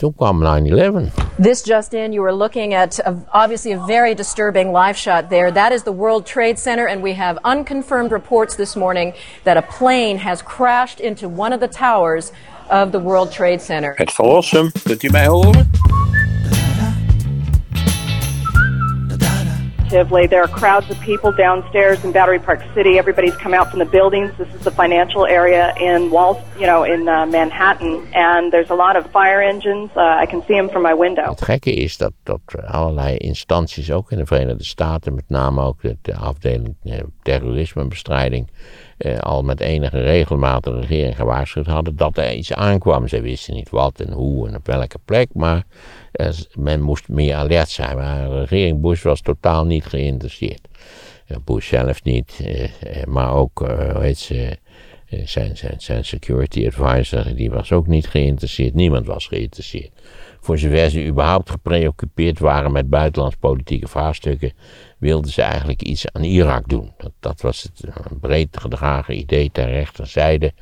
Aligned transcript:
toen 0.00 0.14
kwam 0.14 0.40
9-11. 0.40 1.12
This 1.42 1.62
just 1.62 1.92
in, 1.92 2.12
you 2.12 2.22
were 2.22 2.36
looking 2.36 2.74
at 2.74 2.98
a, 2.98 3.14
obviously 3.32 3.72
a 3.72 3.86
very 3.86 4.14
disturbing 4.14 4.72
live 4.72 4.96
shot 4.96 5.28
there. 5.28 5.52
That 5.52 5.72
is 5.72 5.82
the 5.82 5.92
World 5.92 6.24
Trade 6.24 6.58
Center, 6.58 6.86
and 6.88 7.02
we 7.02 7.12
have 7.14 7.38
unconfirmed 7.44 8.10
reports 8.10 8.56
this 8.56 8.74
morning 8.74 9.12
that 9.44 9.56
a 9.56 9.62
plane 9.78 10.18
has 10.18 10.42
crashed 10.42 11.00
into 11.00 11.28
one 11.28 11.54
of 11.54 11.60
the 11.60 11.68
towers 11.68 12.32
of 12.70 12.92
the 12.92 12.98
World 12.98 13.30
Trade 13.32 13.60
Center. 13.60 13.92
Het 13.96 14.12
verlossen, 14.12 14.72
kunt 14.84 15.02
u 15.02 15.10
mij 15.10 15.26
horen? 15.26 15.70
There 19.90 20.40
are 20.40 20.46
crowds 20.46 20.88
of 20.88 21.00
people 21.00 21.32
downstairs 21.32 22.04
in 22.04 22.12
Battery 22.12 22.38
Park 22.38 22.62
City. 22.74 22.96
Everybody's 22.96 23.36
come 23.36 23.52
out 23.52 23.70
from 23.70 23.80
the 23.80 23.90
buildings. 23.90 24.30
This 24.38 24.46
is 24.54 24.62
the 24.62 24.70
financial 24.70 25.26
area 25.26 25.74
in 25.80 26.10
Wall, 26.10 26.40
you 26.60 26.66
know, 26.66 26.84
in 26.84 27.08
uh, 27.08 27.26
Manhattan, 27.26 28.06
and 28.14 28.52
there's 28.52 28.70
a 28.70 28.76
lot 28.76 28.94
of 28.94 29.10
fire 29.10 29.42
engines. 29.42 29.90
Uh, 29.96 30.22
I 30.22 30.26
can 30.26 30.42
see 30.46 30.54
them 30.54 30.68
from 30.68 30.82
my 30.82 30.94
window. 30.94 31.30
Het 31.30 31.42
gekke 31.42 31.74
is 31.74 31.96
dat, 31.96 32.12
dat 32.22 32.40
allerlei 32.66 33.16
instanties, 33.16 33.90
ook 33.90 34.10
in 34.10 34.18
de 34.18 34.26
Verenigde 34.26 34.64
Staten, 34.64 35.14
met 35.14 35.28
name 35.28 35.62
ook 35.62 35.80
de, 36.02 36.14
afdeling 36.14 36.76
eh, 36.84 36.98
terrorismebestrijding, 37.22 38.50
eh, 38.98 39.18
al 39.18 39.42
met 39.42 39.60
enige 39.60 40.00
regelmaat 40.00 40.64
de 40.64 40.80
regering 40.80 41.16
gewaarschuwd 41.16 41.66
hadden 41.66 41.96
dat 41.96 42.18
er 42.18 42.32
iets 42.32 42.52
aankwam. 42.52 43.08
Ze 43.08 43.20
wisten 43.20 43.54
niet 43.54 43.70
wat 43.70 44.00
en 44.00 44.12
hoe 44.12 44.48
en 44.48 44.56
op 44.56 44.66
welke 44.66 44.98
plek, 45.04 45.28
maar 45.32 45.62
men 46.54 46.80
moest 46.80 47.08
meer 47.08 47.34
alert 47.34 47.68
zijn. 47.68 47.96
Maar 47.96 48.28
de 48.28 48.38
regering 48.38 48.80
Bush 48.80 49.02
was 49.02 49.20
totaal 49.20 49.64
niet 49.64 49.84
geïnteresseerd. 49.84 50.68
Bush 51.44 51.68
zelf 51.68 52.04
niet, 52.04 52.40
eh, 52.44 53.04
maar 53.04 53.32
ook, 53.32 53.58
hoe 53.92 54.12
ze, 54.16 54.58
zijn, 55.24 55.56
zijn, 55.56 55.74
zijn 55.80 56.04
security 56.04 56.66
advisor, 56.66 57.34
die 57.34 57.50
was 57.50 57.72
ook 57.72 57.86
niet 57.86 58.06
geïnteresseerd. 58.06 58.74
Niemand 58.74 59.06
was 59.06 59.26
geïnteresseerd. 59.26 59.90
Voor 60.40 60.58
zover 60.58 60.90
ze 60.90 61.06
überhaupt 61.06 61.50
gepreoccupeerd 61.50 62.38
waren 62.38 62.72
met 62.72 62.88
buitenlands 62.88 63.36
politieke 63.36 63.88
vraagstukken, 63.88 64.52
wilden 64.98 65.30
ze 65.30 65.42
eigenlijk 65.42 65.82
iets 65.82 66.12
aan 66.12 66.22
Irak 66.22 66.68
doen. 66.68 66.92
Dat, 66.96 67.12
dat 67.20 67.40
was 67.40 67.62
het 67.62 67.84
een 68.10 68.20
breed 68.20 68.56
gedragen 68.60 69.16
idee 69.16 69.50
ter 69.52 69.70
rechterzijde. 69.70 70.52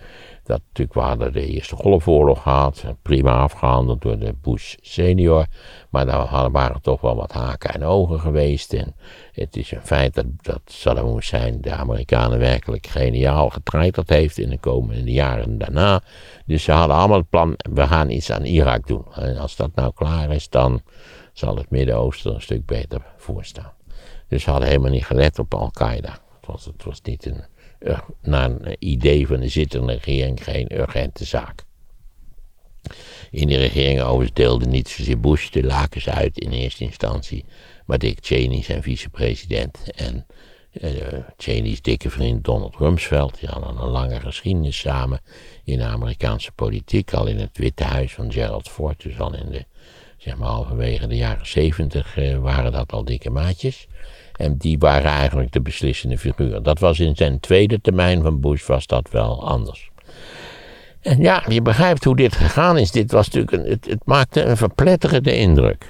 Dat 0.48 0.60
natuurlijk, 0.68 0.98
we 0.98 1.04
hadden 1.04 1.32
de 1.32 1.46
Eerste 1.46 1.76
Golfoorlog 1.76 2.42
gehad, 2.42 2.84
prima 3.02 3.32
afgehandeld 3.32 4.02
door 4.02 4.18
de 4.18 4.34
Bush 4.42 4.74
senior. 4.80 5.46
Maar 5.90 6.06
daar 6.06 6.50
waren 6.50 6.82
toch 6.82 7.00
wel 7.00 7.16
wat 7.16 7.32
haken 7.32 7.74
en 7.74 7.84
ogen 7.84 8.20
geweest. 8.20 8.72
En 8.72 8.94
het 9.32 9.56
is 9.56 9.70
een 9.70 9.82
feit 9.82 10.14
dat, 10.14 10.26
dat 10.36 10.60
Saddam 10.64 11.14
Hussein 11.14 11.60
de 11.60 11.72
Amerikanen 11.72 12.38
werkelijk 12.38 12.86
geniaal 12.86 13.50
getreiterd 13.50 14.08
heeft 14.08 14.38
in 14.38 14.50
de 14.50 14.58
komende 14.58 15.12
jaren 15.12 15.58
daarna. 15.58 16.02
Dus 16.46 16.62
ze 16.62 16.72
hadden 16.72 16.96
allemaal 16.96 17.18
het 17.18 17.30
plan, 17.30 17.54
we 17.72 17.86
gaan 17.86 18.10
iets 18.10 18.32
aan 18.32 18.44
Irak 18.44 18.86
doen. 18.86 19.04
En 19.14 19.36
als 19.36 19.56
dat 19.56 19.74
nou 19.74 19.92
klaar 19.94 20.30
is, 20.30 20.48
dan 20.48 20.82
zal 21.32 21.56
het 21.56 21.70
Midden-Oosten 21.70 22.34
een 22.34 22.40
stuk 22.40 22.66
beter 22.66 23.02
voorstaan. 23.16 23.72
Dus 24.28 24.42
ze 24.42 24.50
hadden 24.50 24.68
helemaal 24.68 24.90
niet 24.90 25.06
gelet 25.06 25.38
op 25.38 25.54
Al-Qaeda. 25.54 26.18
Het 26.46 26.64
het 26.64 26.84
was 26.84 27.00
niet 27.02 27.26
een, 27.26 27.44
naar 28.22 28.50
een 28.50 28.76
idee 28.78 29.26
van 29.26 29.40
de 29.40 29.48
zittende 29.48 29.92
regering 29.92 30.44
geen 30.44 30.80
urgente 30.80 31.24
zaak. 31.24 31.64
In 33.30 33.48
de 33.48 33.56
regering 33.56 34.00
overigens 34.00 34.32
deelde 34.32 34.66
niet 34.66 34.88
zozeer 34.88 35.20
Bush 35.20 35.48
de 35.48 35.62
lakens 35.62 36.08
uit 36.08 36.38
in 36.38 36.52
eerste 36.52 36.84
instantie, 36.84 37.44
maar 37.86 37.98
Dick 37.98 38.18
Cheney, 38.20 38.62
zijn 38.62 38.82
vicepresident, 38.82 39.90
en 39.94 40.26
uh, 40.72 40.90
Cheney's 41.36 41.82
dikke 41.82 42.10
vriend 42.10 42.44
Donald 42.44 42.76
Rumsfeld. 42.76 43.40
Die 43.40 43.48
hadden 43.48 43.76
een 43.76 43.90
lange 43.90 44.20
geschiedenis 44.20 44.78
samen 44.78 45.20
in 45.64 45.78
de 45.78 45.84
Amerikaanse 45.84 46.52
politiek, 46.52 47.12
al 47.12 47.26
in 47.26 47.38
het 47.38 47.58
Witte 47.58 47.84
Huis 47.84 48.14
van 48.14 48.32
Gerald 48.32 48.68
Ford, 48.68 49.02
dus 49.02 49.20
al 49.20 49.34
in 49.34 49.50
de, 49.50 49.64
zeg 50.16 50.36
maar 50.36 50.48
halverwege 50.48 51.06
de 51.06 51.16
jaren 51.16 51.46
zeventig 51.46 52.16
uh, 52.16 52.38
waren 52.38 52.72
dat 52.72 52.92
al 52.92 53.04
dikke 53.04 53.30
maatjes. 53.30 53.86
En 54.38 54.56
die 54.56 54.78
waren 54.78 55.10
eigenlijk 55.10 55.52
de 55.52 55.60
beslissende 55.60 56.18
figuur. 56.18 56.62
Dat 56.62 56.78
was 56.78 57.00
in 57.00 57.16
zijn 57.16 57.40
tweede 57.40 57.80
termijn 57.80 58.22
van 58.22 58.40
Bush 58.40 58.66
was 58.66 58.86
dat 58.86 59.10
wel 59.10 59.48
anders. 59.48 59.90
En 61.00 61.20
ja, 61.20 61.42
je 61.48 61.62
begrijpt 61.62 62.04
hoe 62.04 62.16
dit 62.16 62.36
gegaan 62.36 62.78
is. 62.78 62.90
Dit 62.90 63.12
was 63.12 63.30
natuurlijk 63.30 63.52
een, 63.52 63.70
het, 63.70 63.86
het 63.86 64.02
maakte 64.04 64.42
een 64.42 64.56
verpletterende 64.56 65.36
indruk. 65.36 65.86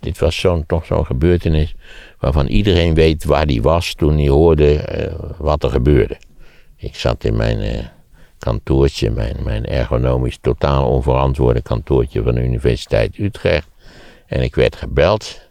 Dit 0.00 0.18
was 0.18 0.40
zo'n, 0.40 0.66
toch 0.66 0.84
zo'n 0.84 1.06
gebeurtenis 1.06 1.74
waarvan 2.18 2.46
iedereen 2.46 2.94
weet 2.94 3.24
waar 3.24 3.46
die 3.46 3.62
was 3.62 3.94
toen 3.94 4.16
hij 4.16 4.28
hoorde 4.28 4.72
uh, 4.74 5.30
wat 5.38 5.64
er 5.64 5.70
gebeurde. 5.70 6.16
Ik 6.76 6.96
zat 6.96 7.24
in 7.24 7.36
mijn 7.36 7.58
uh, 7.58 7.86
kantoortje, 8.38 9.10
mijn 9.44 9.66
ergonomisch 9.66 10.38
totaal 10.40 10.88
onverantwoorde 10.88 11.62
kantoortje 11.62 12.22
van 12.22 12.34
de 12.34 12.42
Universiteit 12.42 13.18
Utrecht. 13.18 13.68
En 14.26 14.42
ik 14.42 14.54
werd 14.54 14.76
gebeld 14.76 15.50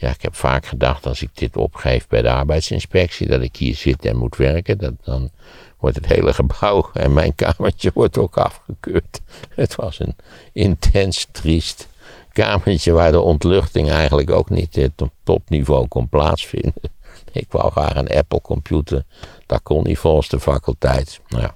ja, 0.00 0.08
ik 0.08 0.22
heb 0.22 0.34
vaak 0.34 0.66
gedacht 0.66 1.06
als 1.06 1.22
ik 1.22 1.30
dit 1.32 1.56
opgeef 1.56 2.06
bij 2.06 2.22
de 2.22 2.30
arbeidsinspectie, 2.30 3.26
dat 3.26 3.40
ik 3.40 3.56
hier 3.56 3.74
zit 3.74 4.04
en 4.04 4.16
moet 4.16 4.36
werken, 4.36 4.78
dat 4.78 4.94
dan 5.04 5.30
wordt 5.78 5.96
het 5.96 6.06
hele 6.06 6.34
gebouw 6.34 6.90
en 6.92 7.12
mijn 7.12 7.34
kamertje 7.34 7.90
wordt 7.94 8.18
ook 8.18 8.36
afgekeurd. 8.36 9.20
Het 9.54 9.74
was 9.74 9.98
een 9.98 10.16
intens 10.52 11.26
triest 11.32 11.88
kamertje 12.32 12.92
waar 12.92 13.12
de 13.12 13.20
ontluchting 13.20 13.90
eigenlijk 13.90 14.30
ook 14.30 14.50
niet 14.50 14.90
op 14.96 15.10
topniveau 15.24 15.88
kon 15.88 16.08
plaatsvinden. 16.08 16.74
Ik 17.32 17.46
wou 17.50 17.70
graag 17.70 17.94
een 17.94 18.16
Apple 18.16 18.40
computer, 18.40 19.04
dat 19.46 19.62
kon 19.62 19.82
niet 19.82 19.98
volgens 19.98 20.28
de 20.28 20.40
faculteit. 20.40 21.20
Nou 21.28 21.42
ja. 21.42 21.54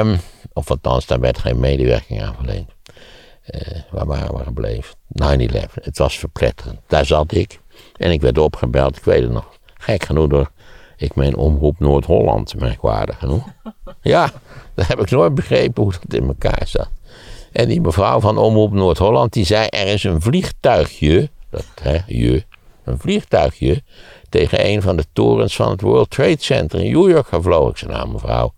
Um, 0.00 0.20
of 0.52 0.70
althans, 0.70 1.06
daar 1.06 1.20
werd 1.20 1.38
geen 1.38 1.60
medewerking 1.60 2.22
aan 2.22 2.34
verleend. 2.34 2.70
Uh, 3.54 3.60
waar 3.90 4.06
waren 4.06 4.36
we 4.36 4.44
gebleven? 4.44 4.94
9-11. 5.22 5.74
Het 5.74 5.98
was 5.98 6.18
verpletterend. 6.18 6.80
Daar 6.86 7.06
zat 7.06 7.32
ik. 7.32 7.60
En 7.96 8.10
ik 8.10 8.20
werd 8.20 8.38
opgebeld, 8.38 8.96
ik 8.96 9.04
weet 9.04 9.22
het 9.22 9.32
nog. 9.32 9.58
Gek 9.74 10.04
genoeg 10.04 10.28
door, 10.28 10.50
ik 10.96 11.14
meen 11.14 11.36
Omroep 11.36 11.78
Noord-Holland, 11.78 12.54
merkwaardig 12.54 13.18
genoeg. 13.18 13.44
Ja, 14.02 14.32
daar 14.74 14.88
heb 14.88 15.00
ik 15.00 15.10
nooit 15.10 15.34
begrepen 15.34 15.82
hoe 15.82 15.92
dat 15.92 16.20
in 16.20 16.26
elkaar 16.26 16.62
zat. 16.66 16.90
En 17.52 17.68
die 17.68 17.80
mevrouw 17.80 18.20
van 18.20 18.38
Omroep 18.38 18.72
Noord-Holland, 18.72 19.32
die 19.32 19.44
zei, 19.44 19.66
er 19.66 19.86
is 19.86 20.04
een 20.04 20.20
vliegtuigje, 20.20 21.30
dat 21.50 21.64
hè, 21.82 21.98
je, 22.06 22.44
een 22.84 22.98
vliegtuigje, 22.98 23.82
tegen 24.28 24.66
een 24.66 24.82
van 24.82 24.96
de 24.96 25.04
torens 25.12 25.56
van 25.56 25.70
het 25.70 25.80
World 25.80 26.10
Trade 26.10 26.36
Center 26.38 26.80
in 26.80 26.92
New 26.92 27.10
York 27.10 27.26
gevlogen. 27.26 27.70
Ik 27.70 27.76
zei, 27.76 27.92
nou 27.92 28.08
mevrouw, 28.08 28.52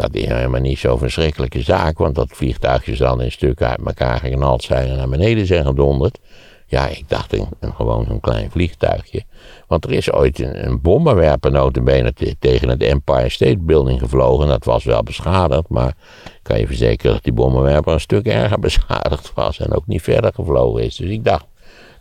dat 0.00 0.14
is 0.14 0.26
helemaal 0.26 0.60
niet 0.60 0.78
zo'n 0.78 0.98
verschrikkelijke 0.98 1.62
zaak, 1.62 1.98
want 1.98 2.14
dat 2.14 2.28
vliegtuigje 2.30 2.96
zal 2.96 3.20
in 3.20 3.32
stukken 3.32 3.68
uit 3.68 3.86
elkaar 3.86 4.18
geknald 4.18 4.62
zijn 4.62 4.88
en 4.88 4.96
naar 4.96 5.08
beneden 5.08 5.46
zijn 5.46 5.64
gedonderd. 5.64 6.18
Ja, 6.66 6.86
ik 6.86 7.08
dacht 7.08 7.32
een, 7.32 7.74
gewoon 7.74 8.06
een 8.08 8.20
klein 8.20 8.50
vliegtuigje. 8.50 9.22
Want 9.66 9.84
er 9.84 9.92
is 9.92 10.12
ooit 10.12 10.38
een, 10.38 10.66
een 10.66 10.80
bommenwerper 10.80 11.50
notabene 11.50 12.12
tegen 12.38 12.68
het 12.68 12.82
Empire 12.82 13.28
State 13.28 13.58
Building 13.58 13.98
gevlogen. 13.98 14.46
Dat 14.46 14.64
was 14.64 14.84
wel 14.84 15.02
beschadigd, 15.02 15.68
maar 15.68 15.94
ik 16.24 16.40
kan 16.42 16.58
je 16.58 16.66
verzekeren 16.66 17.12
dat 17.12 17.24
die 17.24 17.32
bommenwerper 17.32 17.92
een 17.92 18.00
stuk 18.00 18.26
erger 18.26 18.58
beschadigd 18.68 19.32
was 19.34 19.58
en 19.58 19.72
ook 19.72 19.86
niet 19.86 20.02
verder 20.02 20.32
gevlogen 20.34 20.82
is. 20.82 20.96
Dus 20.96 21.10
ik 21.10 21.24
dacht, 21.24 21.46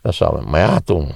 dat 0.01 0.13
zal 0.13 0.41
Maar 0.47 0.59
ja, 0.59 0.79
toen 0.79 1.11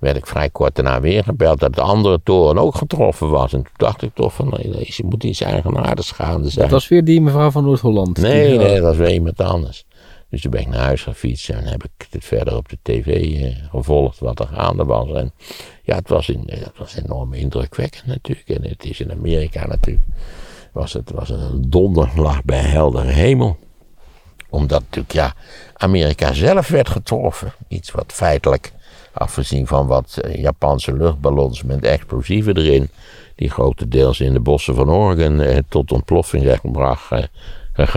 werd 0.00 0.16
ik 0.16 0.26
vrij 0.26 0.50
kort 0.50 0.74
daarna 0.74 1.00
weer 1.00 1.24
gebeld 1.24 1.60
dat 1.60 1.74
de 1.74 1.80
andere 1.80 2.20
toren 2.24 2.58
ook 2.58 2.74
getroffen 2.74 3.30
was. 3.30 3.52
En 3.52 3.62
toen 3.62 3.72
dacht 3.76 4.02
ik 4.02 4.14
toch 4.14 4.34
van, 4.34 4.48
nee, 4.48 4.70
deze 4.70 5.04
moet 5.04 5.24
iets 5.24 5.40
eigenaardigs 5.40 6.10
gaande 6.10 6.50
zijn. 6.50 6.64
Dat 6.64 6.74
was 6.74 6.88
weer 6.88 7.04
die 7.04 7.20
mevrouw 7.20 7.50
van 7.50 7.64
Noord-Holland? 7.64 8.18
Nee, 8.18 8.58
nee, 8.58 8.74
dat 8.74 8.82
was 8.82 8.96
weer 8.96 9.12
iemand 9.12 9.40
anders. 9.40 9.84
Dus 10.30 10.40
toen 10.40 10.50
ben 10.50 10.60
ik 10.60 10.68
naar 10.68 10.80
huis 10.80 11.02
gefietst 11.02 11.48
en 11.48 11.64
heb 11.64 11.84
ik 11.84 12.06
het 12.10 12.24
verder 12.24 12.56
op 12.56 12.68
de 12.68 12.78
tv 12.82 13.06
eh, 13.42 13.56
gevolgd 13.70 14.18
wat 14.18 14.40
er 14.40 14.46
gaande 14.46 14.84
was. 14.84 15.12
En 15.12 15.32
ja, 15.82 15.96
het 15.96 16.08
was, 16.08 16.28
in, 16.28 16.42
het 16.46 16.78
was 16.78 16.94
enorm 16.94 17.32
indrukwekkend 17.32 18.06
natuurlijk. 18.06 18.48
En 18.48 18.68
het 18.68 18.84
is 18.84 19.00
in 19.00 19.12
Amerika 19.12 19.66
natuurlijk, 19.66 20.04
was 20.72 20.92
het 20.92 21.10
was 21.10 21.28
een 21.28 21.70
donderlag 21.70 22.44
bij 22.44 22.58
heldere 22.58 23.10
hemel. 23.10 23.56
Omdat 24.48 24.80
natuurlijk, 24.80 25.12
ja, 25.12 25.34
Amerika 25.74 26.32
zelf 26.32 26.68
werd 26.68 26.88
getroffen. 26.88 27.52
Iets 27.68 27.90
wat 27.90 28.12
feitelijk 28.12 28.72
Afgezien 29.12 29.66
van 29.66 29.86
wat 29.86 30.16
eh, 30.16 30.42
Japanse 30.42 30.92
luchtballons 30.92 31.62
met 31.62 31.84
explosieven 31.84 32.56
erin, 32.56 32.88
die 33.34 33.50
grotendeels 33.50 34.20
in 34.20 34.32
de 34.32 34.40
bossen 34.40 34.74
van 34.74 34.90
Oregon 34.90 35.40
eh, 35.40 35.58
tot 35.68 35.92
ontploffing 35.92 36.44
zijn 36.44 36.58
gebracht, 36.58 37.10
eh, 37.10 37.24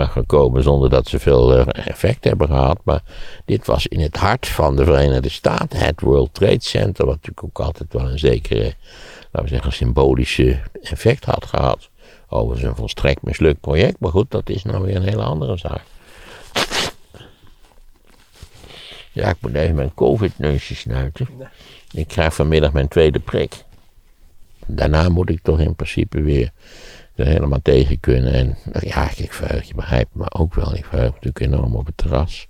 gekomen 0.10 0.64
zonder 0.64 0.90
dat 0.90 1.08
ze 1.08 1.20
veel 1.20 1.58
effect 1.66 2.24
hebben 2.24 2.48
gehad. 2.48 2.80
Maar 2.84 3.02
dit 3.46 3.66
was 3.66 3.88
in 3.88 4.00
het 4.00 4.18
hart 4.18 4.48
van 4.48 4.76
de 4.76 4.86
Verenigde 4.86 5.30
Staten, 5.30 5.80
het 5.80 6.02
World 6.02 6.34
Trade 6.34 6.64
Center, 6.64 7.06
wat 7.06 7.16
natuurlijk 7.16 7.44
ook 7.44 7.66
altijd 7.66 7.94
wel 7.94 8.10
een 8.10 8.20
zekere, 8.20 8.74
laten 9.32 9.42
we 9.42 9.48
zeggen, 9.48 9.74
symbolische 9.74 10.60
effect 10.82 11.26
had 11.26 11.46
gehad. 11.46 11.90
Overigens 12.30 12.70
een 12.70 12.76
volstrekt 12.76 13.22
mislukt 13.22 13.60
project, 13.60 14.00
maar 14.00 14.12
goed, 14.12 14.32
dat 14.32 14.50
is 14.50 14.64
nou 14.64 14.84
weer 14.84 14.96
een 14.96 15.08
hele 15.08 15.24
andere 15.24 15.58
zaak. 15.58 15.84
Ja, 19.14 19.30
ik 19.30 19.36
moet 19.40 19.54
even 19.54 19.76
mijn 19.76 19.94
covid-neusje 19.94 20.76
snuiten. 20.76 21.28
Ik 21.92 22.08
krijg 22.08 22.34
vanmiddag 22.34 22.74
mijn 22.74 22.88
tweede 22.88 23.20
prik. 23.20 23.64
Daarna 24.66 25.10
moet 25.10 25.30
ik 25.30 25.40
toch 25.42 25.60
in 25.60 25.76
principe 25.76 26.22
weer 26.22 26.52
er 27.16 27.26
helemaal 27.26 27.62
tegen 27.62 28.00
kunnen. 28.00 28.34
En 28.34 28.58
ja, 28.80 29.10
ik 29.16 29.34
verheug 29.34 29.68
je 29.68 29.74
begrijpt 29.76 30.16
me 30.16 30.32
ook 30.32 30.54
wel. 30.54 30.76
Ik 30.76 30.86
verheug 30.86 31.12
natuurlijk 31.12 31.40
enorm 31.40 31.76
op 31.76 31.86
het 31.86 31.98
terras. 31.98 32.48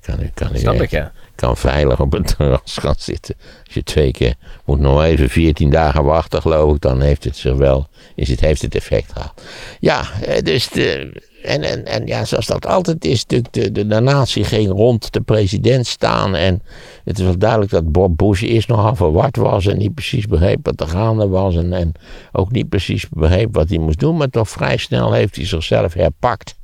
Kan 0.00 0.30
kan 0.34 0.50
Snap 0.54 0.74
ik, 0.74 0.90
ja. 0.90 1.12
kan 1.34 1.56
veilig 1.56 2.00
op 2.00 2.14
een 2.14 2.22
terras 2.22 2.76
gaan 2.78 2.94
zitten. 2.98 3.34
Als 3.64 3.74
je 3.74 3.82
twee 3.82 4.12
keer 4.12 4.34
moet 4.64 4.78
nog 4.78 5.02
even 5.02 5.28
14 5.28 5.70
dagen 5.70 6.04
wachten, 6.04 6.40
geloof 6.40 6.74
ik, 6.74 6.80
dan 6.80 7.00
heeft 7.00 7.24
het 7.24 7.36
zich 7.36 7.54
wel, 7.54 7.88
is 8.14 8.28
het, 8.28 8.40
heeft 8.40 8.62
het 8.62 8.74
effect 8.74 9.12
gehad. 9.12 9.42
Ja, 9.80 10.04
dus 10.42 10.68
de, 10.68 11.12
en, 11.42 11.62
en, 11.62 11.86
en 11.86 12.06
ja, 12.06 12.24
zoals 12.24 12.46
dat 12.46 12.66
altijd 12.66 13.04
is, 13.04 13.26
de, 13.26 13.42
de, 13.50 13.72
de, 13.72 13.84
natie 13.84 14.44
ging 14.44 14.70
rond 14.70 15.12
de 15.12 15.20
president 15.20 15.86
staan. 15.86 16.34
En 16.34 16.62
het 17.04 17.18
is 17.18 17.24
wel 17.24 17.38
duidelijk 17.38 17.70
dat 17.70 17.92
Bob 17.92 18.16
Bush 18.16 18.42
eerst 18.42 18.68
nogal 18.68 18.94
verward 18.94 19.36
was 19.36 19.66
en 19.66 19.78
niet 19.78 19.94
precies 19.94 20.26
begreep 20.26 20.58
wat 20.62 20.80
er 20.80 20.88
gaande 20.88 21.28
was. 21.28 21.56
En, 21.56 21.72
en 21.72 21.92
ook 22.32 22.52
niet 22.52 22.68
precies 22.68 23.08
begreep 23.08 23.54
wat 23.54 23.68
hij 23.68 23.78
moest 23.78 23.98
doen, 23.98 24.16
maar 24.16 24.30
toch 24.30 24.48
vrij 24.48 24.76
snel 24.76 25.12
heeft 25.12 25.36
hij 25.36 25.46
zichzelf 25.46 25.94
herpakt. 25.94 26.54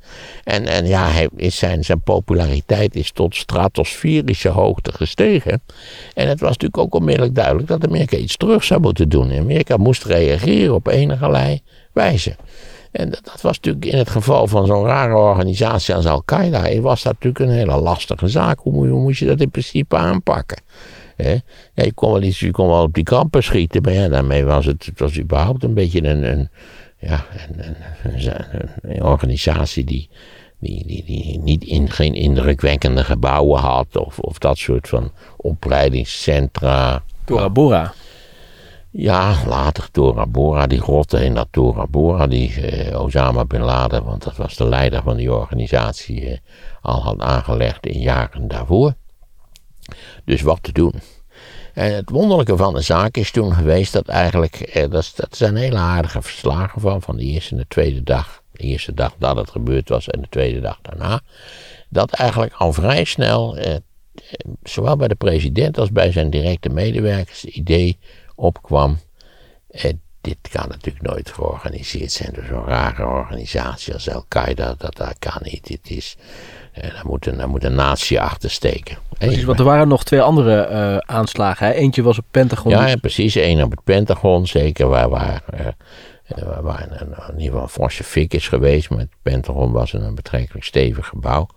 En, 0.43 0.65
en 0.65 0.87
ja, 0.87 1.09
hij 1.09 1.29
is 1.35 1.57
zijn, 1.57 1.83
zijn 1.83 2.01
populariteit 2.01 2.95
is 2.95 3.11
tot 3.11 3.35
stratosferische 3.35 4.49
hoogte 4.49 4.91
gestegen. 4.91 5.61
En 6.13 6.27
het 6.27 6.39
was 6.39 6.49
natuurlijk 6.49 6.77
ook 6.77 6.95
onmiddellijk 6.95 7.35
duidelijk 7.35 7.67
dat 7.67 7.87
Amerika 7.87 8.17
iets 8.17 8.37
terug 8.37 8.63
zou 8.63 8.81
moeten 8.81 9.09
doen. 9.09 9.37
Amerika 9.37 9.77
moest 9.77 10.05
reageren 10.05 10.73
op 10.73 10.87
enige 10.87 11.61
wijze. 11.93 12.35
En 12.91 13.09
dat, 13.09 13.41
was 13.41 13.55
natuurlijk 13.55 13.85
in 13.85 13.97
het 13.97 14.09
geval 14.09 14.47
van 14.47 14.65
zo'n 14.65 14.85
rare 14.85 15.15
organisatie 15.15 15.95
als 15.95 16.05
Al-Qaeda, 16.05 16.81
was 16.81 17.03
dat 17.03 17.13
natuurlijk 17.13 17.39
een 17.39 17.57
hele 17.57 17.81
lastige 17.81 18.27
zaak. 18.27 18.59
Hoe, 18.59 18.87
hoe 18.87 19.01
moest 19.01 19.19
je 19.19 19.25
dat 19.25 19.41
in 19.41 19.49
principe 19.49 19.97
aanpakken? 19.97 20.61
Ja, 21.17 21.41
je, 21.73 21.93
kon 21.93 22.11
wel 22.11 22.21
iets, 22.21 22.39
je 22.39 22.51
kon 22.51 22.67
wel 22.67 22.81
op 22.81 22.93
die 22.93 23.03
kampen 23.03 23.43
schieten, 23.43 23.81
maar 23.81 23.93
ja, 23.93 24.07
daarmee 24.07 24.43
was 24.43 24.65
het, 24.65 24.91
was 24.95 25.19
überhaupt 25.19 25.63
een 25.63 25.73
beetje 25.73 26.03
een, 26.03 26.23
een, 26.23 26.49
ja, 26.97 27.25
een, 28.81 29.03
organisatie 29.03 29.83
die, 29.83 30.09
die, 30.59 31.03
die, 31.05 31.39
niet 31.39 31.63
in, 31.63 31.89
geen 31.89 32.13
indrukwekkende 32.13 33.03
gebouwen 33.03 33.59
had, 33.59 33.97
of, 33.97 34.19
of 34.19 34.37
dat 34.37 34.57
soort 34.57 34.87
van 34.87 35.11
opleidingscentra. 35.37 37.03
Bora. 37.49 37.93
Ja, 38.91 39.35
later 39.47 39.91
Tora 39.91 40.25
Bora, 40.25 40.67
die 40.67 40.81
grotten 40.81 41.23
in 41.23 41.33
dat 41.33 41.47
Tora 41.51 41.87
Bora, 41.87 42.27
die 42.27 42.61
eh, 42.61 43.01
Osama 43.01 43.45
Bin 43.45 43.61
Laden, 43.61 44.03
want 44.03 44.23
dat 44.23 44.37
was 44.37 44.55
de 44.55 44.65
leider 44.65 45.03
van 45.03 45.17
die 45.17 45.33
organisatie, 45.33 46.29
eh, 46.29 46.37
al 46.81 47.03
had 47.03 47.19
aangelegd 47.19 47.85
in 47.85 47.99
jaren 47.99 48.47
daarvoor. 48.47 48.93
Dus 50.25 50.41
wat 50.41 50.63
te 50.63 50.71
doen? 50.71 50.93
En 51.73 51.95
het 51.95 52.09
wonderlijke 52.09 52.57
van 52.57 52.73
de 52.73 52.81
zaak 52.81 53.17
is 53.17 53.31
toen 53.31 53.53
geweest 53.53 53.93
dat 53.93 54.07
eigenlijk, 54.07 54.55
eh, 54.55 54.89
dat, 54.89 55.11
dat 55.15 55.37
zijn 55.37 55.55
hele 55.55 55.77
aardige 55.77 56.21
verslagen 56.21 56.81
van, 56.81 57.01
van 57.01 57.17
de 57.17 57.23
eerste 57.23 57.51
en 57.51 57.57
de 57.57 57.67
tweede 57.67 58.03
dag. 58.03 58.43
De 58.51 58.63
eerste 58.63 58.93
dag 58.93 59.15
dat 59.17 59.35
het 59.35 59.49
gebeurd 59.49 59.89
was 59.89 60.07
en 60.07 60.21
de 60.21 60.29
tweede 60.29 60.59
dag 60.59 60.79
daarna. 60.81 61.21
Dat 61.89 62.11
eigenlijk 62.11 62.53
al 62.53 62.73
vrij 62.73 63.03
snel, 63.03 63.57
eh, 63.57 63.75
eh, 63.75 63.81
zowel 64.63 64.95
bij 64.95 65.07
de 65.07 65.15
president 65.15 65.77
als 65.77 65.91
bij 65.91 66.11
zijn 66.11 66.29
directe 66.29 66.69
medewerkers, 66.69 67.41
het 67.41 67.55
idee 67.55 67.97
opkwam. 68.39 68.97
Eh, 69.69 69.93
dit 70.21 70.37
kan 70.51 70.65
natuurlijk 70.69 71.05
nooit 71.05 71.29
georganiseerd 71.31 72.11
zijn 72.11 72.33
door 72.33 72.43
zo'n 72.43 72.65
rare 72.65 73.05
organisatie 73.05 73.93
als 73.93 74.09
Al-Qaeda. 74.09 74.75
Dat, 74.77 74.95
dat 74.95 75.15
kan 75.19 75.41
niet. 75.41 75.67
Dit 75.67 75.89
is, 75.89 76.17
eh, 76.73 76.93
daar, 76.93 77.05
moet 77.05 77.25
een, 77.25 77.37
daar 77.37 77.49
moet 77.49 77.63
een 77.63 77.75
natie 77.75 78.21
achter 78.21 78.49
steken. 78.49 78.97
Precies, 79.17 79.43
want 79.43 79.59
er 79.59 79.65
waren 79.65 79.87
nog 79.87 80.03
twee 80.03 80.21
andere 80.21 80.61
eh, 80.61 80.97
aanslagen. 80.97 81.67
Hè? 81.67 81.73
Eentje 81.73 82.03
was 82.03 82.17
op 82.17 82.25
Pentagon. 82.31 82.71
Ja, 82.71 82.95
precies. 82.95 83.35
Eén 83.35 83.63
op 83.63 83.71
het 83.71 83.83
Pentagon, 83.83 84.47
zeker, 84.47 84.87
waar, 84.87 85.09
waar, 85.09 85.43
eh, 85.51 85.65
waar, 86.45 86.63
waar 86.63 86.87
een, 86.89 87.07
in 87.07 87.33
ieder 87.33 87.45
geval 87.45 87.61
een 87.61 87.69
forse 87.69 88.03
fik 88.03 88.33
is 88.33 88.47
geweest. 88.47 88.89
Maar 88.89 88.99
het 88.99 89.15
Pentagon 89.21 89.71
was 89.71 89.93
een, 89.93 90.01
een 90.01 90.15
betrekkelijk 90.15 90.65
stevig 90.65 91.07
gebouw. 91.07 91.47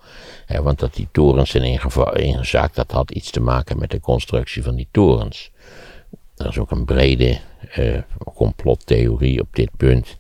Want 0.63 0.79
dat 0.79 0.95
die 0.95 1.09
torens 1.13 1.51
zijn 1.51 1.81
ingezakt, 2.15 2.75
dat 2.75 2.91
had 2.91 3.11
iets 3.11 3.31
te 3.31 3.41
maken 3.41 3.79
met 3.79 3.91
de 3.91 4.01
constructie 4.01 4.63
van 4.63 4.75
die 4.75 4.89
torens. 4.91 5.51
Er 6.43 6.49
is 6.49 6.59
ook 6.59 6.71
een 6.71 6.85
brede 6.85 7.39
eh, 7.71 7.99
complottheorie 8.35 9.41
op 9.41 9.49
dit 9.53 9.71
punt. 9.77 10.17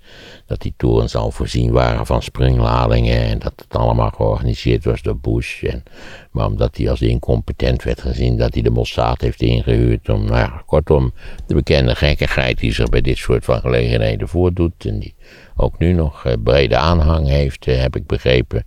Dat 0.46 0.60
die 0.60 0.74
torens 0.76 1.14
al 1.14 1.30
voorzien 1.30 1.72
waren 1.72 2.06
van 2.06 2.22
springladingen. 2.22 3.22
En 3.22 3.38
dat 3.38 3.52
het 3.56 3.76
allemaal 3.76 4.10
georganiseerd 4.10 4.84
was 4.84 5.02
door 5.02 5.18
Bush. 5.18 5.62
En, 5.62 5.82
maar 6.30 6.46
omdat 6.46 6.76
hij 6.76 6.90
als 6.90 7.00
incompetent 7.00 7.82
werd 7.82 8.00
gezien, 8.00 8.36
dat 8.36 8.54
hij 8.54 8.62
de 8.62 8.70
Mossad 8.70 9.20
heeft 9.20 9.42
ingehuurd. 9.42 10.08
Om, 10.08 10.24
nou 10.24 10.36
ja, 10.36 10.62
kortom, 10.66 11.12
de 11.46 11.54
bekende 11.54 11.94
gekkigheid 11.94 12.58
die 12.58 12.72
zich 12.72 12.88
bij 12.88 13.00
dit 13.00 13.16
soort 13.16 13.44
van 13.44 13.60
gelegenheden 13.60 14.28
voordoet. 14.28 14.84
En 14.86 14.98
die 14.98 15.14
ook 15.56 15.78
nu 15.78 15.92
nog 15.92 16.24
eh, 16.24 16.32
brede 16.42 16.76
aanhang 16.76 17.28
heeft, 17.28 17.66
eh, 17.66 17.80
heb 17.80 17.96
ik 17.96 18.06
begrepen. 18.06 18.64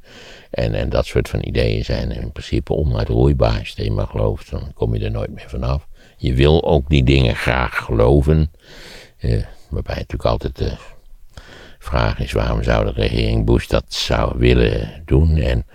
En, 0.50 0.74
en 0.74 0.90
dat 0.90 1.06
soort 1.06 1.30
van 1.30 1.44
ideeën 1.44 1.86
zijn 1.86 2.12
in 2.12 2.32
principe 2.32 2.74
onuitroeibaar. 2.74 3.60
Als 3.60 3.68
je 3.68 3.74
het 3.76 3.86
eenmaal 3.86 4.06
gelooft, 4.06 4.50
dan 4.52 4.74
kom 4.74 4.96
je 4.96 5.06
er 5.06 5.12
nooit 5.12 5.34
meer 5.34 5.50
vanaf. 5.50 5.88
Je 6.18 6.34
wil 6.34 6.64
ook 6.64 6.90
die 6.90 7.04
dingen 7.04 7.36
graag 7.36 7.78
geloven. 7.78 8.52
Eh, 9.18 9.44
waarbij 9.70 9.96
natuurlijk 9.96 10.30
altijd 10.30 10.58
de 10.58 10.72
vraag 11.80 12.20
is: 12.20 12.32
waarom 12.32 12.64
zou 12.64 12.86
de 12.86 12.92
regering 12.92 13.46
Bush 13.46 13.68
dat 13.68 13.86
zou 13.88 14.38
willen 14.38 15.02
doen? 15.06 15.38
En 15.38 15.66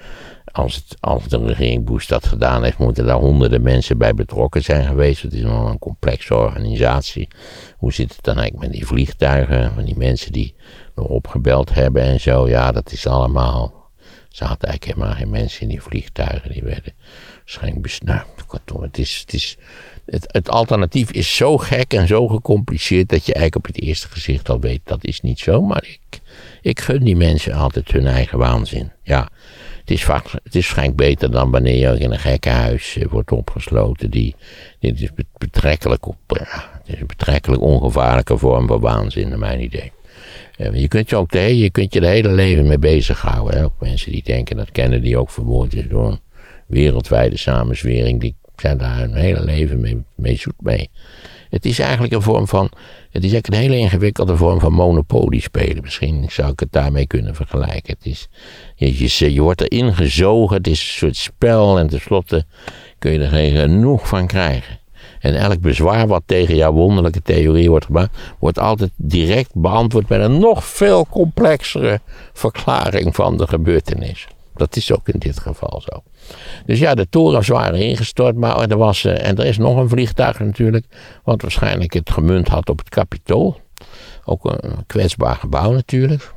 als, 0.52 0.74
het, 0.74 0.96
als 1.00 1.28
de 1.28 1.46
regering 1.46 1.84
Bush 1.84 2.06
dat 2.06 2.26
gedaan 2.26 2.64
heeft, 2.64 2.78
moeten 2.78 3.06
daar 3.06 3.18
honderden 3.18 3.62
mensen 3.62 3.98
bij 3.98 4.14
betrokken 4.14 4.62
zijn 4.62 4.84
geweest. 4.84 5.22
Het 5.22 5.32
is 5.32 5.42
nog 5.42 5.70
een 5.70 5.78
complexe 5.78 6.34
organisatie. 6.34 7.28
Hoe 7.76 7.92
zit 7.92 8.14
het 8.14 8.24
dan 8.24 8.38
eigenlijk 8.38 8.66
met 8.66 8.76
die 8.78 8.86
vliegtuigen? 8.86 9.72
Van 9.74 9.84
die 9.84 9.96
mensen 9.96 10.32
die 10.32 10.54
nog 10.94 11.06
opgebeld 11.06 11.74
hebben 11.74 12.02
en 12.02 12.20
zo. 12.20 12.48
Ja, 12.48 12.72
dat 12.72 12.92
is 12.92 13.06
allemaal. 13.06 13.78
Er 13.98 14.36
zaten 14.36 14.68
eigenlijk 14.68 14.84
helemaal 14.84 15.16
geen 15.16 15.30
mensen 15.30 15.62
in 15.62 15.68
die 15.68 15.82
vliegtuigen. 15.82 16.52
Die 16.52 16.62
werden 16.62 16.92
waarschijnlijk 17.38 17.82
besnuit. 17.82 18.26
Kortom, 18.46 18.82
het, 18.82 18.98
is, 18.98 19.18
het, 19.20 19.32
is, 19.32 19.56
het, 20.06 20.24
het 20.32 20.48
alternatief 20.48 21.10
is 21.10 21.36
zo 21.36 21.58
gek 21.58 21.92
en 21.92 22.06
zo 22.06 22.28
gecompliceerd 22.28 23.08
dat 23.08 23.26
je 23.26 23.34
eigenlijk 23.34 23.66
op 23.66 23.74
het 23.74 23.84
eerste 23.84 24.08
gezicht 24.08 24.48
al 24.48 24.60
weet 24.60 24.80
dat 24.84 25.04
is 25.04 25.20
niet 25.20 25.38
zo. 25.38 25.62
Maar 25.62 25.84
ik, 25.84 26.20
ik 26.60 26.80
gun 26.80 27.04
die 27.04 27.16
mensen 27.16 27.52
altijd 27.52 27.92
hun 27.92 28.06
eigen 28.06 28.38
waanzin. 28.38 28.92
Ja, 29.02 29.28
het 29.80 29.90
is, 29.90 30.04
vaak, 30.04 30.24
het 30.42 30.54
is 30.54 30.74
beter 30.94 31.30
dan 31.30 31.50
wanneer 31.50 31.92
je 31.92 31.98
in 31.98 32.10
een 32.10 32.18
gekkenhuis 32.18 32.96
eh, 32.96 33.06
wordt 33.06 33.32
opgesloten. 33.32 34.10
Die, 34.10 34.34
dit 34.78 35.00
is 35.00 35.12
bet- 35.12 35.26
betrekkelijk, 35.38 36.04
ja, 36.26 36.70
het 36.82 36.94
is 36.94 37.00
een 37.00 37.06
betrekkelijk 37.06 37.62
ongevaarlijke 37.62 38.38
vorm 38.38 38.66
van 38.66 38.80
waanzin, 38.80 39.28
naar 39.28 39.38
mijn 39.38 39.62
idee. 39.62 39.92
Eh, 40.56 40.74
Je 40.74 40.88
kunt 40.88 41.10
je 41.10 41.16
ook 41.16 41.30
de, 41.30 41.58
je 41.58 41.70
kunt 41.70 41.94
je 41.94 42.00
de 42.00 42.06
hele 42.06 42.32
leven 42.32 42.66
mee 42.66 42.78
bezighouden. 42.78 43.58
Hè? 43.58 43.64
Ook 43.64 43.80
mensen 43.80 44.12
die 44.12 44.22
denken 44.22 44.56
dat 44.56 44.70
Kennedy 44.72 45.14
ook 45.14 45.30
vermoord 45.30 45.74
is 45.74 45.88
door 45.88 46.06
een 46.10 46.20
wereldwijde 46.66 47.36
samenzwering. 47.36 48.20
Die 48.20 48.34
zijn 48.56 48.78
daar 48.78 48.98
hun 48.98 49.14
hele 49.14 49.44
leven 49.44 49.80
mee, 49.80 50.02
mee 50.14 50.36
zoet 50.36 50.60
mee. 50.60 50.90
Het 51.50 51.64
is 51.64 51.78
eigenlijk 51.78 52.12
een 52.12 52.22
vorm 52.22 52.48
van. 52.48 52.70
Het 53.10 53.24
is 53.24 53.32
eigenlijk 53.32 53.46
een 53.46 53.70
hele 53.70 53.82
ingewikkelde 53.82 54.36
vorm 54.36 54.60
van 54.60 54.72
monopolie 54.72 55.40
spelen. 55.40 55.82
Misschien 55.82 56.26
zou 56.28 56.52
ik 56.52 56.60
het 56.60 56.72
daarmee 56.72 57.06
kunnen 57.06 57.34
vergelijken. 57.34 57.94
Het 57.98 58.06
is, 58.06 58.28
je, 58.74 58.98
je, 58.98 59.32
je 59.32 59.40
wordt 59.40 59.60
erin 59.60 59.94
gezogen. 59.94 60.56
Het 60.56 60.66
is 60.66 60.80
een 60.80 60.86
soort 60.86 61.16
spel. 61.16 61.78
En 61.78 61.88
tenslotte 61.88 62.44
kun 62.98 63.12
je 63.12 63.18
er 63.18 63.28
geen 63.28 63.56
genoeg 63.56 64.08
van 64.08 64.26
krijgen. 64.26 64.78
En 65.20 65.34
elk 65.34 65.60
bezwaar 65.60 66.06
wat 66.06 66.22
tegen 66.26 66.56
jouw 66.56 66.72
wonderlijke 66.72 67.22
theorie 67.22 67.70
wordt 67.70 67.84
gemaakt, 67.84 68.18
wordt 68.38 68.58
altijd 68.58 68.90
direct 68.96 69.50
beantwoord 69.54 70.08
met 70.08 70.20
een 70.20 70.38
nog 70.38 70.64
veel 70.64 71.06
complexere 71.06 72.00
verklaring 72.32 73.14
van 73.14 73.36
de 73.36 73.46
gebeurtenis. 73.46 74.26
Dat 74.56 74.76
is 74.76 74.92
ook 74.92 75.08
in 75.08 75.18
dit 75.18 75.38
geval 75.38 75.82
zo. 75.84 76.02
Dus 76.70 76.78
ja, 76.78 76.94
de 76.94 77.08
torens 77.08 77.48
waren 77.48 77.80
ingestort, 77.80 78.36
maar 78.36 78.70
er 78.70 78.76
was, 78.76 79.04
eh, 79.04 79.28
en 79.28 79.36
er 79.36 79.46
is 79.46 79.58
nog 79.58 79.76
een 79.76 79.88
vliegtuig 79.88 80.38
natuurlijk, 80.38 80.86
wat 81.24 81.42
waarschijnlijk 81.42 81.92
het 81.92 82.10
gemunt 82.10 82.48
had 82.48 82.68
op 82.68 82.78
het 82.78 82.88
kapitool. 82.88 83.60
Ook 84.24 84.44
een 84.44 84.86
kwetsbaar 84.86 85.36
gebouw 85.36 85.72
natuurlijk. 85.72 86.32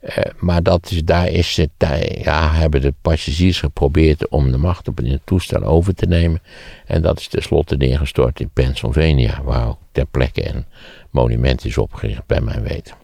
Eh, 0.00 0.16
maar 0.38 0.62
dat 0.62 0.90
is, 0.90 1.04
daar 1.04 1.28
is 1.28 1.56
het, 1.56 1.70
ja, 2.22 2.52
hebben 2.52 2.80
de 2.80 2.94
passagiers 3.02 3.60
geprobeerd 3.60 4.28
om 4.28 4.50
de 4.50 4.56
macht 4.56 4.88
op 4.88 4.96
het 4.96 5.20
toestel 5.24 5.62
over 5.62 5.94
te 5.94 6.06
nemen. 6.06 6.42
En 6.86 7.02
dat 7.02 7.18
is 7.18 7.28
tenslotte 7.28 7.76
neergestort 7.76 8.40
in 8.40 8.50
Pennsylvania, 8.52 9.42
waar 9.44 9.68
ook 9.68 9.78
ter 9.92 10.06
plekke 10.06 10.48
een 10.48 10.64
monument 11.10 11.64
is 11.64 11.78
opgericht, 11.78 12.26
bij 12.26 12.40
mijn 12.40 12.62
weten. 12.62 12.94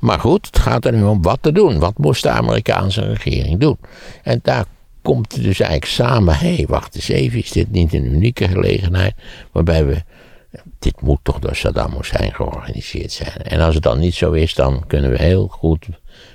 Maar 0.00 0.20
goed, 0.20 0.46
het 0.46 0.58
gaat 0.58 0.84
er 0.84 0.92
nu 0.92 1.02
om 1.04 1.22
wat 1.22 1.38
te 1.40 1.52
doen. 1.52 1.78
Wat 1.78 1.98
moest 1.98 2.22
de 2.22 2.30
Amerikaanse 2.30 3.06
regering 3.06 3.60
doen? 3.60 3.78
En 4.22 4.40
daar 4.42 4.64
komt 5.06 5.42
dus 5.42 5.60
eigenlijk 5.60 5.84
samen. 5.84 6.38
Hé, 6.38 6.54
hey, 6.54 6.66
wacht 6.68 6.94
eens 6.94 7.08
even, 7.08 7.38
is 7.38 7.50
dit 7.50 7.70
niet 7.70 7.92
een 7.92 8.04
unieke 8.04 8.48
gelegenheid? 8.48 9.14
Waarbij 9.52 9.86
we 9.86 10.02
dit 10.78 11.00
moet 11.00 11.18
toch 11.22 11.38
door 11.38 11.54
Saddam 11.54 11.92
Hussein 11.92 12.34
georganiseerd 12.34 13.12
zijn. 13.12 13.42
En 13.42 13.60
als 13.60 13.74
het 13.74 13.82
dan 13.82 13.98
niet 13.98 14.14
zo 14.14 14.32
is, 14.32 14.54
dan 14.54 14.84
kunnen 14.86 15.10
we 15.10 15.18
heel 15.18 15.48
goed, 15.48 15.86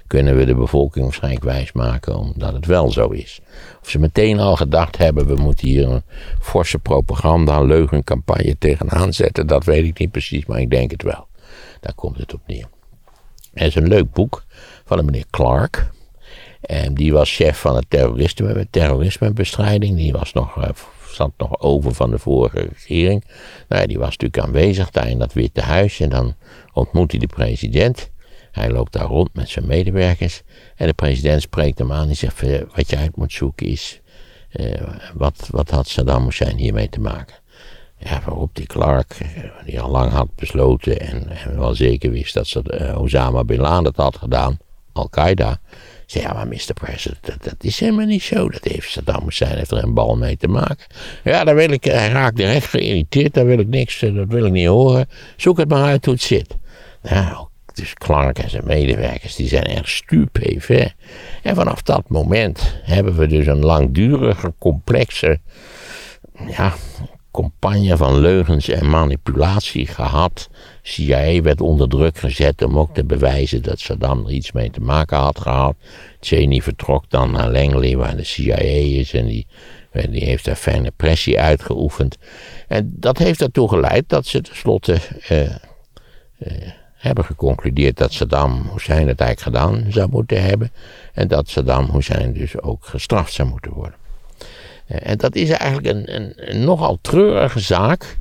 kunnen 0.08 0.38
we 0.38 0.46
de 0.46 0.56
bevolking 0.56 1.06
waarschijnlijk 1.06 1.44
wijsmaken 1.44 2.18
omdat 2.18 2.54
het 2.54 2.66
wel 2.66 2.92
zo 2.92 3.08
is. 3.08 3.40
Of 3.82 3.90
ze 3.90 4.00
meteen 4.00 4.40
al 4.40 4.56
gedacht 4.56 4.98
hebben, 4.98 5.28
we 5.28 5.36
moeten 5.36 5.68
hier 5.68 5.90
een 5.90 6.04
forse 6.40 6.80
propaganda, 6.80 7.62
leugencampagne 7.62 8.56
tegenaan 8.60 9.14
zetten, 9.14 9.48
dat 9.48 9.64
weet 9.64 9.86
ik 9.86 10.00
niet 10.00 10.12
precies, 10.12 10.46
maar 10.46 10.60
ik 10.60 10.70
denk 10.70 10.92
het 10.92 11.04
wel. 11.04 11.28
Daar 11.80 11.94
komt 11.96 12.18
het 12.18 12.34
op 12.34 12.42
neer. 12.48 12.68
Er 13.54 13.66
is 13.66 13.76
een 13.76 13.88
leuk 13.88 14.12
boek 14.12 14.44
van 14.86 15.00
een 15.00 15.06
meneer 15.06 15.26
Clark. 15.30 15.92
En 16.62 16.94
die 16.94 17.14
was 17.14 17.36
chef 17.36 17.60
van 17.60 17.76
het 17.76 17.86
terrorisme, 17.88 18.68
terrorismebestrijding. 18.70 19.96
Die 19.96 20.12
was 20.12 20.34
nog, 20.34 20.58
uh, 20.58 20.70
zat 21.12 21.32
nog 21.38 21.60
over 21.60 21.94
van 21.94 22.12
de 22.12 22.18
vorige 22.18 22.60
regering. 22.60 23.24
Nou, 23.68 23.88
die 23.88 23.98
was 23.98 24.18
natuurlijk 24.18 24.44
aanwezig 24.44 24.90
daar 24.90 25.10
in 25.10 25.20
dat 25.20 25.34
Witte 25.34 25.62
Huis. 25.62 26.00
En 26.00 26.10
dan 26.10 26.36
ontmoet 26.74 27.12
hij 27.12 27.20
de 27.20 27.28
president. 27.28 28.12
Hij 28.52 28.70
loopt 28.72 28.94
daar 28.94 29.06
rond 29.06 29.30
met 29.34 29.50
zijn 29.50 29.68
medewerkers. 29.68 30.42
En 30.76 30.88
de 30.88 30.94
president 30.94 31.42
spreekt 31.42 31.80
hem 31.80 31.92
aan. 31.92 32.08
Die 32.08 32.16
zegt: 32.16 32.42
Wat 32.76 32.90
je 32.90 32.98
uit 32.98 33.16
moet 33.16 33.34
zoeken 33.34 33.68
is. 33.68 34.02
Uh, 34.60 34.82
wat, 35.14 35.48
wat 35.52 35.70
had 35.70 35.88
Saddam 35.88 36.26
Hussein 36.26 36.58
hiermee 36.58 36.90
te 36.90 37.00
maken? 37.00 37.36
Ja, 37.98 38.22
waarop 38.26 38.56
die 38.56 38.66
Clark, 38.66 39.18
eh, 39.20 39.66
die 39.66 39.82
al 39.82 39.90
lang 39.90 40.12
had 40.12 40.36
besloten 40.36 41.00
en, 41.00 41.28
wel 41.56 41.76
zeker 41.76 42.12
wist 42.12 42.34
dat 42.34 42.48
ze 42.48 42.94
Osama 42.98 43.44
Bin 43.44 43.60
Laden 43.60 43.86
het 43.86 43.96
had 43.96 44.18
gedaan, 44.18 44.58
Al-Qaeda, 44.94 45.60
zei 46.12 46.24
ja, 46.24 46.34
maar 46.34 46.48
Mr. 46.48 46.74
President, 46.74 47.44
dat, 47.44 47.56
is 47.60 47.80
helemaal 47.80 48.06
niet 48.06 48.24
zo. 48.24 48.50
Dat 48.50 48.64
heeft 48.64 48.90
Saddam 48.90 49.24
Hussein 49.24 49.58
heeft 49.58 49.72
er 49.72 49.84
een 49.84 49.94
bal 49.94 50.16
mee 50.18 50.38
te 50.38 50.48
maken. 50.48 50.86
Ja, 51.24 51.44
daar 51.44 51.56
wil 51.56 51.72
ik, 51.72 51.84
hij 51.84 52.10
raakt 52.10 52.36
direct 52.36 52.66
geïrriteerd, 52.66 53.34
daar 53.34 53.46
wil 53.46 53.60
ik 53.60 53.68
niks, 53.68 54.00
dat 54.00 54.28
wil 54.28 54.46
ik 54.46 54.52
niet 54.52 54.68
horen. 54.68 55.10
Zoek 55.38 55.58
het 55.58 55.70
maar 55.70 55.84
uit 55.84 56.06
hoe 56.06 56.14
het 56.14 56.24
zit. 56.24 56.58
Nou, 57.02 57.48
dus 57.74 57.94
Clark 57.94 58.40
en 58.40 58.50
zijn 58.50 58.66
medewerkers, 58.66 59.36
die 59.36 59.48
zijn 59.48 59.64
echt 59.64 59.90
stupefait. 59.90 60.96
En 61.44 61.56
vanaf 61.56 61.82
dat 61.82 62.10
moment 62.10 62.80
hebben 62.84 63.18
we 63.18 63.28
dus 63.28 63.46
een 63.46 63.66
langdurige, 63.66 64.54
complexe 64.60 65.40
ja, 66.48 66.74
campagne 67.32 67.98
van 67.98 68.20
leugens 68.20 68.68
en 68.68 68.90
manipulatie 68.90 69.88
gehad. 69.88 70.50
CIA 70.82 71.42
werd 71.42 71.62
onder 71.62 71.90
druk 71.90 72.18
gezet 72.18 72.64
om 72.64 72.78
ook 72.78 72.94
te 72.94 73.04
bewijzen 73.04 73.62
dat 73.62 73.80
Saddam 73.80 74.26
er 74.26 74.32
iets 74.32 74.52
mee 74.52 74.70
te 74.70 74.80
maken 74.80 75.18
had 75.18 75.40
gehad. 75.40 75.76
Cheney 76.20 76.62
vertrok 76.62 77.10
dan 77.10 77.32
naar 77.32 77.52
Langley, 77.52 77.98
waar 77.98 78.16
de 78.16 78.24
CIA 78.24 78.58
is, 78.58 79.14
en 79.14 79.26
die, 79.26 79.48
die 80.10 80.24
heeft 80.24 80.46
daar 80.46 80.56
fijne 80.56 80.92
pressie 80.96 81.40
uitgeoefend. 81.40 82.18
En 82.68 82.94
dat 82.96 83.18
heeft 83.18 83.42
ertoe 83.42 83.70
geleid 83.70 84.04
dat 84.08 84.26
ze 84.26 84.42
tenslotte 84.42 84.98
uh, 85.32 85.42
uh, 85.42 85.52
hebben 86.94 87.26
geconcludeerd 87.26 87.98
dat 87.98 88.14
Saddam 88.14 88.70
Hussein 88.74 89.08
het 89.08 89.20
eigenlijk 89.20 89.58
gedaan 89.58 89.86
zou 89.92 90.10
moeten 90.10 90.44
hebben. 90.44 90.72
En 91.14 91.28
dat 91.28 91.50
Saddam 91.50 91.90
Hussein 91.92 92.34
dus 92.34 92.62
ook 92.62 92.86
gestraft 92.86 93.34
zou 93.34 93.50
moeten 93.50 93.72
worden. 93.72 94.00
Eh, 94.86 95.10
en 95.12 95.18
dat 95.18 95.36
is 95.36 95.50
eigenlijk 95.50 95.96
een, 95.96 96.16
een, 96.16 96.34
een 96.36 96.64
nogal 96.64 96.98
treurige 97.02 97.60
zaak. 97.60 98.20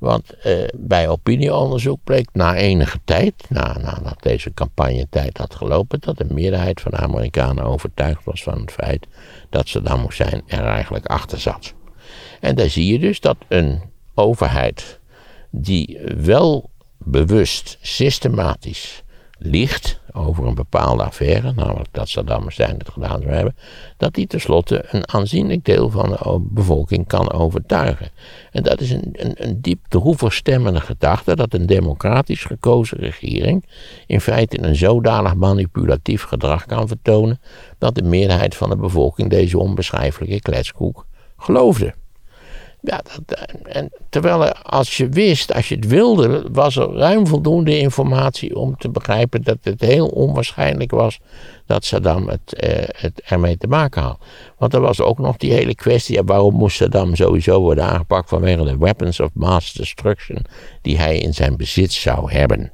Want 0.00 0.34
eh, 0.34 0.68
bij 0.76 1.08
opinieonderzoek 1.08 1.98
bleek 2.04 2.28
na 2.32 2.56
enige 2.56 2.98
tijd, 3.04 3.34
na, 3.48 3.78
nadat 3.78 4.22
deze 4.22 4.54
campagnetijd 4.54 5.38
had 5.38 5.54
gelopen, 5.54 6.00
dat 6.00 6.18
de 6.18 6.26
meerderheid 6.28 6.80
van 6.80 6.90
de 6.90 6.96
Amerikanen 6.96 7.64
overtuigd 7.64 8.24
was 8.24 8.42
van 8.42 8.60
het 8.60 8.72
feit 8.72 9.06
dat 9.50 9.68
Saddam 9.68 10.04
Hussein 10.04 10.42
er 10.46 10.64
eigenlijk 10.64 11.06
achter 11.06 11.40
zat. 11.40 11.74
En 12.40 12.54
daar 12.54 12.68
zie 12.68 12.92
je 12.92 12.98
dus 12.98 13.20
dat 13.20 13.36
een 13.48 13.82
overheid 14.14 15.00
die 15.50 16.00
wel 16.16 16.70
bewust, 16.98 17.78
systematisch 17.80 19.02
liegt 19.42 20.00
over 20.12 20.46
een 20.46 20.54
bepaalde 20.54 21.04
affaire, 21.04 21.52
namelijk 21.52 21.88
dat 21.90 22.08
Saddam 22.08 22.44
Hussein 22.44 22.78
het 22.78 22.88
gedaan 22.88 23.20
zou 23.20 23.34
hebben, 23.34 23.56
dat 23.96 24.14
die 24.14 24.26
tenslotte 24.26 24.84
een 24.90 25.08
aanzienlijk 25.12 25.64
deel 25.64 25.90
van 25.90 26.10
de 26.10 26.40
bevolking 26.40 27.06
kan 27.06 27.32
overtuigen. 27.32 28.10
En 28.50 28.62
dat 28.62 28.80
is 28.80 28.90
een, 28.90 29.08
een, 29.12 29.34
een 29.34 29.60
diep 29.60 29.80
droevig 29.88 30.32
stemmende 30.32 30.80
gedachte 30.80 31.36
dat 31.36 31.54
een 31.54 31.66
democratisch 31.66 32.44
gekozen 32.44 32.98
regering 32.98 33.66
in 34.06 34.20
feite 34.20 34.62
een 34.62 34.76
zodanig 34.76 35.34
manipulatief 35.34 36.22
gedrag 36.22 36.66
kan 36.66 36.88
vertonen 36.88 37.40
dat 37.78 37.94
de 37.94 38.02
meerderheid 38.02 38.56
van 38.56 38.70
de 38.70 38.76
bevolking 38.76 39.30
deze 39.30 39.58
onbeschrijfelijke 39.58 40.40
kletskoek 40.40 41.06
geloofde. 41.36 41.94
Ja, 42.82 43.00
dat, 43.02 43.38
eh, 43.38 43.76
en 43.76 43.90
terwijl 44.08 44.52
als 44.52 44.96
je 44.96 45.08
wist, 45.08 45.54
als 45.54 45.68
je 45.68 45.74
het 45.74 45.86
wilde, 45.86 46.48
was 46.52 46.76
er 46.76 46.92
ruim 46.92 47.26
voldoende 47.26 47.78
informatie 47.78 48.56
om 48.56 48.76
te 48.76 48.90
begrijpen 48.90 49.42
dat 49.42 49.58
het 49.62 49.80
heel 49.80 50.06
onwaarschijnlijk 50.06 50.90
was 50.90 51.20
dat 51.66 51.84
Saddam 51.84 52.28
het, 52.28 52.54
eh, 52.54 52.82
het 52.86 53.20
ermee 53.24 53.56
te 53.56 53.66
maken 53.66 54.02
had. 54.02 54.18
Want 54.58 54.74
er 54.74 54.80
was 54.80 55.00
ook 55.00 55.18
nog 55.18 55.36
die 55.36 55.52
hele 55.52 55.74
kwestie, 55.74 56.22
waarom 56.24 56.54
moest 56.54 56.76
Saddam 56.76 57.14
sowieso 57.16 57.60
worden 57.60 57.84
aangepakt 57.84 58.28
vanwege 58.28 58.64
de 58.64 58.78
weapons 58.78 59.20
of 59.20 59.30
mass 59.32 59.72
destruction 59.72 60.44
die 60.82 60.98
hij 60.98 61.18
in 61.18 61.34
zijn 61.34 61.56
bezit 61.56 61.92
zou 61.92 62.32
hebben. 62.32 62.72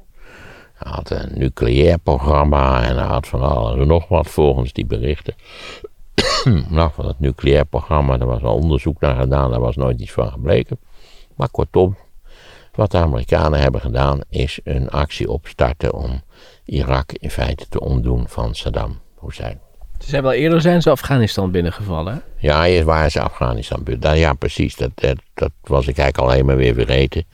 Hij 0.73 0.91
had 0.91 1.09
een 1.09 1.31
nucleair 1.33 1.97
programma 1.97 2.83
en 2.83 2.97
hij 2.97 3.07
had 3.07 3.27
van 3.27 3.41
alles 3.41 3.87
nog 3.87 4.07
wat 4.07 4.27
volgens 4.27 4.73
die 4.73 4.85
berichten. 4.85 5.35
nou, 6.69 6.91
van 6.93 7.07
het 7.07 7.19
nucleair 7.19 7.65
programma, 7.65 8.17
daar 8.17 8.27
was 8.27 8.41
al 8.41 8.55
onderzoek 8.55 8.99
naar 8.99 9.15
gedaan, 9.15 9.51
daar 9.51 9.59
was 9.59 9.75
nooit 9.75 10.01
iets 10.01 10.11
van 10.11 10.31
gebleken. 10.31 10.79
Maar 11.35 11.49
kortom, 11.49 11.97
wat 12.73 12.91
de 12.91 12.97
Amerikanen 12.97 13.59
hebben 13.59 13.81
gedaan, 13.81 14.19
is 14.29 14.59
een 14.63 14.89
actie 14.89 15.29
opstarten 15.29 15.93
om 15.93 16.21
Irak 16.65 17.11
in 17.11 17.31
feite 17.31 17.65
te 17.69 17.79
ontdoen 17.79 18.27
van 18.27 18.55
Saddam 18.55 18.99
Hussein. 19.21 19.59
Ze 19.99 20.09
zijn 20.09 20.23
wel 20.23 20.33
eerder 20.33 20.61
zijn 20.61 20.81
ze 20.81 20.89
Afghanistan 20.89 21.51
binnengevallen. 21.51 22.21
Ja, 22.37 22.65
eerst 22.65 22.83
waren 22.83 23.11
ze 23.11 23.21
Afghanistan 23.21 23.83
binnen. 23.83 24.17
Ja, 24.17 24.33
precies. 24.33 24.75
Dat, 24.75 24.91
dat, 24.95 25.17
dat, 25.33 25.51
was 25.61 25.87
ik 25.87 25.97
eigenlijk 25.97 26.17
alleen 26.17 26.45
maar 26.45 26.55
weer 26.55 26.73
vergeten. 26.73 27.25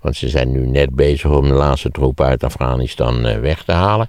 Want 0.00 0.16
ze 0.16 0.28
zijn 0.28 0.52
nu 0.52 0.66
net 0.66 0.94
bezig 0.94 1.30
om 1.30 1.48
de 1.48 1.54
laatste 1.54 1.90
troepen 1.90 2.26
uit 2.26 2.44
Afghanistan 2.44 3.26
eh, 3.26 3.38
weg 3.38 3.64
te 3.64 3.72
halen 3.72 4.08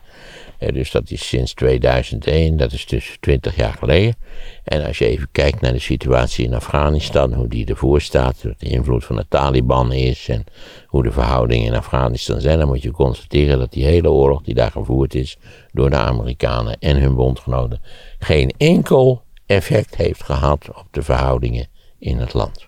dus 0.58 0.92
dat 0.92 1.12
is 1.12 1.28
sinds 1.28 1.54
2001, 1.54 2.58
dat 2.58 2.72
is 2.72 2.86
dus 2.86 3.18
20 3.20 3.56
jaar 3.56 3.74
geleden. 3.74 4.16
En 4.64 4.86
als 4.86 4.98
je 4.98 5.06
even 5.06 5.28
kijkt 5.32 5.62
naar 5.62 5.74
de 5.74 5.80
situatie 5.80 6.46
in 6.46 6.54
Afghanistan, 6.54 7.34
hoe 7.34 7.48
die 7.48 7.66
ervoor 7.66 8.02
staat, 8.02 8.44
wat 8.44 8.60
de 8.60 8.70
invloed 8.70 9.06
van 9.06 9.16
de 9.16 9.26
Taliban 9.30 9.92
is 9.92 10.30
en 10.30 10.44
hoe 10.88 11.04
de 11.04 11.12
verhoudingen 11.12 11.66
in 11.66 11.76
Afghanistan 11.76 12.42
zijn, 12.42 12.60
dan 12.60 12.68
moet 12.68 12.82
je 12.82 12.92
constateren 12.92 13.60
dat 13.60 13.72
die 13.72 13.86
hele 13.86 14.10
oorlog 14.10 14.42
die 14.42 14.54
daar 14.54 14.72
gevoerd 14.72 15.16
is 15.16 15.38
door 15.72 15.90
de 15.90 15.96
Amerikanen 15.96 16.80
en 16.80 16.98
hun 16.98 17.16
bondgenoten 17.16 17.82
geen 18.20 18.54
enkel 18.58 19.24
effect 19.46 19.96
heeft 19.96 20.24
gehad 20.24 20.70
op 20.70 20.88
de 20.92 21.02
verhoudingen 21.02 21.68
in 22.00 22.18
het 22.18 22.34
land. 22.34 22.68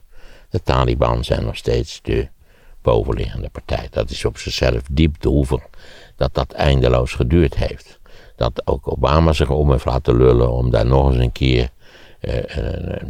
De 0.50 0.62
Taliban 0.62 1.24
zijn 1.24 1.46
nog 1.46 1.56
steeds 1.56 2.00
de 2.02 2.28
bovenliggende 2.82 3.50
partij. 3.50 3.88
Dat 3.90 4.10
is 4.10 4.26
op 4.26 4.38
zichzelf 4.38 4.82
diep 4.92 5.16
droevig 5.16 5.62
dat 6.16 6.34
dat 6.34 6.52
eindeloos 6.52 7.14
geduurd 7.14 7.56
heeft. 7.56 8.00
Dat 8.36 8.62
ook 8.68 8.92
Obama 8.92 9.34
zich 9.34 9.50
om 9.50 9.72
heeft 9.72 9.86
laten 9.86 10.18
lullen 10.18 10.52
om 10.52 10.70
daar 10.70 10.86
nog 10.86 11.12
eens 11.12 11.24
een 11.24 11.32
keer 11.32 11.70
eh, 12.20 12.56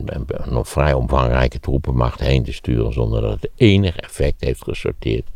een, 0.06 0.28
nog 0.46 0.68
vrij 0.70 0.94
omvangrijke 0.94 1.60
troepenmacht 1.60 2.20
heen 2.20 2.44
te 2.44 2.54
sturen 2.54 2.94
zonder 2.94 3.22
dat 3.22 3.32
het 3.32 3.50
enig 3.56 3.96
effect 3.96 4.42
heeft 4.42 4.64
gesorteerd. 4.64 5.28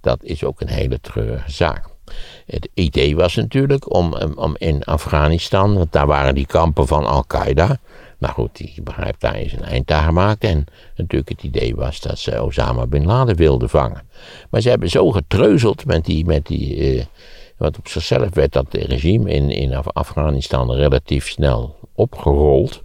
Dat 0.00 0.22
is 0.22 0.44
ook 0.44 0.60
een 0.60 0.68
hele 0.68 1.00
treurige 1.00 1.50
zaak. 1.50 1.88
Het 2.46 2.68
idee 2.74 3.16
was 3.16 3.34
natuurlijk 3.34 3.94
om, 3.94 4.14
om 4.34 4.54
in 4.58 4.84
Afghanistan, 4.84 5.74
want 5.74 5.92
daar 5.92 6.06
waren 6.06 6.34
die 6.34 6.46
kampen 6.46 6.86
van 6.86 7.06
Al-Qaeda, 7.06 7.78
maar 8.18 8.30
goed, 8.30 8.56
die 8.56 8.82
begrijpt 8.82 9.20
daar 9.20 9.40
is 9.40 9.52
een 9.52 9.64
eind 9.64 9.90
aan 9.90 10.04
gemaakt. 10.04 10.44
En 10.44 10.64
natuurlijk 10.96 11.28
het 11.28 11.42
idee 11.42 11.74
was 11.74 12.00
dat 12.00 12.18
ze 12.18 12.42
Osama 12.42 12.86
Bin 12.86 13.06
Laden 13.06 13.36
wilden 13.36 13.68
vangen. 13.68 14.02
Maar 14.50 14.60
ze 14.60 14.68
hebben 14.68 14.90
zo 14.90 15.10
getreuzeld 15.10 15.86
met 15.86 16.04
die. 16.04 16.24
Met 16.24 16.46
die 16.46 16.96
uh, 16.96 17.04
want 17.56 17.78
op 17.78 17.88
zichzelf 17.88 18.34
werd 18.34 18.52
dat 18.52 18.66
regime 18.74 19.30
in, 19.30 19.50
in 19.50 19.74
Afghanistan 19.74 20.72
relatief 20.72 21.28
snel 21.28 21.76
opgerold. 21.94 22.82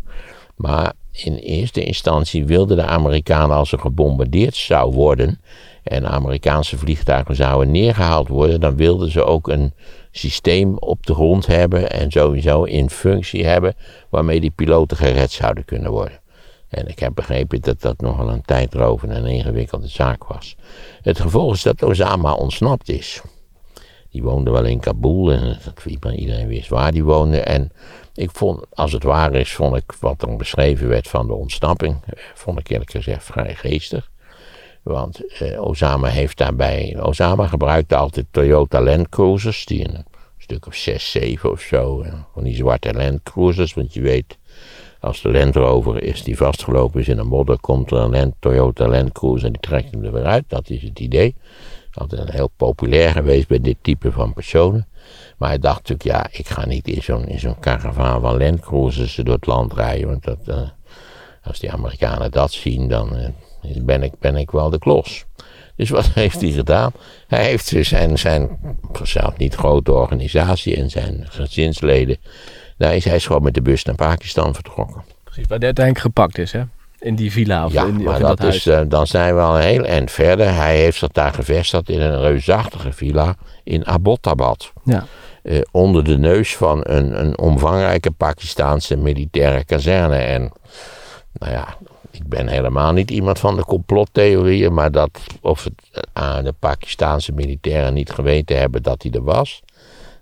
Maar 0.56 0.94
in 1.12 1.36
eerste 1.36 1.84
instantie 1.84 2.46
wilden 2.46 2.78
de 2.78 2.86
Amerikanen, 2.86 3.56
als 3.56 3.72
er 3.72 3.80
gebombardeerd 3.80 4.56
zou 4.56 4.94
worden. 4.94 5.42
en 5.84 6.08
Amerikaanse 6.08 6.78
vliegtuigen 6.78 7.36
zouden 7.36 7.72
neergehaald 7.72 8.28
worden. 8.28 8.60
dan 8.60 8.76
wilden 8.76 9.12
ze 9.12 9.24
ook 9.24 9.48
een 9.48 9.74
systeem 10.16 10.78
op 10.78 11.06
de 11.06 11.14
grond 11.14 11.46
hebben 11.46 11.92
en 11.92 12.12
sowieso 12.12 12.64
in 12.64 12.90
functie 12.90 13.46
hebben 13.46 13.76
waarmee 14.10 14.40
die 14.40 14.52
piloten 14.52 14.98
gered 14.98 15.32
zouden 15.32 15.66
kunnen 15.66 15.92
worden. 15.92 16.22
En 16.68 16.88
ik 16.88 17.00
heb 17.00 17.16
begrepen 17.16 17.62
dat 17.62 17.82
dat 17.82 18.02
nogal 18.02 18.30
een 18.30 18.42
tijdrovende 18.42 19.16
en 19.16 19.26
ingewikkelde 19.26 19.88
zaak 19.88 20.24
was. 20.24 20.56
Het 21.02 21.20
gevolg 21.20 21.54
is 21.54 21.62
dat 21.62 21.84
Osama 21.84 22.34
ontsnapt 22.34 22.90
is. 22.90 23.22
Die 24.10 24.24
woonde 24.24 24.52
wel 24.52 24.66
in 24.66 24.80
Kabul 24.80 25.32
en 25.32 25.58
dat 25.64 26.14
iedereen 26.14 26.48
wist 26.48 26.70
waar 26.70 26.92
die 26.92 27.04
woonde. 27.04 27.42
En 27.42 27.72
ik 28.14 28.30
vond, 28.32 28.66
als 28.74 28.92
het 28.92 29.04
waar 29.04 29.34
is, 29.34 29.54
vond 29.54 29.76
ik 29.76 29.92
wat 30.00 30.22
er 30.22 30.36
beschreven 30.36 30.88
werd 30.88 31.08
van 31.08 31.28
de 31.28 31.34
ontsnapping, 31.34 31.98
eh, 32.06 32.24
vond 32.34 32.60
ik 32.60 32.70
eerlijk 32.70 32.92
gezegd 32.92 33.24
vrij 33.24 33.56
geestig. 33.56 34.12
Want 34.84 35.38
eh, 35.40 35.62
Osama 35.62 36.08
heeft 36.08 36.38
daarbij. 36.38 36.98
Osama 37.02 37.48
gebruikte 37.48 37.96
altijd 37.96 38.26
Toyota 38.32 38.82
Land 38.82 39.10
Cruisers. 39.10 39.66
Die 39.66 39.88
een 39.88 40.06
stuk 40.38 40.68
of 40.68 40.76
6, 40.76 41.12
7 41.12 41.52
of 41.52 41.62
zo. 41.62 42.06
Van 42.34 42.44
die 42.44 42.56
zwarte 42.56 42.94
Land 42.94 43.24
Cruisers. 43.24 43.74
Want 43.74 43.94
je 43.94 44.02
weet, 44.02 44.38
als 45.00 45.22
de 45.22 45.32
Land 45.32 45.56
Rover 45.56 46.04
is 46.04 46.24
die 46.24 46.38
vastgelopen 46.38 47.00
is 47.00 47.08
in 47.08 47.18
een 47.18 47.28
modder. 47.28 47.60
komt 47.60 47.92
er 47.92 47.98
een 47.98 48.12
Land, 48.12 48.34
Toyota 48.40 48.88
Land 48.88 49.12
Cruiser 49.12 49.46
en 49.46 49.52
die 49.52 49.62
trekt 49.62 49.92
hem 49.92 50.04
er 50.04 50.12
weer 50.12 50.26
uit. 50.26 50.44
Dat 50.48 50.70
is 50.70 50.82
het 50.82 51.00
idee. 51.00 51.36
Altijd 51.94 52.32
heel 52.32 52.50
populair 52.58 53.12
geweest 53.12 53.48
bij 53.48 53.60
dit 53.60 53.78
type 53.82 54.12
van 54.12 54.34
personen. 54.34 54.88
Maar 55.38 55.50
hij 55.50 55.60
dacht 55.60 55.90
natuurlijk, 55.90 56.10
ja, 56.10 56.40
ik 56.40 56.48
ga 56.48 56.66
niet 56.66 56.88
in 56.88 57.02
zo'n, 57.02 57.28
in 57.28 57.40
zo'n 57.40 57.60
karavaan 57.60 58.22
van 58.22 58.38
landcruisers 58.38 59.16
door 59.16 59.36
het 59.36 59.46
land 59.46 59.74
rijden. 59.74 60.08
Want 60.08 60.24
dat, 60.24 60.40
eh, 60.46 60.70
als 61.44 61.60
die 61.60 61.72
Amerikanen 61.72 62.32
dat 62.32 62.52
zien, 62.52 62.88
dan 62.88 63.16
eh, 63.16 63.30
ben, 63.82 64.04
ik, 64.04 64.12
ben 64.20 64.36
ik 64.36 64.52
wel 64.52 64.70
de 64.70 64.80
klos. 64.80 65.26
Dus 65.76 65.90
wat 65.90 66.06
heeft 66.14 66.42
hij 66.42 66.52
gedaan? 66.52 66.92
Hij 67.28 67.44
heeft 67.44 67.70
dus 67.70 67.88
zijn, 67.88 68.20
zijn 68.20 68.50
zelf 69.04 69.38
niet 69.38 69.56
grote 69.56 69.94
organisatie 69.94 70.76
en 70.76 70.90
zijn 70.90 71.26
gezinsleden. 71.30 72.18
Daar 72.78 72.96
is 72.96 73.06
hij 73.06 73.16
is 73.16 73.26
gewoon 73.26 73.44
met 73.44 73.54
de 73.54 73.62
bus 73.62 73.84
naar 73.84 73.96
Pakistan 73.96 74.54
vertrokken. 74.54 75.04
Precies, 75.24 75.48
waar 75.48 75.58
hij 75.58 75.66
uiteindelijk 75.68 76.06
gepakt 76.06 76.38
is, 76.38 76.52
hè? 76.52 76.62
In 77.00 77.16
die 77.16 77.32
villa 77.32 77.66
of 77.66 77.74
Ja, 77.74 77.86
in, 77.86 77.96
die, 77.96 78.04
maar 78.06 78.14
of 78.14 78.20
in 78.20 78.26
dat, 78.26 78.38
dat 78.38 78.54
is, 78.54 78.66
huis. 78.66 78.82
eh, 78.84 78.90
dan 78.90 79.08
zijn 79.08 79.36
we 79.36 79.42
al 79.42 79.56
een 79.56 79.62
heel 79.64 79.84
eind 79.84 80.12
verder. 80.12 80.54
Hij 80.56 80.78
heeft 80.78 80.98
zich 80.98 81.08
daar 81.12 81.34
gevestigd 81.34 81.90
in 81.90 82.02
een 82.02 82.20
reusachtige 82.20 82.92
villa 82.92 83.36
in 83.64 83.86
Abbottabad. 83.86 84.72
ja. 84.84 85.06
eh, 85.44 85.62
onder 85.72 86.04
de 86.04 86.18
neus 86.18 86.56
van 86.56 86.80
een, 86.84 87.20
een 87.20 87.38
omvangrijke 87.38 88.12
Pakistaanse 88.12 88.96
militaire 88.98 89.64
kazerne. 89.66 90.16
En 90.18 90.52
nou 91.34 91.52
ja, 91.52 91.78
ik 92.14 92.28
ben 92.28 92.48
helemaal 92.48 92.92
niet 92.94 93.12
iemand 93.12 93.40
van 93.40 93.56
de 93.56 93.64
complottheorieën, 93.66 94.74
maar 94.74 94.92
dat 94.92 95.20
of 95.42 95.64
het 95.64 96.06
aan 96.14 96.44
de 96.44 96.54
Pakistaanse 96.60 97.32
militairen 97.32 97.94
niet 97.94 98.10
geweten 98.12 98.58
hebben 98.60 98.84
dat 98.84 99.04
hij 99.04 99.12
er 99.12 99.24
was. 99.24 99.62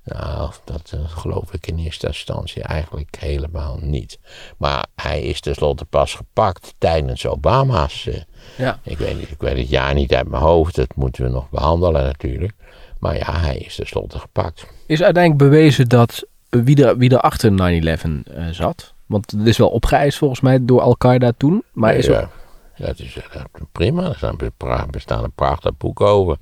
Nou, 0.04 0.52
dat 0.66 0.92
eh, 0.94 1.00
geloof 1.10 1.54
ik 1.54 1.68
in 1.68 1.78
eerste 1.78 2.08
instantie 2.08 2.64
eigenlijk 2.64 3.16
helemaal 3.20 3.78
niet. 3.82 4.20
Maar 4.58 4.86
hij 4.96 5.22
is 5.22 5.40
tenslotte 5.40 5.86
pas 5.86 6.14
gepakt 6.16 6.74
tijdens 6.78 7.26
Obama's. 7.26 8.08
eh, 8.08 8.22
Ja. 8.58 8.80
ik, 8.84 8.98
weet 8.98 9.18
niet, 9.20 9.32
ik 9.32 9.40
weet 9.42 9.58
het 9.58 9.70
jaar 9.70 9.94
niet 9.94 10.14
uit 10.14 10.28
mijn 10.28 10.42
hoofd, 10.44 10.76
dat 10.76 10.96
moeten 10.96 11.24
we 11.24 11.30
nog 11.30 11.50
behandelen 11.50 12.04
natuurlijk. 12.04 12.54
Maar 13.00 13.18
ja, 13.18 13.40
hij 13.40 13.58
is 13.58 13.76
tenslotte 13.76 14.20
gepakt. 14.20 14.66
Is 14.86 15.02
uiteindelijk 15.04 15.44
bewezen 15.52 15.90
dat 15.90 16.26
eh, 16.50 16.62
wie 16.64 16.86
er, 16.86 16.98
wie 16.98 17.10
er 17.10 17.20
achter 17.20 17.52
9-11 17.52 18.34
eh, 18.36 18.48
zat? 18.52 18.91
Want 19.12 19.32
het 19.32 19.48
is 19.48 19.58
wel 19.58 19.70
opgeëist 19.70 20.18
volgens 20.18 20.42
mij 20.42 20.66
door 20.66 20.82
Al-Qaeda 20.82 21.32
toen. 21.38 21.64
Maar 21.74 21.96
is 21.96 22.06
ja, 22.06 22.30
ja, 22.76 22.86
het 22.86 23.00
is 23.00 23.18
eh, 23.32 23.42
prima. 23.72 24.14
Er 24.20 24.86
bestaan 24.92 25.24
een 25.24 25.32
prachtig 25.36 25.78
boek 25.78 26.02
over. 26.02 26.38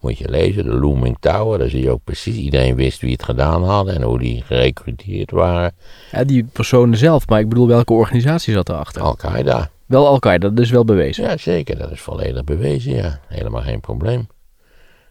Moet 0.00 0.18
je 0.18 0.30
lezen, 0.30 0.64
de 0.64 0.74
Looming 0.74 1.16
Tower. 1.20 1.58
Daar 1.58 1.68
zie 1.68 1.82
je 1.82 1.90
ook 1.90 2.04
precies. 2.04 2.36
Iedereen 2.36 2.74
wist 2.74 3.00
wie 3.00 3.12
het 3.12 3.22
gedaan 3.22 3.64
had 3.64 3.88
en 3.88 4.02
hoe 4.02 4.18
die 4.18 4.42
gerecruiteerd 4.42 5.30
waren. 5.30 5.72
ja, 6.10 6.24
die 6.24 6.44
personen 6.44 6.98
zelf, 6.98 7.28
maar 7.28 7.40
ik 7.40 7.48
bedoel 7.48 7.66
welke 7.66 7.92
organisatie 7.92 8.54
zat 8.54 8.68
erachter? 8.68 9.02
Al-Qaeda. 9.02 9.70
Wel 9.86 10.06
Al-Qaeda, 10.06 10.48
dat 10.48 10.58
is 10.58 10.70
wel 10.70 10.84
bewezen. 10.84 11.24
Ja, 11.24 11.36
zeker. 11.36 11.78
Dat 11.78 11.90
is 11.90 12.00
volledig 12.00 12.44
bewezen, 12.44 12.92
ja. 12.92 13.20
Helemaal 13.28 13.62
geen 13.62 13.80
probleem. 13.80 14.28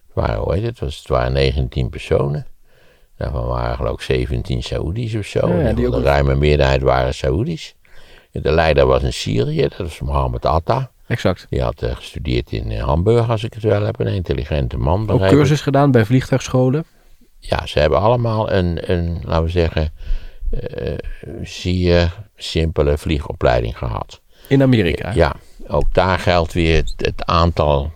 Het 0.05 0.13
waren, 0.13 0.39
hoe 0.39 0.53
heet? 0.53 0.65
Het, 0.65 0.79
was, 0.79 0.97
het 0.97 1.07
waren 1.07 1.33
19 1.33 1.89
personen. 1.89 2.45
Daarvan 3.21 3.45
waren 3.47 3.75
geloof 3.75 3.93
ik 3.93 4.01
17 4.01 4.63
Saoedi's 4.63 5.15
of 5.15 5.25
zo. 5.25 5.47
Ja, 5.47 5.69
ook- 5.69 5.75
de 5.75 6.01
ruime 6.01 6.35
meerderheid 6.35 6.81
waren 6.81 7.13
Saoedi's. 7.13 7.75
De 8.31 8.51
leider 8.51 8.85
was 8.85 9.03
in 9.03 9.13
Syrië, 9.13 9.67
dat 9.77 9.87
is 9.87 9.99
Mohammed 9.99 10.45
Atta. 10.45 10.91
Exact. 11.07 11.47
Die 11.49 11.61
had 11.61 11.81
eh, 11.81 11.95
gestudeerd 11.95 12.51
in 12.51 12.71
eh, 12.71 12.83
Hamburg, 12.83 13.29
als 13.29 13.43
ik 13.43 13.53
het 13.53 13.63
wel 13.63 13.81
heb. 13.83 13.99
Een 13.99 14.07
intelligente 14.07 14.77
man. 14.77 15.09
Ook 15.09 15.21
ik. 15.21 15.29
cursus 15.29 15.61
gedaan 15.61 15.91
bij 15.91 16.05
vliegtuigscholen. 16.05 16.85
Ja, 17.39 17.65
ze 17.65 17.79
hebben 17.79 17.99
allemaal 17.99 18.51
een, 18.51 18.91
een 18.91 19.21
laten 19.25 19.43
we 19.43 19.49
zeggen, 19.49 19.93
eh, 20.51 20.93
zeer 21.43 22.13
simpele 22.35 22.97
vliegopleiding 22.97 23.77
gehad. 23.77 24.21
In 24.47 24.61
Amerika. 24.61 25.11
Ja, 25.13 25.35
ook 25.67 25.93
daar 25.93 26.19
geldt 26.19 26.53
weer 26.53 26.75
het, 26.75 26.93
het 26.97 27.25
aantal 27.25 27.91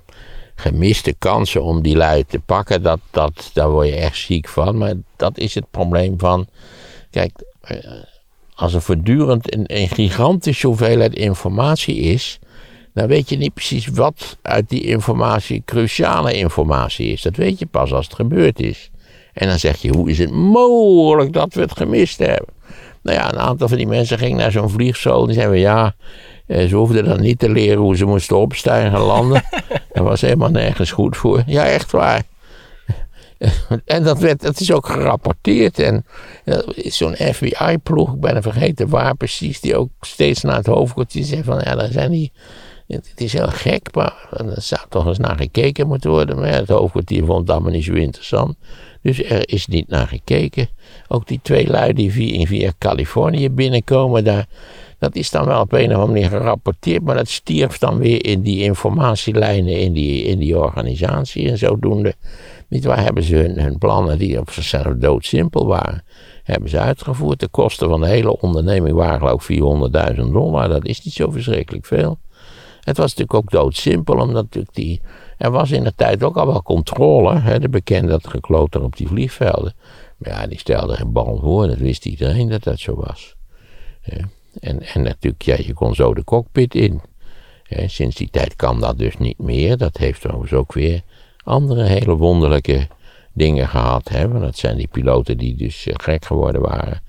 gemiste 0.56 1.14
kansen 1.20 1.64
om 1.64 1.82
die 1.82 1.96
lui 1.96 2.24
te 2.28 2.40
pakken. 2.40 2.82
Dat, 2.82 3.00
dat, 3.12 3.52
daar 3.54 3.70
word 3.70 3.88
je 3.88 3.96
echt 3.96 4.18
ziek 4.18 4.48
van. 4.48 4.78
Maar 4.78 4.94
dat 5.16 5.38
is 5.38 5.56
het 5.56 5.72
probleem 5.72 6.20
van. 6.20 6.48
Kijk, 7.12 7.32
eh, 7.62 7.78
als 8.56 8.74
er 8.74 8.82
voortdurend 8.82 9.54
een, 9.54 9.64
een 9.66 9.90
gigantische 9.90 10.68
hoeveelheid 10.68 11.16
informatie 11.16 11.96
is. 11.96 12.40
dan 12.94 13.08
weet 13.08 13.30
je 13.30 13.38
niet 13.38 13.54
precies 13.54 13.88
wat 13.88 14.38
uit 14.42 14.70
die 14.70 14.82
informatie 14.82 15.62
cruciale 15.66 16.34
informatie 16.34 17.08
is. 17.08 17.22
Dat 17.22 17.36
weet 17.36 17.60
je 17.60 17.66
pas 17.66 17.94
als 17.94 18.06
het 18.06 18.16
gebeurd 18.16 18.60
is. 18.60 18.92
En 19.34 19.48
dan 19.48 19.60
zeg 19.60 19.78
je, 19.78 19.90
hoe 19.90 20.10
is 20.10 20.18
het 20.18 20.32
mogelijk 20.32 21.34
dat 21.34 21.54
we 21.54 21.62
het 21.62 21.78
gemist 21.78 22.18
hebben? 22.18 22.54
Nou 23.02 23.18
ja, 23.18 23.34
een 23.34 23.40
aantal 23.40 23.68
van 23.68 23.78
die 23.78 23.88
mensen 23.88 24.18
ging 24.18 24.38
naar 24.38 24.52
zo'n 24.52 24.70
vliegschool. 24.70 25.26
Die 25.26 25.36
zeiden, 25.36 25.60
ja, 25.60 25.96
ze 26.48 26.76
hoefden 26.76 27.06
dan 27.06 27.22
niet 27.22 27.40
te 27.40 27.50
leren 27.50 27.82
hoe 27.82 27.98
ze 27.98 28.06
moesten 28.06 28.38
opstijgen 28.38 28.94
en 28.94 29.00
landen. 29.00 29.44
Dat 29.94 30.04
was 30.04 30.22
helemaal 30.22 30.50
nergens 30.50 30.92
goed 30.92 31.18
voor. 31.18 31.44
Ja, 31.46 31.66
echt 31.66 31.92
waar. 31.92 32.24
En 33.86 34.04
dat, 34.04 34.20
werd, 34.20 34.42
dat 34.42 34.60
is 34.60 34.72
ook 34.72 34.88
gerapporteerd. 34.88 35.80
En 35.80 36.06
eh, 36.44 36.58
zo'n 36.76 37.16
FBI-ploeg, 37.16 38.14
ik 38.14 38.20
ben 38.20 38.36
er 38.36 38.42
vergeten 38.42 38.90
waar 38.90 39.16
precies, 39.16 39.60
die 39.62 39.76
ook 39.76 39.90
steeds 40.02 40.42
naar 40.42 40.56
het 40.56 40.66
hoofdkwartier 40.66 41.24
zei 41.24 41.44
van, 41.44 41.62
ja, 41.64 41.76
daar 41.76 41.92
zijn 41.92 42.12
die... 42.12 42.32
Het 42.88 43.22
is 43.22 43.34
heel 43.34 43.48
gek, 43.48 43.96
maar 43.96 44.28
er 44.32 44.62
zou 44.62 44.82
toch 44.90 45.08
eens 45.08 45.18
naar 45.18 45.38
gekeken 45.38 45.88
moeten 45.88 46.10
worden. 46.10 46.36
Maar 46.40 46.48
ja, 46.48 46.54
het 46.54 46.70
hoofdkwartier 46.70 47.26
vond 47.26 47.40
het 47.40 47.50
allemaal 47.50 47.72
niet 47.72 47.84
zo 47.84 47.94
interessant. 47.94 48.58
Dus 49.02 49.24
er 49.24 49.50
is 49.50 49.68
niet 49.68 49.88
naar 49.88 50.08
gekeken. 50.08 50.70
Ook 51.08 51.28
die 51.28 51.40
twee 51.44 51.68
lui 51.68 51.94
die 51.94 52.12
via, 52.12 52.46
via 52.46 52.72
Californië 52.78 53.50
binnenkomen, 53.50 54.24
daar, 54.24 54.46
dat 55.06 55.16
is 55.16 55.32
dan 55.32 55.46
wel 55.46 55.62
op 55.62 55.74
een 55.74 55.96
of 55.96 56.02
andere 56.02 56.08
manier 56.08 56.30
gerapporteerd. 56.30 57.04
Maar 57.04 57.16
dat 57.16 57.28
stierf 57.28 57.78
dan 57.78 57.98
weer 57.98 58.26
in 58.26 58.42
die 58.42 58.64
informatielijnen 58.64 59.80
in 59.80 59.94
die, 59.94 60.24
in 60.24 60.40
die 60.40 60.58
organisatie. 60.58 61.50
En 61.50 61.58
zodoende, 61.58 62.16
niet 62.68 62.86
waar, 62.86 63.04
hebben 63.04 63.24
ze 63.24 63.36
hun, 63.36 63.60
hun 63.60 63.78
plannen 63.78 64.18
die 64.18 64.40
op 64.40 64.50
zichzelf 64.50 64.94
doodsimpel 64.98 65.68
waren, 65.68 66.04
hebben 66.44 66.70
ze 66.70 66.80
uitgevoerd. 66.80 67.40
De 67.40 67.48
kosten 67.48 67.90
van 67.90 68.02
de 68.02 68.08
hele 68.08 68.40
onderneming 68.40 68.96
waren 68.96 69.20
geloof 69.20 69.50
ik 69.50 70.16
400.000 70.16 70.32
dollar. 70.32 70.68
Dat 70.68 70.86
is 70.86 71.02
niet 71.02 71.14
zo 71.14 71.32
verschrikkelijk 71.32 71.86
veel. 71.86 72.18
Het 72.80 72.98
was 72.98 73.16
natuurlijk 73.16 73.34
ook 73.34 73.52
doodsimpel, 73.52 74.16
omdat 74.16 74.44
natuurlijk 74.44 74.76
die, 74.76 75.02
er 75.38 75.52
was 75.52 75.72
in 75.72 75.84
de 75.84 75.94
tijd 75.96 76.24
ook 76.24 76.38
al 76.38 76.48
wel 76.48 76.62
controle. 76.62 77.40
Hè, 77.40 77.60
de 77.60 77.70
bekende 77.70 78.08
dat 78.08 78.28
gekloter 78.28 78.84
op 78.84 78.98
die 78.98 79.08
vliegvelden. 79.08 79.74
Maar 80.18 80.30
ja, 80.30 80.48
die 80.48 80.60
stelde 80.60 80.96
geen 80.96 81.12
bal 81.12 81.40
voor. 81.42 81.68
Dat 81.68 81.78
wist 81.78 82.06
iedereen 82.06 82.50
dat 82.50 82.64
dat 82.64 82.80
zo 82.80 82.96
was. 82.96 83.36
Hè. 84.02 84.18
En, 84.60 84.82
en 84.82 85.02
natuurlijk, 85.02 85.42
ja, 85.42 85.56
je 85.58 85.74
kon 85.74 85.96
zo 85.96 86.14
de 86.14 86.24
cockpit 86.24 86.76
in. 86.76 87.02
Sinds 87.86 88.16
die 88.16 88.30
tijd 88.32 88.56
kan 88.56 88.80
dat 88.80 88.98
dus 88.98 89.18
niet 89.18 89.38
meer. 89.38 89.78
Dat 89.78 89.98
heeft 89.98 90.22
trouwens 90.22 90.54
ook 90.54 90.74
weer 90.74 91.02
andere 91.44 91.84
hele 91.84 92.16
wonderlijke 92.16 92.88
dingen 93.34 93.68
gehad. 93.68 94.10
Hè. 94.10 94.28
Want 94.28 94.44
dat 94.44 94.58
zijn 94.58 94.78
die 94.78 94.88
piloten 94.88 95.38
die 95.38 95.56
dus 95.56 95.88
eh, 95.88 95.94
gek 95.98 96.26
geworden 96.26 96.62
waren. 96.62 97.02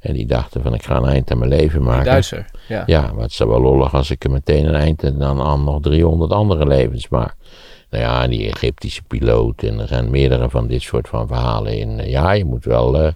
En 0.00 0.14
die 0.14 0.26
dachten 0.26 0.62
van 0.62 0.74
ik 0.74 0.84
ga 0.84 0.96
een 0.96 1.04
eind 1.04 1.30
aan 1.30 1.38
mijn 1.38 1.50
leven 1.50 1.82
maken. 1.82 2.04
Duitser. 2.04 2.46
Ja. 2.68 2.82
Ja, 2.86 3.12
maar 3.12 3.22
het 3.22 3.30
is 3.30 3.38
wel 3.38 3.60
lollig 3.60 3.94
als 3.94 4.10
ik 4.10 4.24
er 4.24 4.30
meteen 4.30 4.64
een 4.64 4.74
eind 4.74 5.02
en 5.02 5.18
dan 5.18 5.40
aan 5.40 5.64
nog 5.64 5.80
300 5.80 6.32
andere 6.32 6.66
levens 6.66 7.08
maak. 7.08 7.36
Nou 7.90 8.04
ja, 8.04 8.26
die 8.26 8.48
Egyptische 8.48 9.02
piloot 9.02 9.62
en 9.62 9.80
er 9.80 9.88
zijn 9.88 10.10
meerdere 10.10 10.50
van 10.50 10.66
dit 10.66 10.82
soort 10.82 11.08
van 11.08 11.26
verhalen 11.26 11.78
in. 11.78 12.08
Ja, 12.08 12.32
je 12.32 12.44
moet 12.44 12.64
wel, 12.64 13.00
eh, 13.00 13.12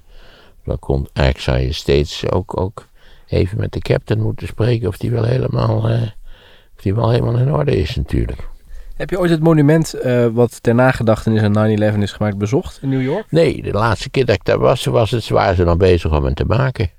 wel 0.65 0.79
kon, 0.79 1.09
eigenlijk 1.13 1.45
zou 1.45 1.67
je 1.67 1.73
steeds 1.73 2.31
ook, 2.31 2.61
ook 2.61 2.89
even 3.33 3.59
met 3.59 3.73
de 3.73 3.81
captain 3.81 4.21
moeten 4.21 4.47
spreken 4.47 4.89
of 4.89 4.97
die 4.97 5.11
wel 5.11 5.25
helemaal, 5.25 5.89
eh, 5.89 6.03
of 6.77 6.83
die 6.83 6.95
wel 6.95 7.11
helemaal 7.11 7.39
in 7.39 7.53
orde 7.53 7.77
is 7.77 7.97
natuurlijk. 7.97 8.49
Heb 8.97 9.11
je 9.11 9.19
ooit 9.19 9.31
het 9.31 9.43
monument 9.43 9.95
eh, 9.95 10.27
wat 10.27 10.63
ter 10.63 10.75
nagedachtenis 10.75 11.43
aan 11.43 11.95
9-11 11.97 11.99
is 11.99 12.13
gemaakt 12.13 12.39
bezocht 12.39 12.79
in 12.83 12.89
New 12.89 13.03
York? 13.03 13.25
Nee, 13.31 13.63
de 13.63 13.73
laatste 13.73 14.11
keer 14.11 14.25
dat 14.25 14.35
ik 14.35 14.45
daar 14.45 14.59
was, 14.59 14.85
was 14.85 15.11
het, 15.11 15.29
waren 15.29 15.57
ze 15.57 15.65
nog 15.65 15.77
bezig 15.77 16.17
om 16.17 16.25
het 16.25 16.37
te 16.37 16.45
maken. 16.45 16.91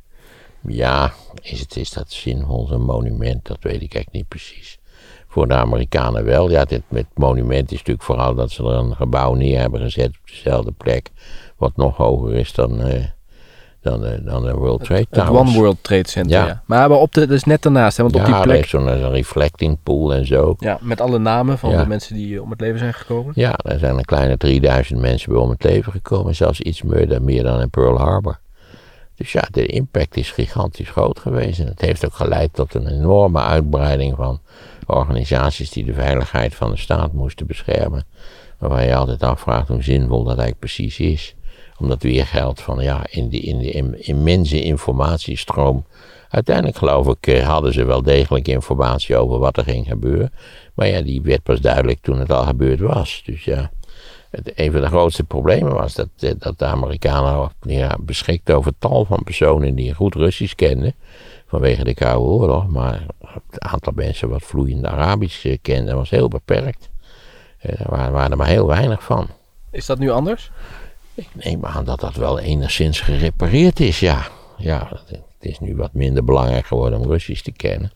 Ja, 0.67 1.13
is, 1.41 1.60
het, 1.60 1.76
is 1.76 1.91
dat 1.91 2.12
zinvol, 2.12 2.67
zo'n 2.67 2.82
monument? 2.82 3.46
Dat 3.46 3.58
weet 3.62 3.82
ik 3.82 3.93
eigenlijk 3.93 4.12
niet 4.12 4.28
precies. 4.28 4.80
Voor 5.28 5.48
de 5.48 5.54
Amerikanen 5.54 6.26
wel. 6.26 6.50
Ja, 6.50 6.65
dit 6.65 6.82
met 6.88 7.06
monument 7.13 7.72
is 7.72 7.78
natuurlijk 7.78 8.06
vooral 8.06 8.36
dat 8.36 8.52
ze 8.52 8.63
er 8.63 8.69
een 8.69 8.96
gebouw 8.96 9.34
neer 9.34 9.60
hebben 9.60 9.82
gezet 9.82 10.08
op 10.08 10.28
dezelfde 10.28 10.72
plek. 10.72 11.10
Wat 11.58 11.76
nog 11.76 11.98
hoger 11.98 12.36
is 12.36 12.54
dan, 12.54 12.82
eh, 12.82 13.04
dan, 13.84 14.02
de, 14.02 14.24
dan 14.24 14.43
de 14.43 14.54
World 14.54 14.84
Trade 14.84 15.06
Het 15.10 15.26
Towers. 15.26 15.50
One 15.50 15.52
World 15.60 15.78
Trade 15.82 16.10
Center, 16.10 16.32
ja. 16.32 16.46
Ja. 16.46 16.63
Maar, 16.65 16.89
op 16.89 17.13
de, 17.13 17.19
dat 17.19 17.30
is 17.38 17.43
net 17.43 17.62
daarnaast, 17.62 17.98
hè, 17.98 18.04
want 18.04 18.15
op 18.15 18.22
ja, 18.22 18.28
die 18.28 18.36
er 18.36 18.41
plek... 18.41 18.63
is 18.63 18.69
zo'n 18.69 18.88
zo'n 18.88 19.10
reflecting 19.10 19.78
pool 19.84 20.13
en 20.13 20.26
zo. 20.26 20.56
Ja, 20.60 20.78
met 20.82 21.02
alle 21.02 21.19
namen 21.19 21.58
van 21.58 21.69
Ja. 21.69 21.82
de 21.82 21.88
mensen 21.88 22.15
die 22.15 22.36
eh, 22.36 22.41
om 22.41 22.50
het 22.50 22.62
leven 22.62 22.80
zijn 22.80 22.93
gekomen. 22.93 23.32
Ja, 23.36 23.58
er 23.58 23.80
zijn 23.80 23.98
een 23.98 24.06
kleine 24.06 24.38
3000 24.38 25.00
mensen 25.00 25.32
bij 25.32 25.41
om 25.41 25.50
het 25.50 25.63
leven 25.63 25.91
gekomen. 25.91 26.36
Zelfs 26.36 26.60
iets 26.62 26.82
meer 26.82 27.08
dan, 27.08 27.24
meer 27.24 27.43
dan 27.43 27.62
in 27.62 27.69
Pearl 27.69 27.98
Harbor. 27.98 28.39
Dus 29.15 29.32
ja, 29.32 29.43
de 29.52 29.65
impact 29.65 30.17
is 30.17 30.32
gigantisch 30.32 30.89
groot 30.89 31.19
geweest. 31.19 31.60
En 31.60 31.67
het 31.67 31.82
heeft 31.82 32.06
ook 32.06 32.13
geleid 32.13 32.54
tot 32.54 32.74
een 32.74 32.88
enorme 32.88 33.39
uitbreiding 33.39 34.15
van 34.15 34.39
organisaties 34.86 35.69
die 35.69 35.86
de 35.86 35.93
veiligheid 35.93 36.56
van 36.56 36.72
de 36.72 36.78
staat 36.78 37.13
moesten 37.13 37.48
beschermen. 37.48 38.06
Waarvan 38.58 38.86
je 38.86 38.96
altijd 38.96 39.24
afvraagt 39.24 39.67
hoe 39.67 39.84
zinvol 39.84 40.17
dat 40.24 40.28
eigenlijk 40.38 40.60
precies 40.60 41.00
is. 41.00 41.36
Omdat 41.84 42.04
weer 42.04 42.26
geldt 42.26 42.62
van 42.62 42.84
ja, 42.84 43.02
in 43.10 43.30
de, 43.30 43.39
in 43.39 43.60
de 43.60 43.72
im- 43.72 43.93
immense 43.98 44.62
informatiestroom. 44.63 45.86
Uiteindelijk 46.30 46.78
geloof 46.78 47.08
ik 47.08 47.28
eh, 47.28 47.48
hadden 47.48 47.74
ze 47.74 47.84
wel 47.86 48.02
degelijk 48.02 48.48
informatie 48.48 49.17
over 49.17 49.39
wat 49.39 49.58
er 49.58 49.63
ging 49.63 49.88
gebeuren. 49.88 50.34
Maar 50.74 50.88
ja, 50.88 51.02
die 51.02 51.22
werd 51.22 51.43
pas 51.43 51.62
duidelijk 51.62 52.00
toen 52.02 52.19
het 52.19 52.32
al 52.32 52.43
gebeurd 52.43 52.80
was. 52.80 53.22
Dus 53.26 53.43
ja, 53.43 53.72
een 54.56 54.72
van 54.72 54.82
de 54.82 54.88
grootste 54.88 55.24
problemen 55.24 55.74
was 55.74 55.93
dat, 55.93 56.08
eh, 56.19 56.32
dat 56.38 56.60
de 56.60 56.65
Amerikanen 56.65 57.52
ja, 57.62 57.98
beschikten 58.02 58.56
over 58.56 58.74
tal 58.80 59.06
van 59.06 59.24
personen 59.24 59.76
die 59.76 59.93
goed 59.93 60.15
Russisch 60.15 60.56
kenden. 60.56 60.96
Vanwege 61.48 61.84
de 61.84 61.93
Koude 61.93 62.26
Oorlog. 62.26 62.67
Maar 62.67 63.06
het 63.28 63.60
aantal 63.60 63.93
mensen 63.96 64.30
wat 64.30 64.43
vloeiend 64.43 64.86
Arabisch 64.86 65.46
eh, 65.46 65.58
kende 65.62 65.93
was 65.93 66.10
heel 66.10 66.28
beperkt. 66.28 66.89
Er 67.60 68.12
waren 68.12 68.32
er 68.32 68.38
maar 68.38 68.48
heel 68.48 68.67
weinig 68.67 69.04
van. 69.04 69.28
Is 69.72 69.86
dat 69.86 70.00
nu 70.00 70.10
anders? 70.10 70.52
Ik 71.15 71.28
neem 71.34 71.65
aan 71.65 71.86
dat 71.86 71.99
dat 71.99 72.15
wel 72.15 72.39
enigszins 72.39 72.99
gerepareerd 72.99 73.80
is, 73.80 73.99
ja. 73.99 74.28
Ja, 74.58 74.89
het 75.08 75.21
is 75.39 75.60
nu 75.60 75.76
wat 75.76 75.93
minder 75.93 76.23
belangrijk 76.23 76.65
geworden 76.65 76.99
om 76.99 77.08
Russisch 77.08 77.43
te 77.43 77.52
kennen. 77.52 77.91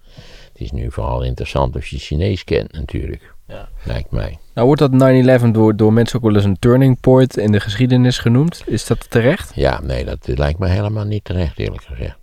Het 0.53 0.61
is 0.61 0.71
nu 0.71 0.91
vooral 0.91 1.23
interessant 1.23 1.75
als 1.75 1.89
je 1.89 1.97
Chinees 1.97 2.43
kent 2.43 2.71
natuurlijk. 2.71 3.35
Ja. 3.47 3.69
Lijkt 3.83 4.11
mij. 4.11 4.37
Nou 4.53 4.67
wordt 4.67 4.81
dat 4.81 5.41
9-11 5.41 5.51
door, 5.51 5.75
door 5.75 5.93
mensen 5.93 6.17
ook 6.17 6.25
wel 6.25 6.35
eens 6.35 6.43
een 6.43 6.59
turning 6.59 6.99
point 6.99 7.37
in 7.37 7.51
de 7.51 7.59
geschiedenis 7.59 8.17
genoemd. 8.17 8.63
Is 8.65 8.85
dat 8.85 9.09
terecht? 9.09 9.51
Ja, 9.55 9.81
nee, 9.81 10.05
dat 10.05 10.27
lijkt 10.27 10.59
me 10.59 10.67
helemaal 10.67 11.05
niet 11.05 11.23
terecht 11.23 11.59
eerlijk 11.59 11.83
gezegd. 11.83 12.17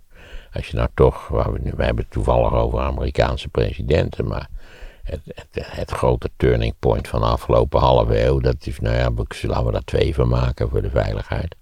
Als 0.53 0.67
je 0.67 0.77
nou 0.77 0.89
toch, 0.93 1.27
we, 1.27 1.59
nu, 1.63 1.71
we 1.75 1.83
hebben 1.83 2.03
het 2.03 2.13
toevallig 2.13 2.53
over 2.53 2.79
Amerikaanse 2.79 3.47
presidenten, 3.47 4.27
maar 4.27 4.49
het, 5.05 5.21
het, 5.25 5.65
het 5.65 5.91
grote 5.91 6.29
turning 6.37 6.73
point 6.79 7.07
van 7.07 7.19
de 7.19 7.27
afgelopen 7.27 7.79
halve 7.79 8.25
eeuw, 8.25 8.39
dat 8.39 8.55
is, 8.59 8.79
nou 8.79 8.95
ja, 8.95 9.11
laten 9.41 9.65
we 9.65 9.71
daar 9.71 9.83
twee 9.83 10.13
van 10.13 10.27
maken 10.27 10.69
voor 10.69 10.81
de 10.81 10.89
veiligheid. 10.89 11.55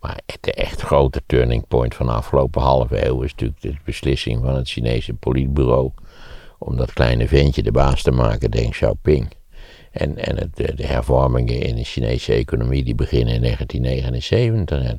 Maar 0.00 0.20
het, 0.26 0.38
de 0.40 0.52
echt 0.52 0.80
grote 0.80 1.22
turning 1.26 1.68
point 1.68 1.94
van 1.94 2.06
de 2.06 2.12
afgelopen 2.12 2.62
halve 2.62 3.06
eeuw 3.06 3.22
is 3.22 3.30
natuurlijk 3.30 3.60
de 3.60 3.74
beslissing 3.84 4.40
van 4.44 4.54
het 4.54 4.68
Chinese 4.68 5.14
politbureau 5.14 5.90
om 6.58 6.76
dat 6.76 6.92
kleine 6.92 7.28
ventje 7.28 7.62
de 7.62 7.72
baas 7.72 8.02
te 8.02 8.10
maken, 8.10 8.50
Deng 8.50 8.70
Xiaoping. 8.70 9.28
En, 9.90 10.16
en 10.16 10.36
het, 10.36 10.56
de, 10.56 10.86
hervormingen 10.86 11.60
in 11.60 11.74
de 11.74 11.84
Chinese 11.84 12.32
economie 12.32 12.84
die 12.84 12.94
beginnen 12.94 13.34
in 13.34 13.40
1979. 13.40 14.82
En 14.82 14.98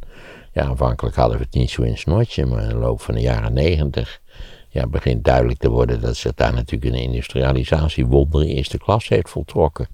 ja, 0.53 0.63
aanvankelijk 0.63 1.15
hadden 1.15 1.38
we 1.38 1.43
het 1.43 1.53
niet 1.53 1.69
zo 1.69 1.81
in 1.81 1.97
snotje, 1.97 2.45
maar 2.45 2.63
in 2.63 2.69
de 2.69 2.75
loop 2.75 3.01
van 3.01 3.15
de 3.15 3.21
jaren 3.21 3.53
90 3.53 4.21
ja, 4.76 4.88
begint 4.88 5.24
duidelijk 5.24 5.60
te 5.60 5.70
worden 5.70 6.02
dat 6.02 6.16
zich 6.16 6.34
daar 6.34 6.54
natuurlijk 6.54 6.94
een 6.94 7.02
industrialisatiewonder 7.02 8.42
in 8.42 8.48
eerste 8.48 8.78
klas 8.78 9.08
heeft 9.08 9.30
voltrokken. 9.30 9.88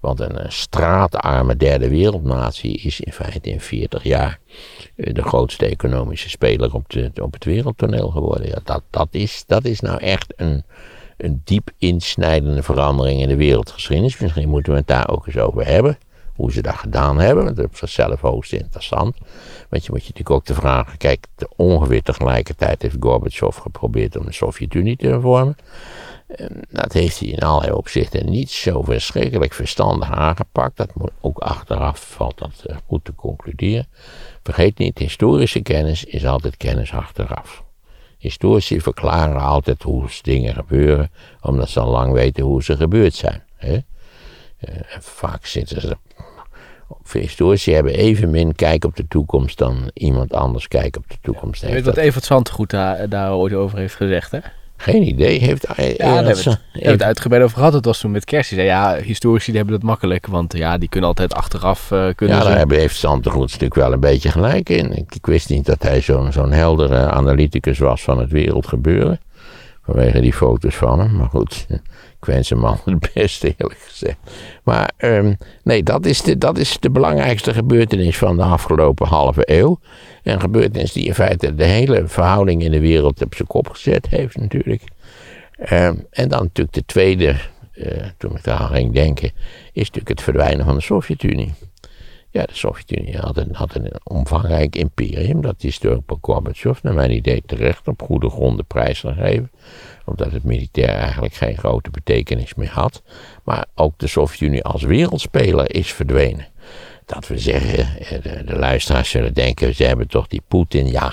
Want 0.00 0.20
een, 0.20 0.38
eh, 0.38 0.50
straatarme 0.50 1.56
derde 1.56 1.88
wereldnatie 1.88 2.76
is 2.76 3.00
in 3.00 3.12
feite 3.12 3.50
in 3.50 3.60
40 3.60 4.02
jaar 4.02 4.38
eh, 4.96 5.14
de 5.14 5.22
grootste 5.22 5.66
economische 5.66 6.28
speler 6.28 6.74
op, 6.74 6.84
op 7.20 7.32
het 7.32 7.44
wereldtoneel 7.44 8.10
geworden. 8.10 8.48
Ja, 8.48 8.58
dat, 8.64 8.82
dat, 8.90 9.08
is, 9.10 9.44
dat 9.46 9.64
is 9.64 9.80
nou 9.80 9.98
echt 10.00 10.32
een, 10.36 10.64
een 11.16 11.40
diep 11.44 11.70
insnijdende 11.78 12.62
verandering 12.62 13.20
in 13.20 13.28
de 13.28 13.36
wereldgeschiedenis. 13.36 14.18
Misschien 14.18 14.48
moeten 14.48 14.72
we 14.72 14.78
het 14.78 14.88
daar 14.88 15.08
ook 15.08 15.26
eens 15.26 15.38
over 15.38 15.66
hebben. 15.66 15.98
Hoe 16.40 16.52
ze 16.52 16.62
dat 16.62 16.74
gedaan 16.74 17.18
hebben. 17.18 17.54
Dat 17.54 17.68
is 17.82 17.98
op 17.98 18.20
hoogst 18.20 18.52
interessant. 18.52 19.16
Want 19.68 19.84
je 19.84 19.90
moet 19.90 20.04
je 20.04 20.08
natuurlijk 20.08 20.30
ook 20.30 20.46
de 20.46 20.54
vragen. 20.54 20.98
Kijk, 20.98 21.26
ongeveer 21.56 22.02
tegelijkertijd 22.02 22.82
heeft 22.82 22.96
Gorbachev 23.00 23.58
geprobeerd 23.58 24.16
om 24.16 24.24
de 24.24 24.32
Sovjet-Unie 24.32 24.96
te 24.96 25.06
hervormen. 25.06 25.56
En 26.26 26.62
dat 26.68 26.92
heeft 26.92 27.18
hij 27.18 27.28
in 27.28 27.38
allerlei 27.38 27.72
opzichten 27.72 28.30
niet 28.30 28.50
zo 28.50 28.82
verschrikkelijk 28.82 29.52
verstandig 29.52 30.10
aangepakt. 30.10 30.76
Dat 30.76 30.94
moet 30.94 31.10
ook 31.20 31.38
achteraf 31.38 32.12
valt 32.12 32.38
dat 32.38 32.62
eh, 32.66 32.76
goed 32.86 33.04
te 33.04 33.14
concluderen. 33.14 33.88
Vergeet 34.42 34.78
niet, 34.78 34.98
historische 34.98 35.60
kennis 35.60 36.04
is 36.04 36.26
altijd 36.26 36.56
kennis 36.56 36.92
achteraf. 36.92 37.64
Historici 38.18 38.80
verklaren 38.80 39.40
altijd 39.40 39.82
hoe 39.82 40.08
dingen 40.22 40.54
gebeuren, 40.54 41.10
omdat 41.40 41.68
ze 41.68 41.80
al 41.80 41.90
lang 41.90 42.12
weten 42.12 42.44
hoe 42.44 42.62
ze 42.62 42.76
gebeurd 42.76 43.14
zijn. 43.14 43.42
Hè? 43.56 43.78
Eh, 44.60 44.74
vaak 45.00 45.46
zitten 45.46 45.80
ze. 45.80 45.96
Historici 47.12 47.72
hebben 47.74 47.94
evenmin 47.94 48.54
kijk 48.54 48.84
op 48.84 48.96
de 48.96 49.08
toekomst 49.08 49.58
dan 49.58 49.90
iemand 49.94 50.32
anders 50.34 50.68
kijk 50.68 50.96
op 50.96 51.04
de 51.08 51.16
toekomst. 51.22 51.60
Je 51.60 51.66
heeft 51.66 51.76
weet 51.76 51.86
wat 51.86 51.94
dat- 51.94 52.04
Evert 52.04 52.24
Zandgoed 52.24 52.70
daar, 52.70 53.08
daar 53.08 53.32
ooit 53.32 53.52
over 53.52 53.78
heeft 53.78 53.94
gezegd, 53.94 54.30
hè? 54.30 54.38
Geen 54.76 55.02
idee. 55.02 55.38
Heeft, 55.38 55.66
Ja, 55.66 55.74
daar 55.96 56.24
hebben 56.24 56.44
we 56.72 56.88
het, 56.88 57.02
uitgebreid 57.02 57.42
over 57.42 57.56
gehad. 57.56 57.72
Het 57.72 57.84
was 57.84 58.00
toen 58.00 58.10
met 58.10 58.24
kerst. 58.24 58.48
Zei, 58.48 58.62
ja, 58.62 58.96
historici 58.96 59.52
hebben 59.52 59.72
dat 59.74 59.82
makkelijk. 59.82 60.26
Want 60.26 60.52
ja, 60.56 60.78
die 60.78 60.88
kunnen 60.88 61.08
altijd 61.08 61.34
achteraf 61.34 61.90
eh, 61.90 62.06
kunnen 62.14 62.36
Ja, 62.36 62.44
daar 62.44 62.56
hebben- 62.56 62.78
heeft 62.78 62.96
Santegoed 62.96 63.40
natuurlijk 63.40 63.74
wel 63.74 63.92
een 63.92 64.00
beetje 64.00 64.30
gelijk 64.30 64.68
in. 64.68 64.92
Ik, 64.96 65.14
ik 65.14 65.26
wist 65.26 65.48
niet 65.48 65.66
dat 65.66 65.82
hij 65.82 66.00
zo'n 66.00 66.32
zo'n 66.32 66.52
heldere 66.52 67.10
analyticus 67.10 67.78
was 67.78 68.02
van 68.02 68.18
het 68.18 68.30
wereldgebeuren. 68.30 69.20
Vanwege 69.90 70.20
die 70.20 70.32
foto's 70.32 70.76
van 70.76 71.00
hem. 71.00 71.16
Maar 71.16 71.28
goed, 71.28 71.66
ik 72.20 72.24
wens 72.24 72.50
hem 72.50 72.64
al 72.64 72.78
het 72.84 73.12
beste 73.14 73.54
eerlijk 73.56 73.80
gezegd. 73.80 74.16
Maar 74.64 74.90
ehm, 74.96 75.34
nee, 75.62 75.82
dat 75.82 76.06
is, 76.06 76.22
de, 76.22 76.38
dat 76.38 76.58
is 76.58 76.78
de 76.80 76.90
belangrijkste 76.90 77.54
gebeurtenis 77.54 78.18
van 78.18 78.36
de 78.36 78.42
afgelopen 78.42 79.06
halve 79.06 79.42
eeuw. 79.44 79.78
Een 80.22 80.40
gebeurtenis 80.40 80.92
die 80.92 81.04
in 81.04 81.14
feite 81.14 81.54
de 81.54 81.64
hele 81.64 82.08
verhouding 82.08 82.62
in 82.62 82.70
de 82.70 82.80
wereld 82.80 83.22
op 83.22 83.34
zijn 83.34 83.48
kop 83.48 83.68
gezet 83.68 84.06
heeft 84.08 84.36
natuurlijk. 84.36 84.82
Ehm, 85.58 85.94
en 86.10 86.28
dan 86.28 86.42
natuurlijk 86.42 86.76
de 86.76 86.84
tweede, 86.86 87.36
eh, 87.72 88.06
toen 88.16 88.36
ik 88.36 88.44
daar 88.44 88.58
aan 88.58 88.74
ging 88.74 88.94
denken, 88.94 89.30
is 89.72 89.86
natuurlijk 89.86 90.08
het 90.08 90.22
verdwijnen 90.22 90.64
van 90.64 90.74
de 90.74 90.80
Sovjet-Unie. 90.80 91.52
Ja, 92.32 92.42
de 92.44 92.54
Sovjet-Unie 92.54 93.18
had 93.52 93.74
een, 93.74 93.92
omvangrijk 94.02 94.76
imperium. 94.76 95.40
Dat 95.40 95.64
is 95.64 95.78
door 95.78 96.02
Gorbachev, 96.20 96.82
naar 96.82 96.94
mijn 96.94 97.10
idee, 97.10 97.42
terecht 97.46 97.88
op 97.88 98.02
goede 98.02 98.30
gronden 98.30 98.66
prijsgegeven. 98.66 99.50
Omdat 100.04 100.32
het 100.32 100.44
militair 100.44 100.94
eigenlijk 100.94 101.34
geen 101.34 101.56
grote 101.56 101.90
betekenis 101.90 102.54
meer 102.54 102.70
had. 102.70 103.02
Maar 103.44 103.66
ook 103.74 103.94
de 103.96 104.06
Sovjet-Unie 104.06 104.64
als 104.64 104.82
wereldspeler 104.82 105.74
is 105.74 105.92
verdwenen. 105.92 106.46
Dat 107.06 107.26
we 107.26 107.38
zeggen, 107.38 107.98
eh, 107.98 108.22
de, 108.22 108.44
de 108.44 108.58
luisteraars 108.58 109.10
zullen 109.10 109.34
denken, 109.34 109.74
ze 109.74 109.84
hebben 109.84 110.08
toch 110.08 110.26
die 110.26 110.42
Poetin. 110.48 110.86
Ja, 110.86 111.12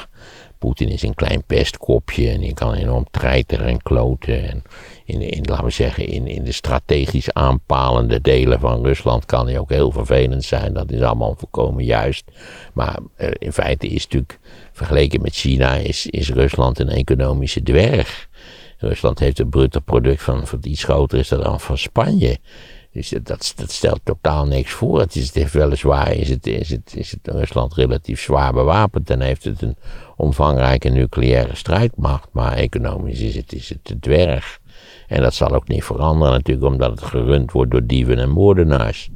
Poetin 0.58 0.90
is 0.90 1.02
een 1.02 1.16
klein 1.16 1.44
pestkopje 1.44 2.30
en 2.30 2.40
die 2.40 2.54
kan 2.54 2.74
enorm 2.74 3.06
treiteren 3.12 3.68
en 3.68 3.82
kloten. 3.82 4.50
En 4.50 4.64
in, 5.08 5.22
in, 5.22 5.44
laten 5.46 5.66
we 5.66 5.70
zeggen, 5.70 6.08
in, 6.08 6.28
in 6.28 6.44
de 6.44 6.52
strategisch 6.52 7.34
aanpalende 7.34 8.22
delen 8.22 8.60
van 8.60 8.84
Rusland 8.86 9.26
kan 9.26 9.48
hij 9.48 9.60
ook 9.60 9.70
heel 9.70 9.92
vervelend 9.92 10.44
zijn. 10.44 10.74
Dat 10.74 10.92
is 10.92 11.02
allemaal 11.02 11.36
volkomen 11.38 11.84
juist. 11.84 12.26
Maar 12.74 13.00
eh, 13.16 13.30
in 13.38 13.54
feite 13.54 13.88
is 13.88 14.04
natuurlijk, 14.04 14.40
vergeleken 14.72 15.22
met 15.22 15.36
China, 15.36 15.76
is, 15.76 16.08
is 16.08 16.30
Rusland 16.30 16.80
een 16.80 16.90
economische 16.90 17.64
dwerg. 17.64 18.30
Rusland 18.78 19.20
heeft 19.20 19.40
een 19.40 19.50
bruto 19.50 19.80
product 19.80 20.22
van, 20.22 20.46
iets 20.62 20.84
groter 20.84 21.20
is 21.20 21.28
dat 21.28 21.44
dan 21.44 21.60
van 21.60 21.78
Spanje. 21.78 22.38
Dus 22.92 23.10
dat, 23.10 23.54
dat, 23.56 23.72
stelt 23.72 24.00
totaal 24.04 24.46
niks 24.46 24.72
voor. 24.72 25.00
Het 25.00 25.16
is, 25.16 25.34
het 25.34 25.52
weliswaar 25.52 26.14
is 26.14 26.30
het, 26.30 26.48
is, 26.48 26.70
het, 26.70 26.94
is 26.96 27.12
het 27.12 27.20
Rusland 27.24 27.74
relatief 27.74 28.22
zwaar 28.22 28.54
bewapend 28.54 29.10
en 29.10 29.22
heeft 29.22 29.44
het 29.44 29.62
een 29.62 29.76
omvangrijke 30.16 30.90
nucleaire 30.90 31.56
strijdmacht. 31.56 32.30
Maar 32.32 32.54
economisch 32.54 33.20
is 33.20 33.36
het, 33.36 33.54
is 33.54 33.70
het 33.70 33.80
de 33.84 34.00
dwerg. 34.00 34.60
En 35.08 35.22
dat 35.22 35.34
zal 35.34 35.50
ook 35.50 35.68
niet 35.68 35.84
veranderen 35.84 36.34
natuurlijk, 36.34 36.68
omdat 36.68 36.92
het 36.92 37.04
gerund 37.04 37.52
wordt 37.52 37.72
door 37.72 37.86
dieven 37.86 38.18
en 38.18 38.30
moordenaars. 38.30 39.10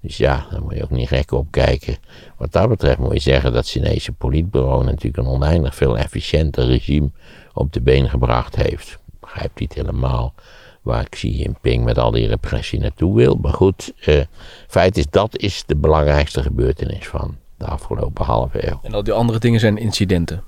Dus 0.00 0.16
ja, 0.16 0.46
daar 0.50 0.62
moet 0.62 0.74
je 0.74 0.82
ook 0.82 0.90
niet 0.90 1.08
gek 1.08 1.32
op 1.32 1.50
kijken. 1.50 1.96
Wat 2.36 2.52
dat 2.52 2.68
betreft 2.68 2.98
moet 2.98 3.12
je 3.12 3.20
zeggen 3.20 3.52
dat 3.52 3.60
het 3.60 3.70
Chinese 3.70 4.12
politbureau 4.12 4.84
natuurlijk 4.84 5.16
een 5.16 5.32
oneindig 5.32 5.74
veel 5.74 5.98
efficiënter 5.98 6.66
regime 6.66 7.10
op 7.54 7.72
de 7.72 7.80
been 7.80 8.08
gebracht 8.08 8.56
heeft. 8.56 8.90
Ik 8.90 9.20
begrijp 9.20 9.58
niet 9.58 9.74
helemaal 9.74 10.34
waar 10.82 11.08
Xi 11.08 11.36
Jinping 11.36 11.84
met 11.84 11.98
al 11.98 12.10
die 12.10 12.26
repressie 12.26 12.80
naartoe 12.80 13.14
wil. 13.14 13.34
Maar 13.34 13.52
goed, 13.52 13.92
eh, 14.00 14.20
feit 14.66 14.96
is 14.96 15.06
dat 15.10 15.38
is 15.38 15.62
de 15.66 15.76
belangrijkste 15.76 16.42
gebeurtenis 16.42 17.08
van 17.08 17.36
de 17.56 17.66
afgelopen 17.66 18.24
halve 18.24 18.68
eeuw. 18.68 18.80
En 18.82 18.94
al 18.94 19.02
die 19.02 19.12
andere 19.12 19.38
dingen 19.38 19.60
zijn 19.60 19.76
incidenten. 19.76 20.42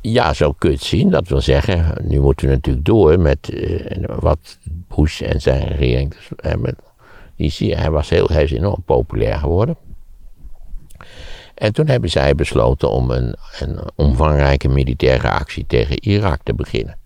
Ja, 0.00 0.32
zo 0.32 0.52
kun 0.52 0.70
je 0.70 0.76
het 0.76 0.84
zien. 0.84 1.10
Dat 1.10 1.28
wil 1.28 1.40
zeggen, 1.40 1.94
nu 2.02 2.20
moeten 2.20 2.48
we 2.48 2.54
natuurlijk 2.54 2.84
door 2.84 3.20
met 3.20 3.48
eh, 3.48 4.04
wat 4.20 4.58
Bush 4.96 5.20
en 5.20 5.40
zijn 5.40 5.68
regering 5.68 6.14
dus 6.14 6.28
hebben. 6.36 6.76
Die 7.36 7.50
zie 7.50 7.74
hij, 7.74 7.90
was 7.90 8.08
heel, 8.08 8.28
hij 8.28 8.42
is 8.42 8.52
enorm 8.52 8.82
populair 8.84 9.38
geworden. 9.38 9.76
En 11.54 11.72
toen 11.72 11.86
hebben 11.86 12.10
zij 12.10 12.34
besloten 12.34 12.90
om 12.90 13.10
een, 13.10 13.36
een 13.58 13.80
omvangrijke 13.94 14.68
militaire 14.68 15.30
actie 15.30 15.64
tegen 15.66 16.02
Irak 16.02 16.40
te 16.42 16.54
beginnen. 16.54 16.98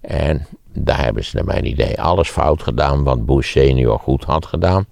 En 0.00 0.46
daar 0.72 1.04
hebben 1.04 1.24
ze 1.24 1.36
naar 1.36 1.44
mijn 1.44 1.66
idee 1.66 2.00
alles 2.00 2.28
fout 2.28 2.62
gedaan 2.62 3.04
wat 3.04 3.26
Bush 3.26 3.50
senior 3.50 3.98
goed 3.98 4.24
had 4.24 4.46
gedaan. 4.46 4.86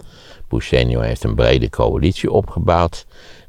Bush 0.52 0.68
senior 0.68 1.02
heeft 1.02 1.24
een 1.24 1.34
brede 1.34 1.70
coalitie 1.70 2.30
opgebouwd. 2.30 3.06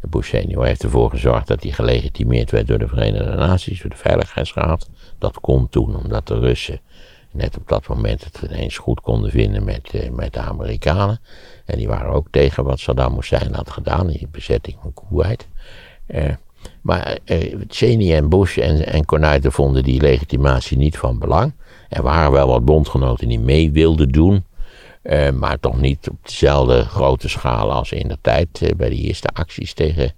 Bush 0.10 0.30
senior 0.30 0.66
heeft 0.66 0.84
ervoor 0.84 1.10
gezorgd 1.10 1.48
dat 1.48 1.64
hij 1.64 1.72
gelegitimeerd 1.72 2.52
werd 2.52 2.68
door 2.68 2.78
de 2.78 2.88
Verenigde 2.88 3.36
Naties, 3.36 3.82
door 3.82 3.90
de 3.90 3.98
Veiligheidsraad. 3.98 4.90
Dat 5.20 5.40
kon 5.40 5.70
toen 5.70 5.96
omdat 5.96 6.28
de 6.28 6.40
Russen 6.40 6.82
net 7.32 7.58
op 7.58 7.68
dat 7.68 7.88
moment 7.88 8.24
het 8.24 8.42
ineens 8.50 8.78
goed 8.78 9.02
konden 9.02 9.32
vinden 9.32 9.64
met, 9.64 9.90
eh, 9.94 10.10
met 10.10 10.34
de 10.34 10.40
Amerikanen. 10.40 11.20
En 11.66 11.78
die 11.78 11.88
waren 11.88 12.14
ook 12.14 12.28
tegen 12.32 12.64
wat 12.64 12.80
Saddam 12.80 13.16
Hussein 13.16 13.54
had 13.54 13.70
gedaan, 13.70 14.08
die 14.08 14.28
bezetting 14.32 14.78
van 14.82 14.94
Kuwait. 14.94 15.48
Eh, 16.06 16.34
maar 16.82 17.18
eh, 17.26 17.56
Cheney 17.68 18.16
en 18.16 18.30
Bush 18.30 18.58
en, 18.58 19.08
en 19.08 19.52
vonden 19.52 19.84
die 19.84 20.02
legitimatie 20.02 20.78
niet 20.78 20.98
van 20.98 21.20
belang. 21.20 21.54
Er 21.90 22.04
waren 22.04 22.32
wel 22.32 22.48
wat 22.48 22.66
bondgenoten 22.66 23.28
die 23.28 23.40
mee 23.40 23.72
wilden 23.72 24.10
doen. 24.10 24.44
Eh, 25.04 25.32
maar 25.32 25.60
toch 25.60 25.80
niet 25.80 26.10
op 26.10 26.18
dezelfde 26.22 26.86
grote 26.86 27.30
schaal 27.30 27.72
als 27.72 27.92
in 27.92 28.08
de 28.08 28.18
tijd 28.22 28.62
eh, 28.62 28.76
bij 28.76 28.90
de 28.90 28.96
eerste 28.96 29.28
acties 29.28 29.74
tegen, 29.74 30.12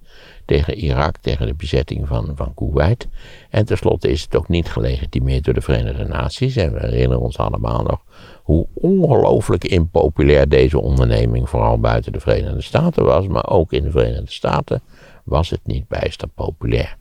tegen 0.44 0.74
Irak, 0.74 1.16
tegen 1.16 1.46
de 1.46 1.54
bezetting 1.54 2.08
van, 2.08 2.32
van 2.34 2.54
Kuwait. 2.54 3.08
En 3.50 3.64
tenslotte 3.64 4.10
is 4.10 4.22
het 4.22 4.36
ook 4.36 4.48
niet 4.48 4.68
gelegitimeerd 4.68 5.44
door 5.44 5.54
de 5.54 5.60
Verenigde 5.60 6.04
Naties. 6.04 6.56
En 6.56 6.72
we 6.72 6.80
herinneren 6.80 7.20
ons 7.20 7.38
allemaal 7.38 7.82
nog 7.82 8.00
hoe 8.42 8.66
ongelooflijk 8.74 9.64
impopulair 9.64 10.48
deze 10.48 10.80
onderneming 10.80 11.48
vooral 11.48 11.80
buiten 11.80 12.12
de 12.12 12.20
Verenigde 12.20 12.62
Staten 12.62 13.04
was. 13.04 13.26
Maar 13.26 13.48
ook 13.48 13.72
in 13.72 13.82
de 13.82 13.90
Verenigde 13.90 14.32
Staten 14.32 14.82
was 15.24 15.50
het 15.50 15.60
niet 15.64 15.88
bijster 15.88 16.28
populair. 16.28 16.96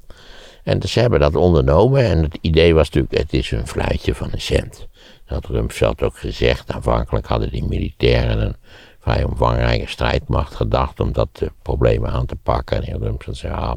En 0.64 0.80
dus 0.80 0.92
ze 0.92 1.00
hebben 1.00 1.20
dat 1.20 1.36
ondernomen 1.36 2.04
en 2.04 2.22
het 2.22 2.38
idee 2.42 2.74
was 2.74 2.90
natuurlijk, 2.90 3.18
het 3.22 3.34
is 3.34 3.52
een 3.52 3.68
fluitje 3.68 4.16
van 4.16 4.30
een 4.32 4.42
cent. 4.42 4.88
Dat 5.26 5.46
Rumsfeld 5.46 6.04
ook 6.04 6.18
gezegd, 6.18 6.72
aanvankelijk 6.72 7.28
hadden 7.28 7.52
die 7.52 7.64
militairen 7.64 8.42
een 8.42 8.56
vrij 9.00 9.24
omvangrijke 9.24 9.88
strijdmacht 9.88 10.56
gedacht 10.56 11.00
om 11.00 11.12
dat 11.12 11.30
uh, 11.44 11.50
probleem 11.62 12.06
aan 12.06 12.26
te 12.26 12.36
pakken. 12.36 12.84
En 12.84 13.00
Rumsfeld 13.00 13.38
zei, 13.38 13.54
ah, 13.54 13.74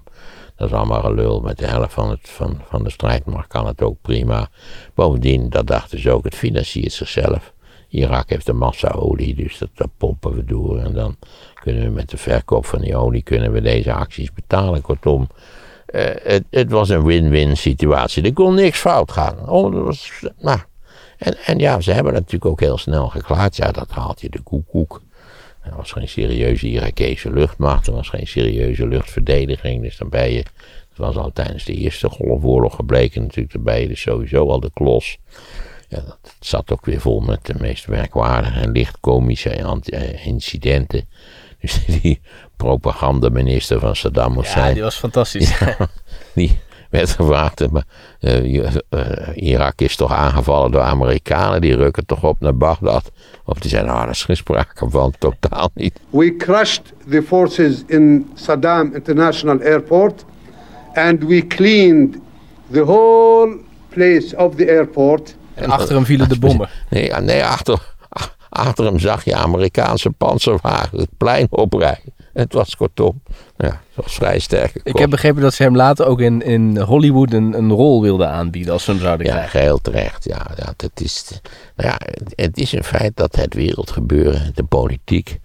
dat 0.57 0.69
is 0.69 0.75
allemaal 0.75 1.03
gelul, 1.03 1.41
met 1.41 1.59
de 1.59 1.67
helft 1.67 1.93
van, 1.93 2.11
het, 2.11 2.29
van, 2.29 2.61
van 2.69 2.85
de 2.85 2.91
strijdmacht 2.91 3.49
kan 3.49 3.67
het 3.67 3.83
ook 3.83 3.97
prima. 4.03 4.49
Bovendien, 4.95 5.49
dat 5.49 5.67
dachten 5.67 6.01
ze 6.01 6.11
ook, 6.11 6.25
het 6.25 6.35
financiert 6.35 6.93
zichzelf. 6.93 7.53
Irak 7.89 8.29
heeft 8.29 8.49
een 8.49 8.57
massa 8.57 8.89
olie, 8.89 9.35
dus 9.35 9.59
dat, 9.59 9.69
dat, 9.75 9.89
pompen 9.97 10.35
we 10.35 10.45
door. 10.45 10.79
En 10.79 10.93
dan 10.93 11.17
kunnen 11.55 11.83
we 11.83 11.91
met 11.91 12.11
de 12.11 12.17
verkoop 12.17 12.67
van 12.67 12.81
die 12.81 12.97
olie 12.97 13.23
kunnen 13.23 13.53
we 13.53 13.61
deze 13.61 13.93
acties 13.93 14.33
betalen. 14.33 14.81
Kortom, 14.81 15.29
uh, 15.95 16.03
het, 16.23 16.45
het, 16.51 16.71
was 16.71 16.89
een 16.89 17.05
win-win 17.05 17.57
situatie. 17.57 18.23
Er 18.23 18.33
kon 18.33 18.55
niks 18.55 18.79
fout 18.79 19.13
gaan. 19.13 19.49
Oh, 19.49 19.73
dat 19.73 19.85
was, 19.85 20.23
nou. 20.39 20.59
En, 21.19 21.37
en 21.45 21.59
ja, 21.59 21.81
ze 21.81 21.93
hebben 21.93 22.13
natuurlijk 22.13 22.45
ook 22.45 22.61
heel 22.61 22.79
snel 22.79 23.09
geklaard. 23.09 23.57
Ja, 23.57 23.73
dat 23.73 23.91
haalt 23.91 24.21
je 24.21 24.31
de 24.31 24.41
koekoek. 24.41 25.03
Er 25.63 25.77
was 25.77 25.93
geen 25.93 26.09
serieuze 26.09 26.67
Irakese 26.67 27.33
luchtmacht, 27.33 27.87
er 27.87 27.93
was 27.93 28.09
geen 28.09 28.27
serieuze 28.27 28.87
luchtverdediging. 28.87 29.83
Dus 29.83 29.97
dan 29.97 30.09
ben 30.09 30.31
je, 30.31 30.43
dat 30.43 31.07
was 31.07 31.17
al 31.17 31.31
tijdens 31.33 31.65
de 31.65 31.75
Eerste 31.75 32.09
Golfoorlog 32.09 32.75
gebleken 32.75 33.23
natuurlijk, 33.23 33.53
dan 33.53 33.63
ben 33.63 33.81
je 33.81 33.89
dus 33.89 34.01
sowieso 34.01 34.49
al 34.49 34.61
de 34.61 34.71
klos. 34.75 35.19
Ja, 35.89 36.01
dat 36.01 36.35
zat 36.41 36.73
ook 36.73 36.85
weer 36.85 37.01
vol 37.01 37.21
met 37.21 37.47
de 37.47 37.55
meest 37.59 37.89
merkwaardige 37.89 38.61
en 38.61 38.73
licht 38.73 38.97
komische 39.01 39.51
eh, 39.51 40.27
incidenten. 40.27 41.09
Dus 41.61 41.85
die 42.03 42.21
propagandaminister 42.57 43.81
van 43.81 43.97
Saddam 43.97 44.37
Hussein. 44.37 44.69
Ja, 44.69 44.73
die 44.73 44.83
was 44.83 44.97
fantastisch. 44.97 45.59
Ja, 45.59 45.77
die 46.35 46.59
werd 46.89 47.11
gevraagd, 47.11 47.71
maar, 47.71 47.85
uh, 48.21 48.55
uh, 48.55 48.71
Irak 49.35 49.81
is 49.81 49.97
toch 49.97 50.13
aangevallen 50.13 50.71
door 50.71 50.81
Amerikanen, 50.81 51.61
die 51.61 51.77
rukken 51.77 52.07
toch 52.07 52.25
op 52.25 52.41
naar 52.41 52.57
Bagdad. 52.57 53.11
Of 53.45 53.59
die 53.59 53.71
zeiden, 53.71 53.93
nou, 53.93 54.05
dat 54.05 54.15
is 54.15 54.25
geen 54.25 54.37
sprake 54.37 54.91
van, 54.91 55.15
totaal 55.19 55.71
niet. 55.75 56.01
We 56.11 56.37
crushed 56.37 56.93
the 57.11 57.23
forces 57.23 57.83
in 57.87 58.31
Saddam 58.35 58.95
International 58.95 59.61
Airport 59.61 60.25
and 60.95 61.25
we 61.25 61.47
cleaned 61.47 62.17
the 62.71 62.85
whole 62.85 63.57
place 63.89 64.37
of 64.37 64.55
the 64.55 64.69
airport. 64.69 65.37
En 65.55 65.71
achter 65.71 65.95
hem 65.95 66.05
vielen 66.05 66.29
de 66.29 66.39
bommen. 66.39 66.69
Nee, 66.91 67.13
nee 67.13 67.45
achter, 67.45 67.95
achter 68.49 68.85
hem 68.85 68.99
zag 68.99 69.25
je 69.25 69.35
Amerikaanse 69.35 70.11
panzerwagen 70.11 70.99
het 70.99 71.11
plein 71.17 71.47
oprijden. 71.51 72.13
Het 72.39 72.53
was 72.53 72.77
kortom, 72.77 73.23
ja, 73.57 73.67
het 73.67 74.05
was 74.05 74.15
vrij 74.15 74.39
sterk. 74.39 74.81
Ik 74.83 74.97
heb 74.97 75.11
begrepen 75.11 75.43
dat 75.43 75.55
ze 75.55 75.63
hem 75.63 75.77
later 75.77 76.07
ook 76.07 76.21
in, 76.21 76.43
in 76.43 76.79
Hollywood 76.79 77.33
een, 77.33 77.59
een 77.59 77.71
rol 77.71 78.03
wilden 78.03 78.29
aanbieden 78.29 78.73
als 78.73 78.85
ze 78.85 78.91
hem 78.91 79.01
zouden 79.01 79.27
ja, 79.27 79.33
krijgen. 79.33 79.59
geheel 79.59 79.79
terecht. 79.79 80.25
Ja, 80.25 80.47
ja, 80.57 80.75
het, 80.77 81.01
is, 81.01 81.41
nou 81.77 81.91
ja, 81.91 81.99
het 82.35 82.59
is 82.59 82.73
een 82.73 82.85
feit 82.85 83.17
dat 83.17 83.37
het 83.37 83.55
wereldgebeuren, 83.55 84.53
de 84.55 84.65
politiek, 84.65 85.41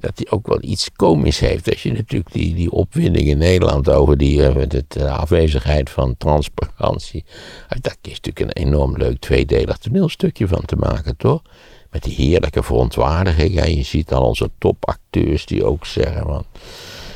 dat 0.00 0.16
die 0.16 0.30
ook 0.30 0.46
wel 0.46 0.58
iets 0.60 0.90
komisch 0.96 1.38
heeft. 1.38 1.70
Als 1.70 1.82
je 1.82 1.92
natuurlijk 1.92 2.32
die, 2.32 2.54
die 2.54 2.70
opwinding 2.70 3.26
in 3.26 3.38
Nederland 3.38 3.90
over 3.90 4.16
die, 4.16 4.38
uh, 4.38 4.54
de 4.88 5.08
afwezigheid 5.08 5.90
van 5.90 6.14
transparantie. 6.18 7.24
Daar 7.68 7.96
is 8.02 8.20
natuurlijk 8.20 8.40
een 8.40 8.64
enorm 8.64 8.96
leuk 8.96 9.18
tweedelig 9.18 9.76
toneelstukje 9.76 10.48
van 10.48 10.64
te 10.64 10.76
maken, 10.76 11.16
toch? 11.16 11.42
Met 11.90 12.02
die 12.02 12.14
heerlijke 12.14 12.62
verontwaardiging. 12.62 13.54
Ja, 13.54 13.64
je 13.64 13.82
ziet 13.82 14.12
al 14.12 14.22
onze 14.26 14.50
topacteurs 14.58 15.46
die 15.46 15.64
ook 15.64 15.86
zeggen: 15.86 16.22
van, 16.22 16.44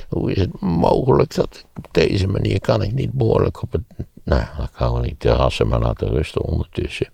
hoe 0.09 0.33
is 0.33 0.40
het 0.40 0.61
mogelijk 0.61 1.35
dat 1.35 1.64
op 1.76 1.88
deze 1.90 2.26
manier 2.26 2.61
kan 2.61 2.83
ik 2.83 2.92
niet 2.92 3.12
behoorlijk 3.12 3.62
op 3.62 3.72
het. 3.72 3.83
Nou, 4.24 4.44
dan 4.56 4.68
gaan 4.72 4.94
we 4.94 5.00
niet 5.00 5.20
terrassen, 5.20 5.68
maar 5.68 5.80
laten 5.80 6.09
rusten 6.09 6.42
ondertussen. 6.42 7.09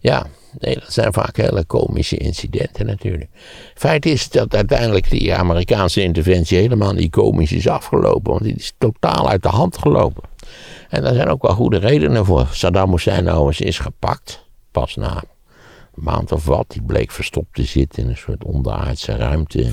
Ja, 0.00 0.26
nee, 0.58 0.74
dat 0.74 0.92
zijn 0.92 1.12
vaak 1.12 1.36
hele 1.36 1.64
komische 1.64 2.16
incidenten 2.16 2.86
natuurlijk. 2.86 3.30
Feit 3.74 4.06
is 4.06 4.30
dat 4.30 4.54
uiteindelijk 4.54 5.10
die 5.10 5.34
Amerikaanse 5.34 6.02
interventie 6.02 6.58
helemaal 6.58 6.92
niet 6.92 7.10
komisch 7.10 7.52
is 7.52 7.68
afgelopen, 7.68 8.30
want 8.32 8.42
die 8.42 8.54
is 8.54 8.74
totaal 8.78 9.28
uit 9.28 9.42
de 9.42 9.48
hand 9.48 9.78
gelopen. 9.78 10.22
En 10.88 11.02
daar 11.02 11.14
zijn 11.14 11.28
ook 11.28 11.42
wel 11.42 11.54
goede 11.54 11.78
redenen 11.78 12.24
voor. 12.24 12.48
Saddam 12.52 12.90
Hussein 12.90 13.24
nou 13.24 13.46
eens 13.46 13.60
is 13.60 13.78
gepakt, 13.78 14.44
pas 14.70 14.96
na 14.96 15.22
maand 15.96 16.32
of 16.32 16.44
wat. 16.44 16.64
Die 16.68 16.82
bleek 16.82 17.10
verstopt 17.10 17.54
te 17.54 17.64
zitten 17.64 18.02
in 18.02 18.08
een 18.08 18.16
soort 18.16 18.44
onderaardse 18.44 19.16
ruimte. 19.16 19.70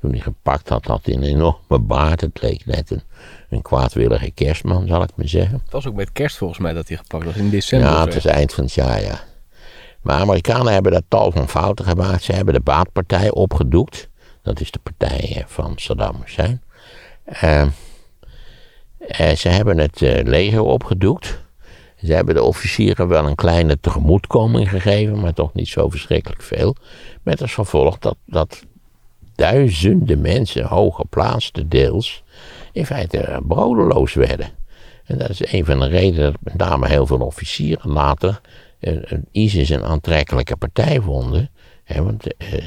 Toen 0.00 0.10
hij 0.10 0.20
gepakt 0.20 0.68
had, 0.68 0.84
had 0.84 1.04
hij 1.04 1.14
een 1.14 1.22
enorme 1.22 1.78
baard. 1.78 2.20
Het 2.20 2.42
leek 2.42 2.66
net 2.66 2.90
een, 2.90 3.02
een 3.50 3.62
kwaadwillige 3.62 4.30
kerstman, 4.30 4.86
zal 4.86 5.02
ik 5.02 5.10
maar 5.16 5.28
zeggen. 5.28 5.60
Het 5.62 5.72
was 5.72 5.86
ook 5.86 5.94
met 5.94 6.12
kerst 6.12 6.36
volgens 6.36 6.58
mij 6.58 6.72
dat 6.72 6.88
hij 6.88 6.96
gepakt 6.96 7.24
was, 7.24 7.36
in 7.36 7.50
december. 7.50 7.88
Ja, 7.88 8.04
het 8.04 8.14
is 8.14 8.24
eind 8.24 8.54
van 8.54 8.64
het 8.64 8.72
jaar, 8.72 9.02
ja. 9.02 9.20
Maar 10.02 10.20
Amerikanen 10.20 10.72
hebben 10.72 10.92
daar 10.92 11.02
tal 11.08 11.32
van 11.32 11.48
fouten 11.48 11.84
gemaakt. 11.84 12.22
Ze 12.22 12.32
hebben 12.32 12.54
de 12.54 12.60
baatpartij 12.60 13.30
opgedoekt. 13.30 14.08
Dat 14.42 14.60
is 14.60 14.70
de 14.70 14.78
partij 14.82 15.44
van 15.46 15.72
Saddam 15.76 16.16
Hussein. 16.22 16.62
Uh, 17.42 17.66
uh, 19.20 19.30
ze 19.30 19.48
hebben 19.48 19.78
het 19.78 20.00
uh, 20.00 20.22
leger 20.22 20.62
opgedoekt. 20.62 21.46
Ze 22.02 22.12
hebben 22.12 22.34
de 22.34 22.42
officieren 22.42 23.08
wel 23.08 23.26
een 23.26 23.34
kleine 23.34 23.80
tegemoetkoming 23.80 24.70
gegeven, 24.70 25.20
maar 25.20 25.34
toch 25.34 25.54
niet 25.54 25.68
zo 25.68 25.88
verschrikkelijk 25.88 26.42
veel. 26.42 26.76
Met 27.22 27.42
als 27.42 27.54
gevolg 27.54 27.98
dat, 27.98 28.16
dat 28.24 28.62
duizenden 29.34 30.20
mensen, 30.20 30.64
hooggeplaatste 30.64 31.68
deels, 31.68 32.22
in 32.72 32.86
feite 32.86 33.40
brodeloos 33.48 34.14
werden. 34.14 34.50
En 35.04 35.18
dat 35.18 35.30
is 35.30 35.52
een 35.52 35.64
van 35.64 35.80
de 35.80 35.86
redenen 35.86 36.32
dat 36.32 36.40
met 36.42 36.56
name 36.56 36.88
heel 36.88 37.06
veel 37.06 37.20
officieren 37.20 37.90
later 37.90 38.40
ISIS 39.32 39.68
een 39.68 39.84
aantrekkelijke 39.84 40.56
partij 40.56 41.00
vonden. 41.00 41.50
Hè, 41.84 42.02
want 42.02 42.26
uh, 42.38 42.64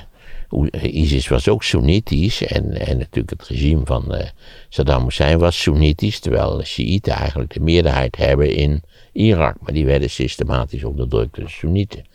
ISIS 0.82 1.28
was 1.28 1.48
ook 1.48 1.64
Soenitisch 1.64 2.44
en, 2.44 2.88
en 2.88 2.98
natuurlijk 2.98 3.30
het 3.40 3.48
regime 3.48 3.82
van 3.86 4.16
uh, 4.16 4.22
Saddam 4.70 5.04
Hussein 5.04 5.40
was 5.40 5.62
Soenitisch, 5.62 6.20
terwijl 6.20 6.58
de 6.58 6.66
Shiiten 6.66 7.14
eigenlijk 7.14 7.54
de 7.54 7.60
meerderheid 7.60 8.16
hebben 8.16 8.56
in 8.56 8.84
Irak, 9.12 9.56
maar 9.62 9.74
die 9.74 9.86
werden 9.86 10.10
systematisch 10.10 10.84
onderdrukt 10.84 11.36
door 11.36 11.46
de 11.46 11.52
Soenieten. 11.52 12.06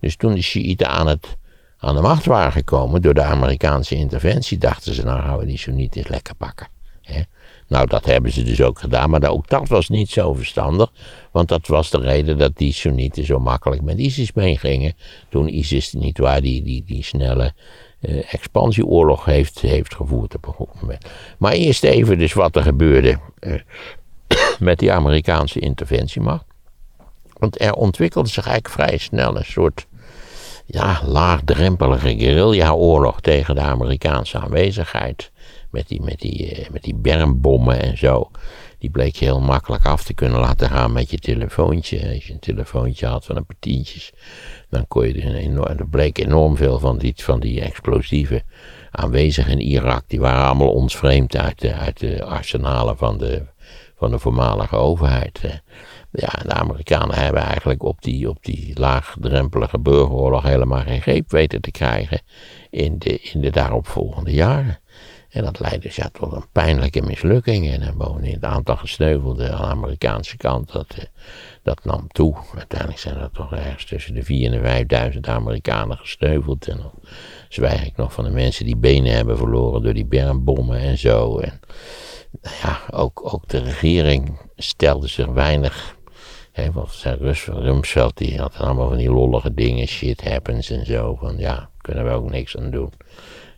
Dus 0.00 0.16
toen 0.16 0.34
de 0.34 0.42
Shiiten 0.42 0.88
aan, 0.88 1.06
het, 1.06 1.36
aan 1.78 1.94
de 1.94 2.00
macht 2.00 2.24
waren 2.24 2.52
gekomen 2.52 3.02
door 3.02 3.14
de 3.14 3.22
Amerikaanse 3.22 3.94
interventie, 3.94 4.58
dachten 4.58 4.94
ze 4.94 5.04
nou 5.04 5.22
gaan 5.22 5.38
we 5.38 5.46
die 5.46 5.58
Soenieten 5.58 6.04
lekker 6.08 6.34
pakken. 6.34 6.68
Hè. 7.02 7.22
Nou, 7.68 7.86
dat 7.86 8.04
hebben 8.04 8.32
ze 8.32 8.42
dus 8.42 8.60
ook 8.60 8.78
gedaan, 8.78 9.10
maar 9.10 9.30
ook 9.30 9.48
dat 9.48 9.68
was 9.68 9.88
niet 9.88 10.10
zo 10.10 10.34
verstandig. 10.34 10.92
Want 11.30 11.48
dat 11.48 11.66
was 11.66 11.90
de 11.90 11.98
reden 11.98 12.38
dat 12.38 12.56
die 12.56 12.72
Soenieten 12.72 13.24
zo 13.24 13.38
makkelijk 13.38 13.82
met 13.82 13.98
ISIS 13.98 14.32
meegingen. 14.32 14.94
Toen 15.28 15.48
ISIS 15.48 15.92
niet 15.92 16.18
waar 16.18 16.40
die, 16.40 16.62
die, 16.62 16.84
die 16.84 17.04
snelle 17.04 17.54
expansieoorlog 18.30 19.24
heeft, 19.24 19.60
heeft 19.60 19.94
gevoerd 19.94 20.34
op 20.34 20.46
een 20.46 20.52
goed 20.52 20.80
moment. 20.80 21.06
Maar 21.38 21.52
eerst 21.52 21.84
even 21.84 22.18
dus 22.18 22.32
wat 22.32 22.56
er 22.56 22.62
gebeurde 22.62 23.18
uh, 23.40 23.54
met 24.58 24.78
die 24.78 24.92
Amerikaanse 24.92 25.58
interventiemacht. 25.58 26.44
Want 27.32 27.60
er 27.60 27.72
ontwikkelde 27.72 28.28
zich 28.28 28.46
eigenlijk 28.46 28.74
vrij 28.74 28.98
snel 28.98 29.36
een 29.36 29.44
soort 29.44 29.86
ja, 30.66 31.00
laagdrempelige 31.04 32.18
guerrilla-oorlog 32.18 33.20
tegen 33.20 33.54
de 33.54 33.60
Amerikaanse 33.60 34.38
aanwezigheid 34.38 35.30
met 35.70 35.88
die, 35.88 36.02
met 36.02 36.20
die, 36.20 36.60
uh, 36.60 36.68
met 36.68 36.82
die 36.82 36.94
bermbommen 36.94 37.82
en 37.82 37.98
zo. 37.98 38.30
Die 38.78 38.90
bleek 38.90 39.16
je 39.16 39.24
heel 39.24 39.40
makkelijk 39.40 39.84
af 39.84 40.04
te 40.04 40.14
kunnen 40.14 40.40
laten 40.40 40.68
gaan 40.70 40.92
met 40.92 41.10
je 41.10 41.18
telefoontje. 41.18 42.08
Als 42.14 42.26
je 42.26 42.32
een 42.32 42.38
telefoontje 42.38 43.06
had 43.06 43.24
van 43.24 43.36
een 43.36 43.46
paar 43.46 43.56
tientjes, 43.58 44.12
dan 44.70 44.86
kon 44.88 45.06
je 45.06 45.24
een 45.24 45.34
enorm, 45.34 45.78
er 45.78 45.88
bleek 45.88 46.18
enorm 46.18 46.56
veel 46.56 46.78
van 46.78 46.98
die, 46.98 47.14
van 47.16 47.40
die 47.40 47.60
explosieven 47.60 48.42
aanwezig 48.90 49.48
in 49.48 49.60
Irak. 49.60 50.04
Die 50.06 50.20
waren 50.20 50.44
allemaal 50.44 50.72
ons 50.72 50.96
vreemd 50.96 51.36
uit 51.36 51.60
de, 51.60 51.74
uit 51.74 51.98
de 51.98 52.24
arsenalen 52.24 52.96
van 52.96 53.18
de, 53.18 53.46
van 53.96 54.10
de 54.10 54.18
voormalige 54.18 54.76
overheid. 54.76 55.40
Ja, 56.12 56.32
de 56.42 56.52
Amerikanen 56.52 57.16
hebben 57.16 57.42
eigenlijk 57.42 57.82
op 57.82 58.02
die, 58.02 58.28
op 58.28 58.44
die 58.44 58.78
laagdrempelige 58.78 59.78
burgeroorlog 59.78 60.42
helemaal 60.42 60.82
geen 60.82 61.00
greep 61.00 61.30
weten 61.30 61.60
te 61.60 61.70
krijgen 61.70 62.20
in 62.70 62.98
de, 62.98 63.20
in 63.20 63.40
de 63.40 63.50
daaropvolgende 63.50 64.32
jaren. 64.32 64.78
En 65.36 65.44
dat 65.44 65.60
leidde 65.60 65.80
dus 65.80 66.00
tot 66.12 66.32
een 66.32 66.44
pijnlijke 66.52 67.02
mislukking. 67.02 67.70
En 67.70 67.96
bovendien 67.96 68.34
het 68.34 68.44
aantal 68.44 68.76
gesneuvelden 68.76 69.52
aan 69.52 69.60
de 69.60 69.66
Amerikaanse 69.66 70.36
kant, 70.36 70.72
dat, 70.72 70.94
Dat 71.62 71.84
nam 71.84 72.08
toe. 72.08 72.36
Uiteindelijk 72.56 73.00
zijn 73.00 73.16
er 73.16 73.30
toch 73.32 73.52
ergens 73.52 73.84
tussen 73.84 74.14
de 74.14 74.24
4.000 74.24 74.28
en 74.64 75.12
5.000 75.14 75.20
Amerikanen 75.20 75.96
gesneuveld. 75.96 76.68
En 76.68 76.76
dan 76.76 76.90
zwijg 77.48 77.86
ik 77.86 77.96
nog 77.96 78.12
van 78.12 78.24
de 78.24 78.30
mensen 78.30 78.64
die 78.64 78.76
benen 78.76 79.12
hebben 79.12 79.36
verloren 79.36 79.82
door 79.82 79.94
die 79.94 80.06
bermbommen 80.06 80.78
en 80.78 80.98
zo. 80.98 81.38
En 81.38 81.60
ja, 82.62 82.80
ook, 82.90 83.32
ook 83.34 83.48
de 83.48 83.58
regering 83.58 84.38
stelde 84.56 85.06
zich 85.06 85.26
weinig. 85.26 85.96
Hè, 86.52 86.72
wat 86.72 86.92
zei 86.92 87.34
Rumsfeld, 87.44 88.16
die 88.16 88.38
had 88.38 88.56
allemaal 88.56 88.88
van 88.88 88.96
die 88.96 89.10
lollige 89.10 89.54
dingen, 89.54 89.86
shit 89.86 90.28
happens 90.28 90.70
en 90.70 90.86
zo. 90.86 91.16
Van 91.20 91.38
ja, 91.38 91.70
kunnen 91.80 92.04
we 92.04 92.10
ook 92.10 92.30
niks 92.30 92.56
aan 92.56 92.70
doen. 92.70 92.92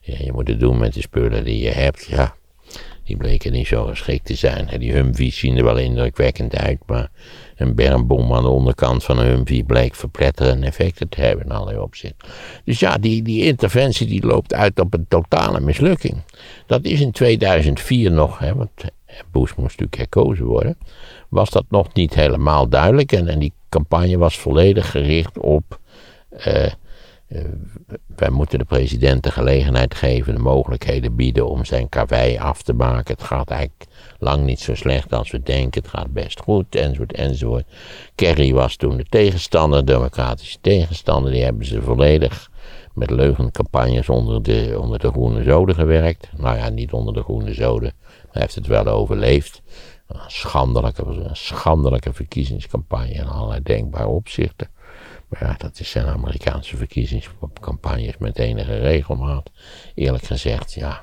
Ja, 0.08 0.16
je 0.24 0.32
moet 0.32 0.48
het 0.48 0.60
doen 0.60 0.78
met 0.78 0.94
de 0.94 1.00
spullen 1.00 1.44
die 1.44 1.62
je 1.62 1.70
hebt. 1.70 2.06
Ja, 2.06 2.34
die 3.04 3.16
bleken 3.16 3.52
niet 3.52 3.66
zo 3.66 3.84
geschikt 3.84 4.24
te 4.24 4.34
zijn. 4.34 4.78
Die 4.78 4.92
Humvees 4.92 5.38
zien 5.38 5.56
er 5.56 5.64
wel 5.64 5.78
indrukwekkend 5.78 6.56
uit, 6.56 6.78
maar 6.86 7.10
een 7.56 7.74
bermbom 7.74 8.32
aan 8.32 8.42
de 8.42 8.48
onderkant 8.48 9.04
van 9.04 9.18
een 9.18 9.26
Humvee 9.26 9.64
bleek 9.64 9.94
verpletterende 9.94 10.66
effecten 10.66 11.08
te 11.08 11.20
hebben 11.20 11.44
in 11.44 11.50
allerlei 11.52 11.78
opzichten. 11.78 12.28
Dus 12.64 12.78
ja, 12.78 12.96
die, 12.98 13.22
die 13.22 13.44
interventie 13.44 14.06
die 14.06 14.26
loopt 14.26 14.54
uit 14.54 14.80
op 14.80 14.94
een 14.94 15.06
totale 15.08 15.60
mislukking. 15.60 16.22
Dat 16.66 16.84
is 16.84 17.00
in 17.00 17.12
2004 17.12 18.10
nog, 18.10 18.38
hè, 18.38 18.54
want 18.54 18.70
Bush 19.32 19.54
moest 19.54 19.78
natuurlijk 19.80 19.96
herkozen 19.96 20.44
worden, 20.44 20.78
was 21.28 21.50
dat 21.50 21.64
nog 21.68 21.94
niet 21.94 22.14
helemaal 22.14 22.68
duidelijk. 22.68 23.12
En, 23.12 23.28
en 23.28 23.38
die 23.38 23.52
campagne 23.68 24.18
was 24.18 24.38
volledig 24.38 24.90
gericht 24.90 25.38
op. 25.38 25.80
Uh, 26.46 26.66
wij 28.16 28.30
moeten 28.30 28.58
de 28.58 28.64
president 28.64 29.22
de 29.22 29.30
gelegenheid 29.30 29.94
geven, 29.94 30.34
de 30.34 30.40
mogelijkheden 30.40 31.16
bieden 31.16 31.48
om 31.48 31.64
zijn 31.64 31.88
karwei 31.88 32.38
af 32.38 32.62
te 32.62 32.72
maken. 32.72 33.14
Het 33.14 33.22
gaat 33.22 33.50
eigenlijk 33.50 33.84
lang 34.18 34.44
niet 34.44 34.60
zo 34.60 34.74
slecht 34.74 35.12
als 35.12 35.30
we 35.30 35.42
denken. 35.42 35.82
Het 35.82 35.90
gaat 35.90 36.12
best 36.12 36.40
goed, 36.40 36.74
enzovoort, 36.74 37.12
enzovoort. 37.12 37.64
Kerry 38.14 38.52
was 38.52 38.76
toen 38.76 38.96
de 38.96 39.04
tegenstander, 39.08 39.84
de 39.84 39.92
democratische 39.92 40.58
tegenstander. 40.60 41.32
Die 41.32 41.42
hebben 41.42 41.66
ze 41.66 41.82
volledig 41.82 42.50
met 42.94 43.10
leugencampagnes 43.10 44.08
onder 44.08 44.42
de, 44.42 44.76
onder 44.80 44.98
de 44.98 45.10
groene 45.10 45.42
zoden 45.42 45.74
gewerkt. 45.74 46.28
Nou 46.36 46.56
ja, 46.56 46.68
niet 46.68 46.92
onder 46.92 47.14
de 47.14 47.22
groene 47.22 47.54
zoden. 47.54 47.92
Hij 48.30 48.42
heeft 48.42 48.54
het 48.54 48.66
wel 48.66 48.86
overleefd. 48.86 49.62
Een 50.06 50.20
schandelijke, 50.26 51.04
een 51.04 51.36
schandelijke 51.36 52.12
verkiezingscampagne 52.12 53.12
in 53.12 53.26
allerlei 53.26 53.62
denkbare 53.62 54.06
opzichten. 54.06 54.68
Ja, 55.40 55.54
dat 55.58 55.76
zijn 55.82 56.06
Amerikaanse 56.06 56.76
verkiezingscampagnes 56.76 58.18
met 58.18 58.38
enige 58.38 58.76
regelmaat. 58.78 59.50
Eerlijk 59.94 60.24
gezegd, 60.24 60.72
ja. 60.72 61.02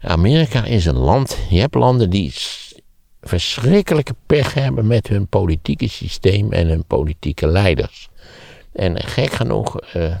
Amerika 0.00 0.64
is 0.64 0.84
een 0.84 0.98
land, 0.98 1.38
je 1.48 1.60
hebt 1.60 1.74
landen 1.74 2.10
die 2.10 2.32
verschrikkelijke 3.20 4.14
pech 4.26 4.54
hebben 4.54 4.86
met 4.86 5.08
hun 5.08 5.26
politieke 5.26 5.88
systeem 5.88 6.52
en 6.52 6.68
hun 6.68 6.84
politieke 6.84 7.46
leiders. 7.46 8.08
En 8.72 9.02
gek 9.02 9.32
genoeg 9.32 9.94
uh, 9.96 10.16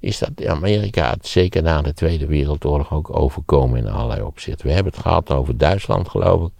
is 0.00 0.18
dat 0.18 0.46
Amerika 0.46 1.14
zeker 1.20 1.62
na 1.62 1.82
de 1.82 1.92
Tweede 1.92 2.26
Wereldoorlog 2.26 2.92
ook 2.92 3.16
overkomen 3.16 3.78
in 3.78 3.88
allerlei 3.88 4.22
opzichten. 4.22 4.66
We 4.66 4.72
hebben 4.72 4.92
het 4.92 5.02
gehad 5.02 5.30
over 5.30 5.58
Duitsland, 5.58 6.08
geloof 6.08 6.46
ik, 6.46 6.52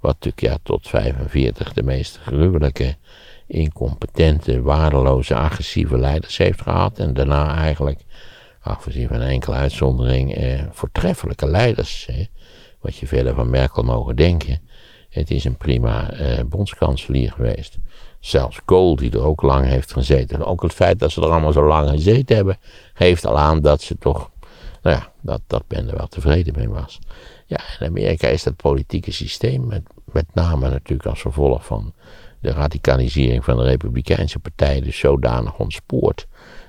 wat 0.00 0.12
natuurlijk 0.12 0.40
ja, 0.40 0.58
tot 0.62 0.88
45 0.88 1.72
de 1.72 1.82
meest 1.82 2.18
gruwelijke 2.18 2.96
incompetente, 3.50 4.62
waardeloze, 4.62 5.34
agressieve 5.34 5.98
leiders 5.98 6.36
heeft 6.36 6.62
gehad. 6.62 6.98
En 6.98 7.14
daarna 7.14 7.56
eigenlijk, 7.56 8.00
afgezien 8.60 9.08
van 9.08 9.20
enkele 9.20 9.56
uitzondering, 9.56 10.34
eh, 10.34 10.62
voortreffelijke 10.70 11.46
leiders. 11.46 12.08
Wat 12.80 12.96
je 12.96 13.06
verder 13.06 13.34
van 13.34 13.50
Merkel 13.50 13.82
mogen 13.82 14.16
denken. 14.16 14.60
Het 15.10 15.30
is 15.30 15.44
een 15.44 15.56
prima 15.56 16.10
eh, 16.10 16.44
bondskanselier 16.44 17.32
geweest. 17.32 17.78
Zelfs 18.20 18.60
Kool, 18.64 18.96
die 18.96 19.10
er 19.10 19.24
ook 19.24 19.42
lang 19.42 19.66
heeft 19.66 19.92
gezeten. 19.92 20.44
Ook 20.44 20.62
het 20.62 20.72
feit 20.72 20.98
dat 20.98 21.10
ze 21.10 21.20
er 21.20 21.30
allemaal 21.30 21.52
zo 21.52 21.66
lang 21.66 21.88
gezeten 21.88 22.36
hebben, 22.36 22.58
geeft 22.94 23.26
al 23.26 23.38
aan 23.38 23.60
dat 23.60 23.82
ze 23.82 23.98
toch, 23.98 24.30
nou 24.82 24.96
ja, 24.96 25.12
dat, 25.20 25.40
dat 25.46 25.62
men 25.68 25.88
er 25.88 25.96
wel 25.96 26.06
tevreden 26.06 26.54
mee 26.56 26.68
was. 26.68 26.98
Ja, 27.46 27.60
in 27.78 27.86
Amerika 27.86 28.28
is 28.28 28.42
dat 28.42 28.56
politieke 28.56 29.12
systeem, 29.12 29.66
met, 29.66 29.82
met 30.04 30.26
name 30.32 30.68
natuurlijk 30.68 31.08
als 31.08 31.20
gevolg 31.20 31.66
van 31.66 31.92
de 32.40 32.50
radicalisering 32.50 33.44
van 33.44 33.56
de 33.56 33.62
Republikeinse 33.62 34.38
Partij 34.38 34.80
dus 34.80 34.98
zodanig 34.98 35.58
ontspoort. 35.58 36.26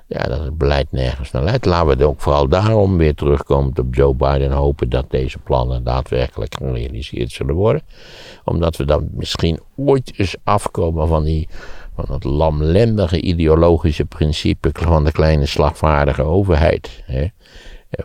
Ja, 0.08 0.24
dat 0.24 0.40
het 0.40 0.58
beleid 0.58 0.92
nergens 0.92 1.32
naar 1.32 1.44
leidt. 1.44 1.66
Laten 1.66 1.98
we 1.98 2.06
ook 2.06 2.22
vooral 2.22 2.48
daarom 2.48 2.98
weer 2.98 3.16
terugkomen 3.16 3.78
op 3.80 3.96
Joe 3.96 4.14
Biden 4.16 4.42
en 4.42 4.52
hopen 4.52 4.90
dat 4.90 5.06
deze 5.10 5.40
plannen 5.40 5.84
daadwerkelijk 5.84 6.56
gerealiseerd 6.56 7.32
zullen 7.32 7.56
worden. 7.56 7.82
Omdat 8.44 8.78
we 8.78 8.86
dan 8.86 9.10
misschien 9.12 9.60
ooit 9.76 10.14
eens 10.16 10.36
afkomen 10.44 11.08
van, 11.08 11.24
die, 11.24 11.48
van 11.96 12.06
dat 12.08 12.24
lamlendige 12.24 13.22
ideologische 13.22 14.06
principe 14.06 14.70
van 14.74 15.04
de 15.04 15.12
kleine 15.12 15.46
slagvaardige 15.46 16.24
overheid. 16.24 17.04
Hè. 17.06 17.28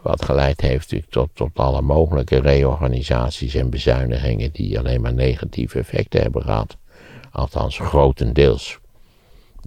Wat 0.03 0.25
geleid 0.25 0.61
heeft 0.61 0.95
tot, 1.09 1.29
tot 1.35 1.51
alle 1.55 1.83
mogelijke 1.83 2.41
reorganisaties 2.41 3.55
en 3.55 3.71
bezuinigingen 3.71 4.53
die 4.53 4.79
alleen 4.79 5.01
maar 5.01 5.15
negatieve 5.15 5.79
effecten 5.79 6.23
hebben 6.23 6.43
gehad. 6.43 6.77
Althans, 7.37 7.79
grotendeels. 7.79 8.79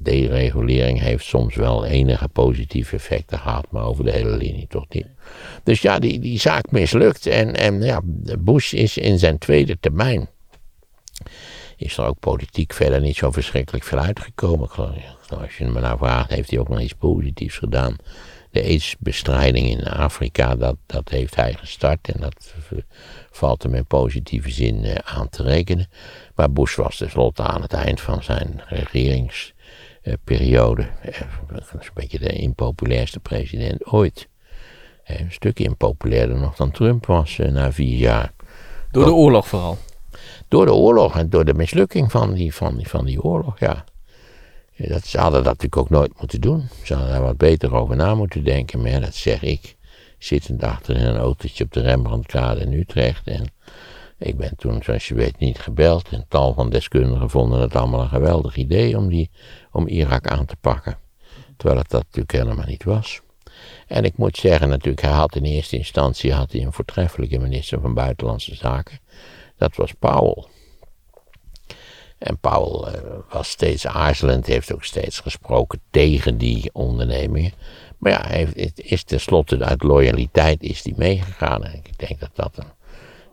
Deregulering 0.01 0.99
heeft 0.99 1.25
soms 1.25 1.55
wel 1.55 1.85
enige 1.85 2.27
positieve 2.27 2.95
effecten 2.95 3.39
gehad, 3.39 3.65
maar 3.69 3.83
over 3.83 4.03
de 4.03 4.11
hele 4.11 4.37
linie 4.37 4.67
toch 4.67 4.85
niet. 4.89 5.07
Dus 5.63 5.81
ja, 5.81 5.99
die, 5.99 6.19
die 6.19 6.39
zaak 6.39 6.71
mislukt. 6.71 7.25
En, 7.25 7.55
en 7.55 7.81
ja, 7.81 8.01
Bush 8.39 8.73
is 8.73 8.97
in 8.97 9.19
zijn 9.19 9.37
tweede 9.37 9.77
termijn. 9.79 10.29
Is 11.77 11.97
er 11.97 12.05
ook 12.05 12.19
politiek 12.19 12.73
verder 12.73 13.01
niet 13.01 13.15
zo 13.15 13.31
verschrikkelijk 13.31 13.83
veel 13.83 13.99
uitgekomen. 13.99 14.69
Als 15.27 15.57
je 15.57 15.65
me 15.65 15.79
nou 15.79 15.97
vraagt, 15.97 16.29
heeft 16.29 16.49
hij 16.49 16.59
ook 16.59 16.69
nog 16.69 16.79
iets 16.79 16.93
positiefs 16.93 17.57
gedaan. 17.57 17.95
De 18.51 18.63
aidsbestrijding 18.63 19.67
in 19.67 19.83
Afrika, 19.83 20.55
dat, 20.55 20.75
dat 20.85 21.09
heeft 21.09 21.35
hij 21.35 21.53
gestart. 21.53 22.11
En 22.13 22.21
dat 22.21 22.53
valt 23.31 23.63
hem 23.63 23.75
in 23.75 23.85
positieve 23.85 24.49
zin 24.49 24.83
eh, 24.83 24.95
aan 25.17 25.29
te 25.29 25.43
rekenen. 25.43 25.89
Maar 26.39 26.51
Bush 26.51 26.75
was 26.75 26.97
tenslotte 26.97 27.43
aan 27.43 27.61
het 27.61 27.73
eind 27.73 28.01
van 28.01 28.23
zijn 28.23 28.61
regeringsperiode 28.67 30.87
eh, 31.01 31.21
een 31.47 31.81
beetje 31.93 32.19
de 32.19 32.29
impopulairste 32.29 33.19
president 33.19 33.85
ooit. 33.85 34.27
Eh, 35.03 35.19
een 35.19 35.31
stuk 35.31 35.59
impopulairder 35.59 36.37
nog 36.37 36.55
dan 36.55 36.71
Trump 36.71 37.05
was 37.05 37.37
na 37.37 37.71
vier 37.71 37.97
jaar. 37.97 38.31
Door 38.91 39.05
de 39.05 39.13
oorlog 39.13 39.47
vooral? 39.47 39.77
Door 40.47 40.65
de 40.65 40.73
oorlog 40.73 41.17
en 41.17 41.29
door 41.29 41.45
de 41.45 41.53
mislukking 41.53 42.11
van 42.11 42.33
die, 42.33 42.55
van 42.55 42.77
die, 42.77 42.87
van 42.87 43.05
die 43.05 43.23
oorlog, 43.23 43.59
ja. 43.59 43.83
Dat, 44.77 45.05
ze 45.05 45.19
hadden 45.19 45.43
dat 45.43 45.53
natuurlijk 45.53 45.81
ook 45.81 45.89
nooit 45.89 46.19
moeten 46.19 46.41
doen. 46.41 46.67
Ze 46.83 46.93
hadden 46.93 47.11
daar 47.11 47.21
wat 47.21 47.37
beter 47.37 47.75
over 47.75 47.95
na 47.95 48.15
moeten 48.15 48.43
denken. 48.43 48.81
Maar 48.81 49.01
dat 49.01 49.15
zeg 49.15 49.41
ik 49.41 49.75
zittend 50.17 50.63
achter 50.63 50.95
in 50.95 51.05
een 51.05 51.17
autootje 51.17 51.63
op 51.63 51.73
de 51.73 51.81
Rembrandtkade 51.81 52.61
in 52.61 52.73
Utrecht. 52.73 53.27
En 53.27 53.45
ik 54.19 54.37
ben 54.37 54.55
toen, 54.55 54.83
zoals 54.83 55.07
je 55.07 55.13
weet, 55.13 55.39
niet 55.39 55.59
gebeld. 55.59 56.09
En 56.09 56.25
tal 56.27 56.53
van 56.53 56.69
deskundigen 56.69 57.29
vonden 57.29 57.59
het 57.61 57.75
allemaal 57.75 58.01
een 58.01 58.09
geweldig 58.09 58.55
idee 58.55 58.97
om, 58.97 59.09
die, 59.09 59.29
om 59.71 59.87
Irak 59.87 60.27
aan 60.27 60.45
te 60.45 60.55
pakken. 60.61 60.97
Terwijl 61.57 61.79
het 61.79 61.89
dat 61.89 62.03
natuurlijk 62.03 62.31
helemaal 62.31 62.65
niet 62.65 62.83
was. 62.83 63.21
En 63.87 64.03
ik 64.03 64.17
moet 64.17 64.37
zeggen, 64.37 64.69
natuurlijk, 64.69 65.01
hij 65.01 65.11
had 65.11 65.35
in 65.35 65.43
eerste 65.43 65.77
instantie 65.77 66.33
had 66.33 66.51
hij 66.51 66.61
een 66.61 66.73
voortreffelijke 66.73 67.37
minister 67.37 67.81
van 67.81 67.93
Buitenlandse 67.93 68.55
Zaken. 68.55 68.99
Dat 69.57 69.75
was 69.75 69.93
Powell. 69.93 70.45
En 72.17 72.37
Powell 72.37 72.93
uh, 72.93 73.01
was 73.29 73.49
steeds 73.49 73.87
aarzelend, 73.87 74.45
heeft 74.45 74.73
ook 74.73 74.83
steeds 74.83 75.19
gesproken 75.19 75.81
tegen 75.91 76.37
die 76.37 76.69
ondernemingen. 76.73 77.53
Maar 77.97 78.11
ja, 78.11 78.27
hij 78.27 78.43
is 78.75 79.03
tenslotte 79.03 79.63
uit 79.63 79.83
loyaliteit 79.83 80.63
is 80.63 80.81
die 80.81 80.93
meegegaan. 80.97 81.63
En 81.63 81.73
ik 81.73 81.97
denk 81.97 82.19
dat 82.19 82.31
dat 82.33 82.57
een 82.57 82.78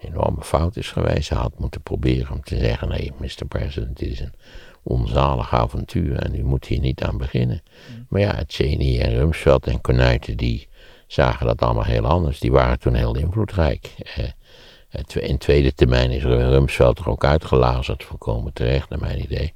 enorme 0.06 0.42
fout 0.42 0.76
is 0.76 0.90
geweest. 0.90 1.28
Hij 1.28 1.38
had 1.38 1.58
moeten 1.58 1.80
proberen 1.80 2.32
om 2.32 2.42
te 2.42 2.58
zeggen: 2.58 2.88
nee, 2.88 3.12
Mr. 3.18 3.46
President, 3.48 3.98
dit 3.98 4.10
is 4.10 4.20
een 4.20 4.34
onzalig 4.82 5.54
avontuur 5.54 6.16
en 6.16 6.34
u 6.34 6.42
moet 6.42 6.66
hier 6.66 6.80
niet 6.80 7.02
aan 7.02 7.18
beginnen. 7.18 7.62
Mm. 7.90 8.06
Maar 8.08 8.20
ja, 8.20 8.42
Cheney 8.46 9.00
en 9.00 9.14
Rumsfeld 9.14 9.66
en 9.66 9.80
Konuiten, 9.80 10.36
die 10.36 10.68
zagen 11.06 11.46
dat 11.46 11.60
allemaal 11.60 11.84
heel 11.84 12.06
anders. 12.06 12.40
Die 12.40 12.52
waren 12.52 12.78
toen 12.78 12.94
heel 12.94 13.16
invloedrijk. 13.16 13.94
Eh, 14.14 14.24
in 15.14 15.38
tweede 15.38 15.74
termijn 15.74 16.10
is 16.10 16.22
Rumsfeld 16.22 16.98
er 16.98 17.08
ook 17.08 17.24
uitgelazerd, 17.24 18.04
volkomen 18.04 18.52
terecht 18.52 18.88
naar 18.88 18.98
mijn 18.98 19.22
idee. 19.22 19.54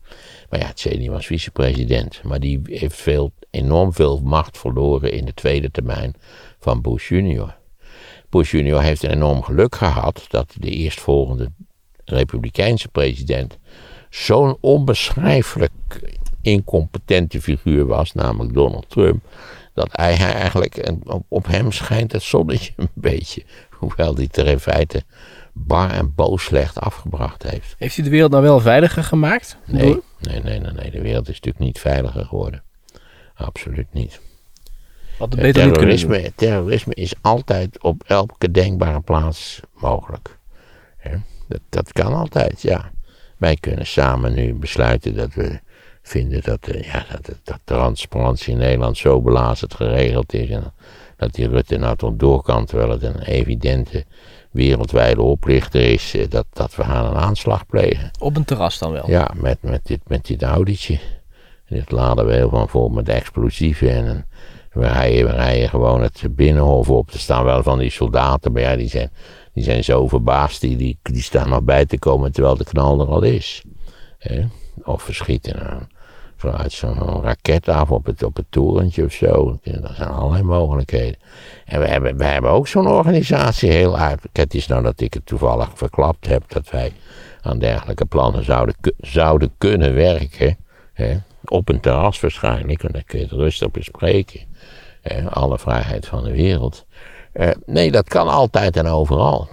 Maar 0.51 0.61
ja, 0.61 0.71
Cheney 0.75 1.11
was 1.11 1.27
vicepresident, 1.27 2.23
maar 2.23 2.41
die 2.41 2.61
heeft 2.65 2.97
veel, 2.97 3.33
enorm 3.51 3.93
veel 3.93 4.21
macht 4.21 4.59
verloren 4.59 5.13
in 5.13 5.25
de 5.25 5.35
tweede 5.35 5.71
termijn 5.71 6.15
van 6.59 6.81
Bush 6.81 7.09
junior. 7.09 7.59
Bush 8.31 8.51
junior 8.51 8.83
heeft 8.83 9.03
een 9.03 9.11
enorm 9.11 9.43
geluk 9.43 9.75
gehad 9.75 10.25
dat 10.29 10.55
de 10.59 10.71
eerstvolgende 10.71 11.51
republikeinse 12.05 12.89
president 12.89 13.59
zo'n 14.11 14.57
onbeschrijfelijk 14.61 15.73
incompetente 16.43 17.41
figuur 17.41 17.87
was, 17.87 18.13
namelijk 18.13 18.55
Donald 18.55 18.89
Trump, 18.89 19.25
dat 19.75 19.89
hij 19.93 20.17
eigenlijk, 20.17 20.93
op 21.29 21.47
hem 21.47 21.73
schijnt 21.73 22.13
het 22.13 22.23
zonnetje 22.23 22.73
een 22.77 22.91
beetje, 22.95 23.43
hoewel 23.71 24.15
hij 24.15 24.29
er 24.33 24.47
in 24.47 24.61
feite 24.61 25.03
bar 25.53 25.91
en 25.91 26.15
boos 26.15 26.45
slecht 26.45 26.81
afgebracht 26.81 27.43
heeft. 27.43 27.75
Heeft 27.79 27.95
hij 27.95 28.05
de 28.05 28.11
wereld 28.11 28.31
nou 28.31 28.43
wel 28.43 28.61
veiliger 28.61 29.05
gemaakt? 29.05 29.57
Nee, 29.67 30.01
Nee, 30.21 30.41
nee, 30.43 30.59
nee, 30.59 30.73
nee. 30.73 30.91
De 30.91 31.01
wereld 31.01 31.29
is 31.29 31.35
natuurlijk 31.35 31.65
niet 31.65 31.79
veiliger 31.79 32.25
geworden. 32.25 32.63
Absoluut 33.35 33.93
niet. 33.93 34.21
Wat 35.21 35.37
beter 35.37 35.87
niet 35.87 36.33
terrorisme, 36.35 36.95
is 36.95 37.15
altijd 37.21 37.83
op 37.83 38.03
elke 38.07 38.51
denkbare 38.51 39.01
plaats 39.01 39.61
mogelijk. 39.75 40.39
Dat, 41.49 41.61
dat 41.69 41.93
kan 41.93 42.15
altijd, 42.15 42.63
ja. 42.63 42.91
Wij 43.37 43.57
kunnen 43.57 43.87
samen 43.87 44.35
nu 44.35 44.55
besluiten 44.55 45.17
dat 45.17 45.35
we 45.35 45.61
vinden 46.03 46.43
dat, 46.43 46.69
eh, 46.69 46.83
ja, 46.83 47.07
dat, 47.23 47.37
dat 47.45 47.61
transparantie 47.65 48.53
in 48.53 48.59
Nederland 48.59 48.97
zo 48.97 49.21
belazerd 49.21 49.75
geregeld 49.75 50.33
is. 50.33 50.49
En 50.49 50.73
dat 51.17 51.35
die 51.35 51.49
Rutte 51.49 51.77
nou 51.77 51.97
tot 51.97 52.19
door 52.19 52.43
kan, 52.43 52.65
terwijl 52.65 52.91
het 52.91 53.03
een 53.03 53.23
evidente 53.23 54.05
wereldwijde 54.51 55.23
oplichter 55.23 55.81
is, 55.81 56.15
eh, 56.15 56.29
dat, 56.29 56.47
dat 56.53 56.77
we 56.77 56.85
gaan 56.85 57.07
een 57.07 57.21
aanslag 57.23 57.67
plegen. 57.67 58.11
Op 58.19 58.37
een 58.37 58.45
terras 58.45 58.79
dan 58.79 58.93
wel. 58.93 59.11
Ja, 59.11 59.31
met, 59.35 59.63
met, 59.63 59.87
dit, 59.87 60.01
met 60.07 60.27
dit 60.27 60.43
Audi'tje. 60.43 60.99
En 61.65 61.77
dit 61.77 61.91
laden 61.91 62.27
we 62.27 62.33
heel 62.33 62.51
van 62.51 62.69
vol 62.69 62.89
met 62.89 63.09
explosieven. 63.09 63.91
En, 63.91 64.07
en 64.07 64.27
we, 64.71 64.87
rijden, 64.87 65.37
we 65.37 65.69
gewoon 65.69 66.03
het 66.03 66.27
binnenhof 66.31 66.91
op. 66.91 67.11
Er 67.11 67.19
staan 67.19 67.45
wel 67.45 67.63
van 67.63 67.79
die 67.79 67.91
soldaten, 67.91 68.53
maar 68.53 68.63
ja, 68.63 68.77
die 68.77 68.89
zijn, 68.89 69.11
die 69.53 69.65
zijn 69.65 69.85
zo 69.85 70.09
verbaasd. 70.09 70.61
Die, 70.61 70.77
die, 70.77 70.99
die 71.03 71.23
staan 71.23 71.49
nog 71.49 71.63
bij 71.63 71.87
te 71.87 71.99
komen 71.99 72.33
terwijl 72.33 72.57
de 72.57 72.65
knal 72.65 73.01
er 73.01 73.07
al 73.07 73.23
is. 73.23 73.63
Hè? 74.19 74.45
Of 74.85 75.03
verschieten 75.03 75.57
nou, 75.57 75.83
vanuit 76.37 76.73
zo'n 76.73 77.23
raket 77.23 77.69
af 77.69 77.91
op 77.91 78.07
het, 78.07 78.23
op 78.23 78.37
het 78.37 78.47
torentje 78.49 79.05
of 79.05 79.13
zo. 79.13 79.59
Dat 79.63 79.95
zijn 79.95 80.09
allerlei 80.09 80.43
mogelijkheden. 80.43 81.17
En 81.65 81.81
we 81.81 81.87
hebben, 81.87 82.17
we 82.17 82.25
hebben 82.25 82.51
ook 82.51 82.69
zo'n 82.69 82.87
organisatie 82.87 83.71
heel 83.71 83.99
uit. 83.99 84.21
Het 84.33 84.55
is 84.55 84.67
nou 84.67 84.83
dat 84.83 85.01
ik 85.01 85.15
het 85.15 85.27
toevallig 85.27 85.71
verklapt 85.75 86.27
heb 86.27 86.43
dat 86.49 86.71
wij 86.71 86.93
aan 87.43 87.59
dergelijke 87.59 88.05
plannen 88.05 88.45
zouden, 88.45 88.75
zouden 88.99 89.53
kunnen 89.59 89.95
werken. 89.95 90.57
Hè? 90.93 91.17
Op 91.45 91.69
een 91.69 91.81
terras 91.81 92.21
waarschijnlijk, 92.21 92.83
en 92.83 92.93
dan 92.93 93.05
kun 93.05 93.19
je 93.19 93.25
het 93.25 93.35
rustig 93.35 93.71
bespreken. 93.71 94.50
Alle 95.29 95.59
vrijheid 95.59 96.07
van 96.07 96.25
de 96.25 96.33
wereld. 96.33 96.85
Eh, 97.33 97.51
nee, 97.67 97.91
dat 97.91 98.09
kan 98.09 98.29
altijd 98.29 98.77
en 98.77 98.87
overal. 98.87 99.49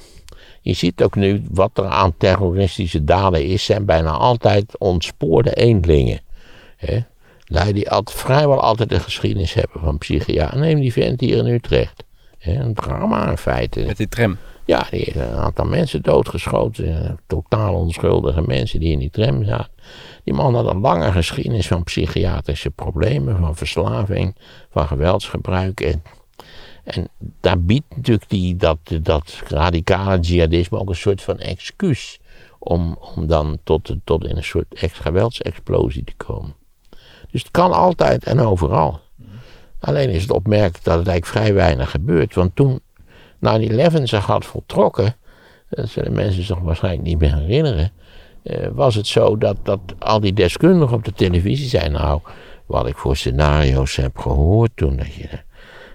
Je 0.61 0.73
ziet 0.73 1.03
ook 1.03 1.15
nu 1.15 1.43
wat 1.51 1.77
er 1.77 1.85
aan 1.85 2.17
terroristische 2.17 3.03
daden 3.03 3.45
is, 3.45 3.65
zijn 3.65 3.85
bijna 3.85 4.11
altijd 4.11 4.77
ontspoorde 4.77 5.53
eendelingen. 5.53 6.19
Hè? 6.77 6.99
Die 7.71 7.89
altijd, 7.89 8.17
vrijwel 8.17 8.61
altijd 8.61 8.91
een 8.91 9.01
geschiedenis 9.01 9.53
hebben 9.53 9.81
van 9.81 9.97
psychiater. 9.97 10.59
Neem 10.59 10.79
die 10.79 10.93
vent 10.93 11.19
hier 11.19 11.37
in 11.37 11.45
Utrecht. 11.45 12.03
Een 12.39 12.73
drama 12.73 13.29
in 13.29 13.37
feite. 13.37 13.79
Met 13.79 13.97
die 13.97 14.07
tram. 14.07 14.37
Ja, 14.67 14.87
die 14.91 15.19
een 15.19 15.37
aantal 15.37 15.65
mensen 15.65 16.01
doodgeschoten. 16.01 17.05
eh, 17.05 17.11
Totaal 17.27 17.73
onschuldige 17.73 18.41
mensen 18.41 18.79
die 18.79 18.91
in 18.91 18.99
die 18.99 19.09
tram 19.09 19.43
zaten. 19.43 19.71
Die 20.23 20.33
man 20.33 20.55
had 20.55 20.65
een 20.69 20.79
lange 20.79 21.11
geschiedenis 21.11 21.67
van 21.67 21.83
psychiatrische 21.83 22.69
problemen, 22.69 23.37
van 23.37 23.55
verslaving, 23.55 24.35
van 24.69 24.87
geweldsgebruik. 24.87 25.81
En, 25.81 26.03
en 26.83 27.07
daar 27.41 27.61
biedt 27.61 27.95
natuurlijk 27.95 28.29
die, 28.29 28.55
dat, 28.55 28.77
dat 29.01 29.41
radicale 29.47 30.19
jihadisme 30.19 30.79
ook 30.79 30.89
een 30.89 30.95
soort 30.95 31.21
van 31.21 31.37
excuus. 31.39 32.19
Om, 32.59 32.97
om 33.15 33.27
dan 33.27 33.57
tot, 33.63 33.95
tot 34.03 34.25
in 34.25 34.37
een 34.37 34.43
soort 34.43 34.73
ex 34.73 34.99
geweldsexplosie 34.99 36.03
te 36.03 36.13
komen. 36.17 36.55
Dus 37.31 37.41
het 37.41 37.51
kan 37.51 37.71
altijd 37.71 38.23
en 38.23 38.39
overal. 38.39 38.99
Alleen 39.79 40.09
is 40.09 40.21
het 40.21 40.31
opmerkelijk 40.31 40.83
dat 40.83 40.97
het 40.97 41.07
eigenlijk 41.07 41.37
vrij 41.37 41.53
weinig 41.53 41.91
gebeurt. 41.91 42.35
Want 42.35 42.55
toen 42.55 42.79
9-11 43.39 44.03
zich 44.03 44.25
had 44.25 44.45
voltrokken, 44.45 45.15
dat 45.69 45.89
zullen 45.89 46.13
mensen 46.13 46.43
zich 46.43 46.59
waarschijnlijk 46.59 47.03
niet 47.03 47.19
meer 47.19 47.35
herinneren, 47.35 47.91
eh, 48.43 48.67
was 48.71 48.95
het 48.95 49.07
zo 49.07 49.37
dat, 49.37 49.57
dat 49.63 49.79
al 49.99 50.19
die 50.19 50.33
deskundigen 50.33 50.95
op 50.95 51.05
de 51.05 51.13
televisie 51.13 51.67
zeiden, 51.67 51.91
nou, 51.91 52.21
wat 52.65 52.87
ik 52.87 52.97
voor 52.97 53.15
scenario's 53.15 53.95
heb 53.95 54.17
gehoord 54.17 54.71
toen, 54.75 54.95
dat 54.95 55.13
je, 55.13 55.27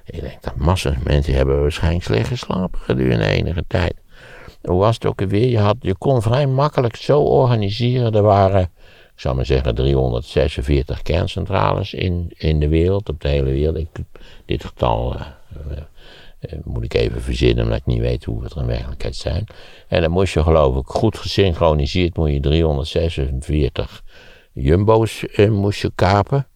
ik 0.05 0.21
denk 0.21 0.43
dat 0.43 0.57
massa's 0.57 0.95
mensen 1.05 1.35
hebben 1.35 1.61
waarschijnlijk 1.61 2.05
slecht 2.05 2.29
geslapen 2.29 2.81
gedurende 2.81 3.27
enige 3.27 3.65
tijd. 3.67 3.95
Hoe 4.63 4.79
was 4.79 4.95
het 4.95 5.07
ook 5.07 5.21
alweer? 5.21 5.49
Je, 5.49 5.59
had, 5.59 5.77
je 5.81 5.95
kon 5.95 6.23
vrij 6.23 6.47
makkelijk 6.47 6.97
zo 6.97 7.21
organiseren. 7.21 8.13
Er 8.15 8.23
waren, 8.23 8.63
ik 9.15 9.21
zou 9.21 9.37
maar 9.37 9.47
zeggen, 9.47 9.75
346 9.75 11.03
kerncentrales 11.03 11.95
in, 11.95 12.33
in 12.37 12.61
de 12.61 12.69
wereld, 12.69 13.09
op 13.09 13.21
de 13.21 13.29
hele 13.29 13.51
wereld. 13.51 13.77
Ik, 13.77 13.89
dit 14.45 14.65
getal 14.65 15.15
eh, 15.15 15.27
moet 16.65 16.85
ik 16.85 16.95
even 16.95 17.23
verzinnen, 17.23 17.65
omdat 17.65 17.79
ik 17.79 17.87
niet 17.87 18.01
weet 18.01 18.25
hoe 18.25 18.43
het 18.43 18.53
er 18.53 18.61
in 18.61 18.67
werkelijkheid 18.67 19.17
zijn. 19.17 19.47
En 19.89 20.01
dan 20.01 20.11
moest 20.11 20.35
je 20.35 20.43
geloof 20.43 20.77
ik 20.77 20.87
goed 20.87 21.19
gesynchroniseerd, 21.19 22.17
moet 22.17 22.33
je 22.33 22.41
346 22.41 24.03
jumbo's 24.53 25.27
eh, 25.27 25.51
moest 25.51 25.81
je 25.81 25.93
kapen. 25.95 26.47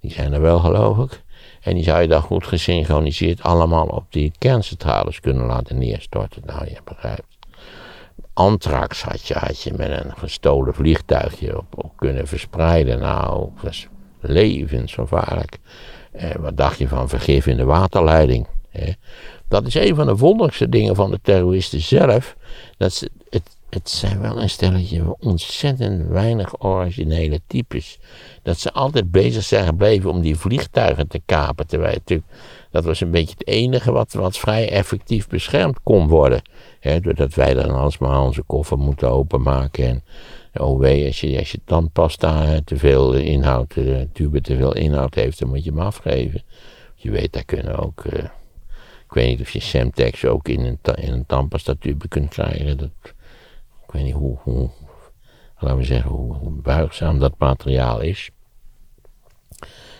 Die 0.00 0.12
zijn 0.12 0.32
er 0.32 0.40
wel 0.40 0.58
geloof 0.58 0.98
ik. 0.98 1.22
En 1.60 1.74
die 1.74 1.84
zou 1.84 2.02
je 2.02 2.08
dan 2.08 2.22
goed 2.22 2.46
gesynchroniseerd 2.46 3.42
allemaal 3.42 3.86
op 3.86 4.04
die 4.08 4.32
kerncentrales 4.38 5.20
kunnen 5.20 5.46
laten 5.46 5.78
neerstorten. 5.78 6.42
Nou, 6.46 6.64
je 6.64 6.76
begrijpt. 6.84 7.38
Antrax 8.32 9.02
had 9.02 9.26
je, 9.26 9.34
had 9.34 9.62
je 9.62 9.72
met 9.72 9.90
een 9.90 10.16
gestolen 10.16 10.74
vliegtuigje 10.74 11.58
op, 11.58 11.66
op 11.74 11.96
kunnen 11.96 12.26
verspreiden. 12.26 12.98
Nou, 12.98 13.50
dat 13.54 13.62
was 13.62 13.86
levensgevaarlijk. 14.20 15.58
Eh, 16.12 16.34
wat 16.34 16.56
dacht 16.56 16.78
je 16.78 16.88
van 16.88 17.08
vergif 17.08 17.46
in 17.46 17.56
de 17.56 17.64
waterleiding? 17.64 18.46
Dat 19.48 19.66
is 19.66 19.74
een 19.74 19.94
van 19.94 20.06
de 20.06 20.16
wonderlijkste 20.16 20.68
dingen 20.68 20.94
van 20.94 21.10
de 21.10 21.18
terroristen 21.22 21.80
zelf. 21.80 22.36
Dat 22.76 22.92
ze, 22.92 23.10
het, 23.30 23.56
het 23.70 23.90
zijn 23.90 24.20
wel 24.20 24.42
een 24.42 24.50
stelletje 24.50 25.16
ontzettend 25.18 26.08
weinig 26.08 26.62
originele 26.62 27.40
types. 27.46 27.98
Dat 28.42 28.58
ze 28.58 28.72
altijd 28.72 29.10
bezig 29.10 29.42
zijn 29.44 29.66
gebleven 29.66 30.10
om 30.10 30.20
die 30.20 30.36
vliegtuigen 30.36 31.08
te 31.08 31.20
kapen. 31.26 31.66
Terwijl 31.66 31.94
natuurlijk, 31.94 32.28
dat 32.70 32.84
was 32.84 33.00
een 33.00 33.10
beetje 33.10 33.34
het 33.38 33.46
enige 33.46 33.92
wat, 33.92 34.12
wat 34.12 34.38
vrij 34.38 34.70
effectief 34.70 35.28
beschermd 35.28 35.78
kon 35.82 36.08
worden. 36.08 36.42
Doordat 37.00 37.34
wij 37.34 37.54
dan 37.54 37.70
alsmaar 37.70 38.20
onze 38.20 38.42
koffer 38.42 38.78
moeten 38.78 39.10
openmaken. 39.10 39.84
En 39.84 40.02
oh 40.62 40.78
wee, 40.78 41.06
als 41.06 41.20
je, 41.20 41.38
als 41.38 41.50
je 41.50 41.60
tandpasta 41.64 42.44
eh, 42.44 42.56
te 42.64 42.76
veel 42.76 43.14
inhoud, 43.14 43.74
de 43.74 44.08
tube 44.12 44.40
te 44.40 44.56
veel 44.56 44.74
inhoud 44.74 45.14
heeft, 45.14 45.38
dan 45.38 45.48
moet 45.48 45.64
je 45.64 45.70
hem 45.70 45.80
afgeven. 45.80 46.42
Je 46.94 47.10
weet, 47.10 47.32
daar 47.32 47.44
kunnen 47.44 47.78
ook... 47.78 48.04
eh, 48.04 48.24
ik 49.10 49.16
weet 49.16 49.28
niet 49.28 49.40
of 49.40 49.50
je 49.50 49.60
Semtex 49.60 50.24
ook 50.24 50.48
in 50.48 50.64
een, 50.64 50.78
in 50.94 51.12
een 51.12 51.26
kunt 52.08 52.28
krijgen. 52.28 52.78
Dat, 52.78 52.90
ik 53.86 53.90
weet 53.92 54.02
niet 54.02 54.14
hoe, 54.14 54.38
hoe 54.42 54.70
we 55.58 55.84
zeggen, 55.84 56.10
hoe, 56.10 56.50
buigzaam 56.50 57.18
dat 57.18 57.34
materiaal 57.38 58.00
is. 58.00 58.30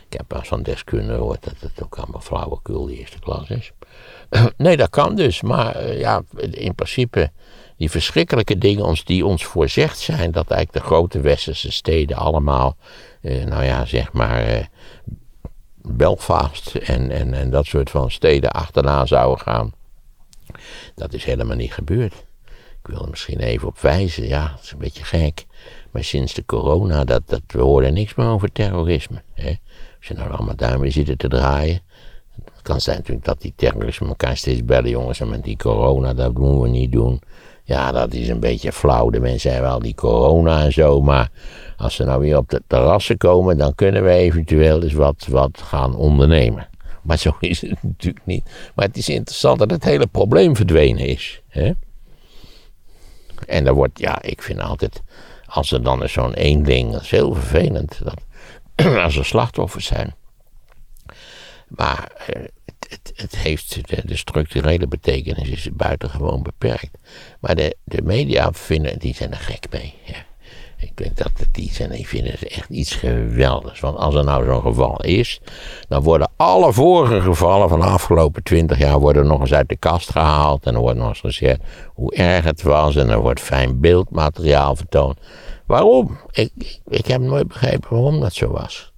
Ik 0.08 0.16
heb 0.16 0.32
wel 0.32 0.42
van 0.42 0.62
deskundigen 0.62 1.14
gehoord 1.14 1.44
dat 1.44 1.54
het 1.60 1.82
ook 1.82 1.98
allemaal 1.98 2.20
flauwekul 2.20 2.86
de 2.86 2.98
eerste 2.98 3.18
klas 3.18 3.50
is. 3.50 3.72
nee, 4.56 4.76
dat 4.76 4.90
kan 4.90 5.14
dus. 5.14 5.42
Maar 5.42 5.74
eh, 5.74 5.98
ja, 5.98 6.22
in 6.50 6.74
principe, 6.74 7.30
die 7.76 7.90
verschrikkelijke 7.90 8.58
dingen 8.58 8.84
ons, 8.84 9.04
die 9.04 9.26
ons 9.26 9.44
voorzegd 9.44 9.98
zijn, 9.98 10.30
dat 10.30 10.50
eigenlijk 10.50 10.84
de 10.84 10.92
grote 10.92 11.20
westerse 11.20 11.72
steden 11.72 12.16
allemaal, 12.16 12.76
eh, 13.20 13.44
nou 13.44 13.64
ja, 13.64 13.84
zeg 13.84 14.12
maar, 14.12 14.42
eh, 14.42 14.64
Belfast 15.82 16.74
en, 16.74 17.10
en, 17.10 17.34
en 17.34 17.50
dat 17.50 17.66
soort 17.66 17.90
van 17.90 18.10
steden 18.10 18.50
achterna 18.50 19.06
zouden 19.06 19.44
gaan. 19.44 19.72
Dat 20.94 21.12
is 21.12 21.24
helemaal 21.24 21.56
niet 21.56 21.72
gebeurd. 21.72 22.14
Ik 22.82 22.86
wil 22.86 23.02
er 23.02 23.10
misschien 23.10 23.40
even 23.40 23.68
op 23.68 23.78
wijzen, 23.78 24.28
ja, 24.28 24.48
dat 24.48 24.64
is 24.64 24.72
een 24.72 24.78
beetje 24.78 25.04
gek. 25.04 25.46
Maar 25.90 26.04
sinds 26.04 26.34
de 26.34 26.44
corona, 26.44 27.04
dat, 27.04 27.22
dat, 27.26 27.42
we 27.46 27.60
horen 27.60 27.94
niks 27.94 28.14
meer 28.14 28.26
over 28.26 28.52
terrorisme. 28.52 29.22
Hè? 29.34 29.54
Als 29.98 30.08
je 30.08 30.14
nou 30.14 30.30
allemaal 30.30 30.56
daarmee 30.56 30.90
zitten 30.90 31.16
te 31.16 31.28
draaien. 31.28 31.80
Het 32.44 32.62
kan 32.62 32.80
zijn 32.80 32.96
natuurlijk 32.96 33.26
dat 33.26 33.40
die 33.40 33.52
terroristen 33.56 34.06
elkaar 34.06 34.36
steeds 34.36 34.64
bellen, 34.64 34.90
jongens. 34.90 35.20
En 35.20 35.28
met 35.28 35.44
die 35.44 35.56
corona, 35.56 36.14
dat 36.14 36.38
moeten 36.38 36.60
we 36.60 36.68
niet 36.68 36.92
doen. 36.92 37.20
Ja, 37.64 37.92
dat 37.92 38.12
is 38.12 38.28
een 38.28 38.40
beetje 38.40 38.72
flauw. 38.72 39.10
De 39.10 39.20
mensen 39.20 39.52
hebben 39.52 39.70
wel 39.70 39.80
die 39.80 39.94
corona 39.94 40.62
en 40.62 40.72
zo. 40.72 41.00
Maar 41.00 41.30
als 41.80 41.94
ze 41.94 42.04
nou 42.04 42.20
weer 42.20 42.36
op 42.36 42.48
de 42.48 42.62
terrassen 42.66 43.16
komen, 43.16 43.56
dan 43.56 43.74
kunnen 43.74 44.04
we 44.04 44.10
eventueel 44.10 44.82
eens 44.82 44.92
wat, 44.92 45.26
wat 45.28 45.60
gaan 45.62 45.94
ondernemen. 45.94 46.68
Maar 47.02 47.18
zo 47.18 47.36
is 47.40 47.60
het 47.60 47.82
natuurlijk 47.92 48.26
niet. 48.26 48.44
Maar 48.74 48.86
het 48.86 48.96
is 48.96 49.08
interessant 49.08 49.58
dat 49.58 49.70
het 49.70 49.84
hele 49.84 50.06
probleem 50.06 50.56
verdwenen 50.56 51.06
is. 51.06 51.42
Hè? 51.48 51.72
En 53.46 53.64
dan 53.64 53.74
wordt, 53.74 53.98
ja, 53.98 54.22
ik 54.22 54.42
vind 54.42 54.60
altijd, 54.60 55.02
als 55.46 55.72
er 55.72 55.82
dan 55.82 56.08
zo'n 56.08 56.34
één 56.34 56.62
ding, 56.62 56.92
dat 56.92 57.02
is 57.02 57.10
heel 57.10 57.34
vervelend, 57.34 58.00
dat, 58.04 58.22
als 59.04 59.16
er 59.16 59.24
slachtoffers 59.24 59.86
zijn. 59.86 60.14
Maar 61.68 62.12
eh, 62.26 62.42
het, 62.88 63.12
het, 63.14 63.36
heeft, 63.36 63.88
de, 63.88 64.02
de 64.04 64.16
structurele 64.16 64.86
betekenis 64.86 65.48
is 65.48 65.68
buitengewoon 65.72 66.42
beperkt. 66.42 66.98
Maar 67.40 67.56
de, 67.56 67.76
de 67.84 68.02
media 68.02 68.52
vinden, 68.52 68.98
die 68.98 69.14
zijn 69.14 69.30
er 69.30 69.38
gek 69.38 69.66
mee. 69.70 69.94
Ja. 70.04 70.28
Ik 70.80 70.96
denk 70.96 71.16
dat 71.16 71.30
het 71.36 71.48
die 71.52 71.72
zijn, 71.72 71.90
die 71.90 72.08
vinden 72.08 72.32
het 72.32 72.48
echt 72.48 72.68
iets 72.70 72.94
geweldigs. 72.94 73.80
Want 73.80 73.96
als 73.96 74.14
er 74.14 74.24
nou 74.24 74.44
zo'n 74.44 74.60
geval 74.60 75.02
is, 75.02 75.40
dan 75.88 76.02
worden 76.02 76.30
alle 76.36 76.72
vorige 76.72 77.20
gevallen 77.20 77.68
van 77.68 77.80
de 77.80 77.86
afgelopen 77.86 78.42
twintig 78.42 78.78
jaar 78.78 78.98
worden 78.98 79.26
nog 79.26 79.40
eens 79.40 79.52
uit 79.52 79.68
de 79.68 79.76
kast 79.76 80.10
gehaald. 80.10 80.66
En 80.66 80.74
er 80.74 80.80
wordt 80.80 80.98
nog 80.98 81.08
eens 81.08 81.20
gezegd 81.20 81.60
hoe 81.94 82.14
erg 82.14 82.44
het 82.44 82.62
was. 82.62 82.96
En 82.96 83.08
er 83.08 83.20
wordt 83.20 83.40
fijn 83.40 83.80
beeldmateriaal 83.80 84.76
vertoond. 84.76 85.18
Waarom? 85.66 86.18
Ik, 86.30 86.50
ik, 86.58 86.80
ik 86.88 87.06
heb 87.06 87.20
nooit 87.20 87.48
begrepen 87.48 87.90
waarom 87.90 88.20
dat 88.20 88.32
zo 88.32 88.50
was. 88.50 88.92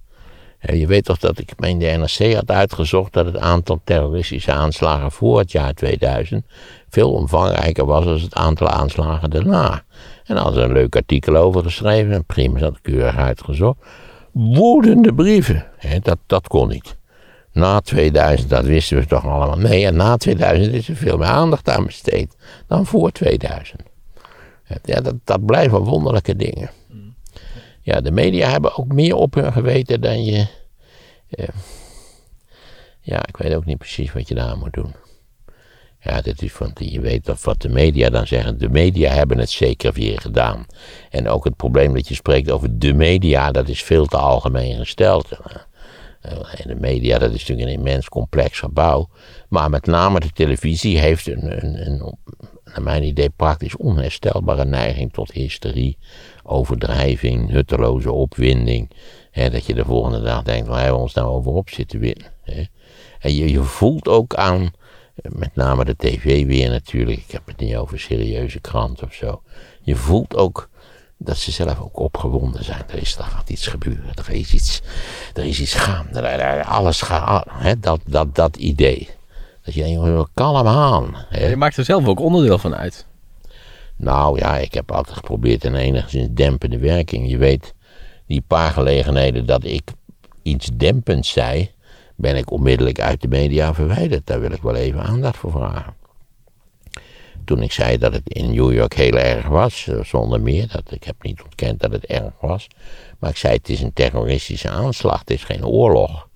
Je 0.71 0.87
weet 0.87 1.05
toch 1.05 1.17
dat 1.17 1.39
ik 1.39 1.51
in 1.57 1.79
de 1.79 1.85
NRC 1.85 2.33
had 2.33 2.51
uitgezocht 2.51 3.13
dat 3.13 3.25
het 3.25 3.37
aantal 3.37 3.81
terroristische 3.83 4.51
aanslagen 4.51 5.11
voor 5.11 5.39
het 5.39 5.51
jaar 5.51 5.73
2000 5.73 6.45
veel 6.89 7.11
omvangrijker 7.11 7.85
was 7.85 8.05
dan 8.05 8.13
het 8.13 8.35
aantal 8.35 8.67
aanslagen 8.67 9.29
daarna. 9.29 9.83
En 10.23 10.35
hadden 10.35 10.53
ze 10.53 10.67
een 10.67 10.73
leuk 10.73 10.95
artikel 10.95 11.35
over 11.35 11.63
geschreven, 11.63 12.13
en 12.13 12.25
prima, 12.25 12.59
ik 12.59 12.79
keurig 12.81 13.17
uitgezocht. 13.17 13.77
Woedende 14.31 15.13
brieven, 15.13 15.65
hè, 15.77 15.99
dat, 15.99 16.17
dat 16.25 16.47
kon 16.47 16.67
niet. 16.67 16.95
Na 17.51 17.79
2000, 17.79 18.49
dat 18.49 18.65
wisten 18.65 18.97
we 18.97 19.05
toch 19.05 19.25
allemaal. 19.25 19.57
Nee, 19.57 19.85
en 19.85 19.95
na 19.95 20.17
2000 20.17 20.73
is 20.73 20.89
er 20.89 20.95
veel 20.95 21.17
meer 21.17 21.27
aandacht 21.27 21.69
aan 21.69 21.85
besteed 21.85 22.35
dan 22.67 22.85
voor 22.85 23.11
2000. 23.11 23.81
Ja, 24.83 25.01
dat, 25.01 25.15
dat 25.23 25.45
blijven 25.45 25.79
wonderlijke 25.79 26.35
dingen. 26.35 26.69
Ja, 27.81 28.01
de 28.01 28.11
media 28.11 28.49
hebben 28.49 28.77
ook 28.77 28.87
meer 28.93 29.15
op 29.15 29.33
hun 29.33 29.51
geweten 29.53 30.01
dan 30.01 30.23
je. 30.23 30.47
eh, 31.29 31.47
ja, 33.01 33.27
ik 33.27 33.37
weet 33.37 33.55
ook 33.55 33.65
niet 33.65 33.77
precies 33.77 34.13
wat 34.13 34.27
je 34.27 34.35
daar 34.35 34.57
moet 34.57 34.73
doen. 34.73 34.93
Ja, 36.03 36.21
dit 36.21 36.41
is 36.41 36.51
van, 36.51 36.71
je 36.75 36.99
weet 36.99 37.43
wat 37.43 37.61
de 37.61 37.69
media 37.69 38.09
dan 38.09 38.27
zeggen. 38.27 38.57
De 38.57 38.69
media 38.69 39.11
hebben 39.11 39.37
het 39.37 39.49
zeker 39.49 39.93
weer 39.93 40.21
gedaan. 40.21 40.65
En 41.09 41.27
ook 41.27 41.43
het 41.43 41.55
probleem 41.55 41.93
dat 41.93 42.07
je 42.07 42.13
spreekt 42.13 42.51
over 42.51 42.79
de 42.79 42.93
media, 42.93 43.51
dat 43.51 43.67
is 43.67 43.83
veel 43.83 44.05
te 44.05 44.17
algemeen 44.17 44.77
gesteld. 44.77 45.29
En 46.21 46.67
de 46.67 46.75
media, 46.75 47.17
dat 47.17 47.33
is 47.33 47.39
natuurlijk 47.39 47.67
een 47.67 47.85
immens 47.85 48.09
complex 48.09 48.59
gebouw. 48.59 49.09
Maar 49.49 49.69
met 49.69 49.85
name 49.85 50.19
de 50.19 50.31
televisie 50.31 50.99
heeft 50.99 51.27
een, 51.27 51.65
een, 51.65 51.87
een 51.87 52.17
naar 52.73 52.83
mijn 52.83 53.03
idee, 53.03 53.29
praktisch 53.29 53.77
onherstelbare 53.77 54.65
neiging 54.65 55.13
tot 55.13 55.31
hysterie, 55.31 55.97
overdrijving, 56.43 57.51
hutteloze 57.51 58.11
opwinding. 58.11 58.91
Hè, 59.31 59.49
dat 59.49 59.65
je 59.65 59.73
de 59.73 59.85
volgende 59.85 60.21
dag 60.21 60.43
denkt, 60.43 60.67
waar 60.67 60.79
hebben 60.79 60.95
we 60.95 61.03
ons 61.03 61.13
nou 61.13 61.27
over 61.27 61.51
op 61.51 61.69
zitten 61.69 61.99
winnen? 61.99 62.31
En 63.19 63.35
je, 63.35 63.51
je 63.51 63.61
voelt 63.61 64.07
ook 64.07 64.35
aan, 64.35 64.71
met 65.21 65.55
name 65.55 65.85
de 65.85 65.95
tv 65.95 66.45
weer 66.45 66.69
natuurlijk, 66.69 67.17
ik 67.19 67.31
heb 67.31 67.45
het 67.45 67.57
niet 67.57 67.75
over 67.75 67.99
serieuze 67.99 68.59
kranten 68.59 69.07
of 69.07 69.13
zo. 69.13 69.41
Je 69.81 69.95
voelt 69.95 70.35
ook 70.35 70.69
dat 71.17 71.37
ze 71.37 71.51
zelf 71.51 71.79
ook 71.79 71.99
opgewonden 71.99 72.63
zijn. 72.63 72.83
Er, 72.89 73.01
is, 73.01 73.17
er 73.17 73.23
gaat 73.23 73.49
iets 73.49 73.67
gebeuren, 73.67 74.13
er 74.15 74.29
is 74.29 74.53
iets, 74.53 74.81
er 75.33 75.45
is 75.45 75.59
iets 75.59 75.73
gaan, 75.73 76.07
er- 76.09 76.63
alles 76.63 77.01
gaat, 77.01 77.45
hè, 77.49 77.79
dat, 77.79 77.99
dat, 78.05 78.35
dat 78.35 78.55
idee. 78.55 79.09
Dat 79.61 79.73
je 79.73 79.83
denkt, 79.83 80.29
kalm 80.33 80.67
aan. 80.67 81.15
Hè? 81.29 81.47
Je 81.47 81.55
maakt 81.55 81.77
er 81.77 81.85
zelf 81.85 82.07
ook 82.07 82.19
onderdeel 82.19 82.57
van 82.57 82.75
uit. 82.75 83.05
Nou 83.95 84.39
ja, 84.39 84.57
ik 84.57 84.73
heb 84.73 84.91
altijd 84.91 85.15
geprobeerd 85.15 85.63
een 85.63 85.75
enigszins 85.75 86.27
dempende 86.31 86.77
werking. 86.77 87.29
Je 87.29 87.37
weet, 87.37 87.73
die 88.27 88.43
paar 88.47 88.71
gelegenheden 88.71 89.45
dat 89.45 89.63
ik 89.63 89.91
iets 90.41 90.69
dempends 90.73 91.31
zei, 91.31 91.71
ben 92.15 92.35
ik 92.35 92.51
onmiddellijk 92.51 92.99
uit 92.99 93.21
de 93.21 93.27
media 93.27 93.73
verwijderd. 93.73 94.27
Daar 94.27 94.39
wil 94.39 94.51
ik 94.51 94.61
wel 94.61 94.75
even 94.75 95.03
aandacht 95.03 95.37
voor 95.37 95.51
vragen. 95.51 95.95
Toen 97.45 97.61
ik 97.61 97.71
zei 97.71 97.97
dat 97.97 98.13
het 98.13 98.29
in 98.29 98.53
New 98.53 98.73
York 98.73 98.93
heel 98.93 99.17
erg 99.17 99.47
was, 99.47 99.87
eh, 99.87 100.03
zonder 100.03 100.41
meer, 100.41 100.67
dat, 100.67 100.91
ik 100.91 101.03
heb 101.03 101.15
niet 101.21 101.41
ontkend 101.41 101.79
dat 101.79 101.91
het 101.91 102.05
erg 102.05 102.33
was, 102.41 102.67
maar 103.19 103.29
ik 103.29 103.37
zei 103.37 103.53
het 103.53 103.69
is 103.69 103.81
een 103.81 103.93
terroristische 103.93 104.69
aanslag, 104.69 105.19
het 105.19 105.29
is 105.29 105.43
geen 105.43 105.65
oorlog. 105.65 106.27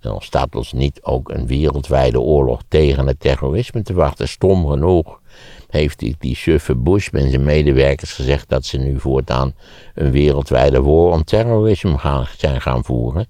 Er 0.00 0.12
ontstaat 0.12 0.54
ons 0.54 0.72
niet 0.72 1.02
ook 1.02 1.30
een 1.30 1.46
wereldwijde 1.46 2.20
oorlog 2.20 2.60
tegen 2.68 3.06
het 3.06 3.20
terrorisme 3.20 3.82
te 3.82 3.92
wachten. 3.92 4.28
Stom 4.28 4.66
genoeg 4.66 5.20
heeft 5.68 5.98
die, 5.98 6.16
die 6.18 6.36
suffe 6.36 6.74
Bush 6.74 7.10
met 7.10 7.30
zijn 7.30 7.44
medewerkers 7.44 8.12
gezegd 8.12 8.48
dat 8.48 8.64
ze 8.64 8.78
nu 8.78 9.00
voortaan 9.00 9.54
een 9.94 10.10
wereldwijde 10.10 10.82
war 10.82 11.12
on 11.12 11.24
terrorisme 11.24 11.98
gaan, 11.98 12.26
zijn 12.36 12.60
gaan 12.60 12.84
voeren. 12.84 13.28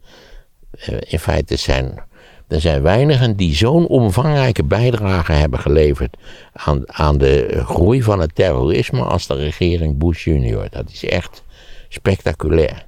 Eh, 0.71 0.97
in 1.01 1.19
feite 1.19 1.57
zijn 1.57 2.07
er 2.49 2.61
zijn 2.61 2.83
weinigen 2.83 3.37
die 3.37 3.55
zo'n 3.55 3.87
omvangrijke 3.87 4.65
bijdrage 4.65 5.33
hebben 5.33 5.59
geleverd 5.59 6.17
aan, 6.53 6.93
aan 6.93 7.19
de 7.19 7.63
groei 7.65 8.03
van 8.03 8.21
het 8.21 8.35
terrorisme 8.35 9.03
als 9.03 9.27
de 9.27 9.35
regering 9.35 9.99
Bush 9.99 10.25
junior. 10.25 10.69
Dat 10.71 10.91
is 10.91 11.05
echt 11.05 11.43
spectaculair. 11.89 12.87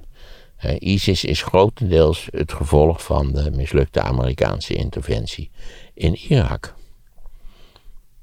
Eh, 0.57 0.75
ISIS 0.79 1.23
is 1.23 1.43
grotendeels 1.43 2.27
het 2.31 2.53
gevolg 2.53 3.03
van 3.03 3.31
de 3.31 3.51
mislukte 3.51 4.01
Amerikaanse 4.01 4.73
interventie 4.73 5.49
in 5.93 6.15
Irak. 6.15 6.73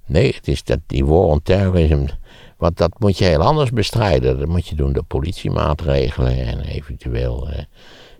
Nee, 0.07 0.35
het 0.35 0.49
is 0.49 0.65
dat 0.65 0.79
die 0.87 1.07
war 1.07 1.25
on 1.25 1.43
terrorism, 1.43 2.07
want 2.57 2.77
dat 2.77 3.01
moet 3.01 3.19
je 3.19 3.25
heel 3.25 3.43
anders 3.43 3.71
bestrijden. 3.71 4.39
Dat 4.39 4.49
moet 4.49 4.67
je 4.67 4.75
doen 4.75 4.93
door 4.93 5.05
politiemaatregelen 5.05 6.47
en 6.47 6.61
eventueel 6.61 7.49
eh, 7.49 7.65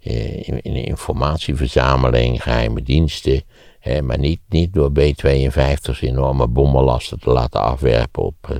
in, 0.01 0.63
in 0.63 0.77
informatieverzameling, 0.77 2.43
geheime 2.43 2.83
diensten. 2.83 3.43
Hè, 3.81 4.03
maar 4.03 4.19
niet, 4.19 4.41
niet 4.49 4.73
door 4.73 4.93
B-52's 4.93 6.01
enorme 6.01 6.47
bommenlasten 6.47 7.21
te 7.21 7.31
laten 7.31 7.63
afwerpen 7.63 8.23
op. 8.23 8.35
eh. 8.49 8.57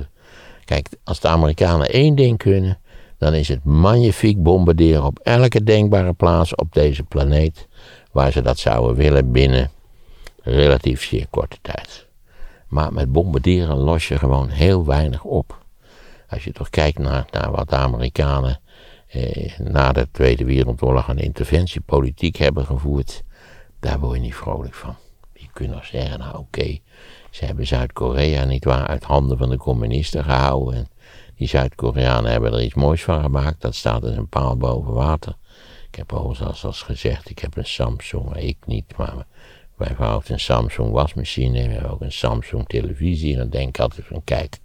kijk, 0.65 0.87
als 1.03 1.19
de 1.19 1.27
Amerikanen 1.27 1.89
één 1.89 2.15
ding 2.15 2.37
kunnen, 2.37 2.79
dan 3.17 3.33
is 3.33 3.47
het 3.47 3.63
magnifiek 3.63 4.43
bombarderen 4.43 5.03
op 5.03 5.19
elke 5.19 5.63
denkbare 5.63 6.13
plaats 6.13 6.55
op 6.55 6.73
deze 6.73 7.03
planeet. 7.03 7.67
Waar 8.11 8.31
ze 8.31 8.41
dat 8.41 8.59
zouden 8.59 8.95
willen 8.95 9.31
binnen 9.31 9.71
relatief 10.43 11.03
zeer 11.03 11.27
korte 11.29 11.57
tijd. 11.61 12.07
Maar 12.67 12.93
met 12.93 13.11
bombarderen 13.11 13.77
los 13.77 14.07
je 14.07 14.17
gewoon 14.17 14.49
heel 14.49 14.85
weinig 14.85 15.23
op. 15.23 15.57
Als 16.29 16.43
je 16.43 16.51
toch 16.51 16.69
kijkt 16.69 16.99
naar, 16.99 17.25
naar 17.31 17.51
wat 17.51 17.69
de 17.69 17.75
Amerikanen 17.75 18.59
eh, 19.09 19.59
na 19.59 19.91
de 19.91 20.07
Tweede 20.11 20.45
Wereldoorlog 20.45 21.07
een 21.07 21.17
interventiepolitiek 21.17 22.35
hebben 22.35 22.65
gevoerd, 22.65 23.23
daar 23.79 23.99
word 23.99 24.15
je 24.15 24.21
niet 24.21 24.35
vrolijk 24.35 24.73
van. 24.73 24.95
Je 25.33 25.47
kunt 25.53 25.69
nog 25.69 25.85
zeggen, 25.85 26.19
nou 26.19 26.37
oké, 26.37 26.79
ze 27.29 27.45
hebben 27.45 27.67
Zuid-Korea 27.67 28.43
niet 28.43 28.63
waar 28.63 28.87
uit 28.87 29.03
handen 29.03 29.37
van 29.37 29.49
de 29.49 29.57
communisten 29.57 30.23
gehouden. 30.23 30.75
En 30.75 30.87
die 31.35 31.47
Zuid-Koreanen 31.47 32.31
hebben 32.31 32.53
er 32.53 32.63
iets 32.63 32.73
moois 32.73 33.03
van 33.03 33.21
gemaakt, 33.21 33.61
dat 33.61 33.75
staat 33.75 34.03
als 34.03 34.15
een 34.15 34.29
paal 34.29 34.57
boven 34.57 34.93
water. 34.93 35.35
Ik 35.91 35.95
heb 35.95 36.13
overigens 36.13 36.63
al 36.63 36.69
eens 36.69 36.81
gezegd, 36.81 37.29
ik 37.29 37.39
heb 37.39 37.57
een 37.57 37.65
Samsung, 37.65 38.35
ik 38.35 38.57
niet, 38.65 38.97
maar 38.97 39.25
mijn 39.77 39.95
vrouw 39.95 40.21
een 40.25 40.39
Samsung 40.39 40.91
wasmachine 40.91 41.67
we 41.67 41.73
hebben 41.73 41.91
ook 41.91 42.01
een 42.01 42.11
Samsung 42.11 42.67
televisie. 42.67 43.33
En 43.33 43.39
dan 43.39 43.49
denk 43.49 43.67
ik 43.67 43.79
altijd 43.79 44.05
van, 44.05 44.23
kijk, 44.23 44.57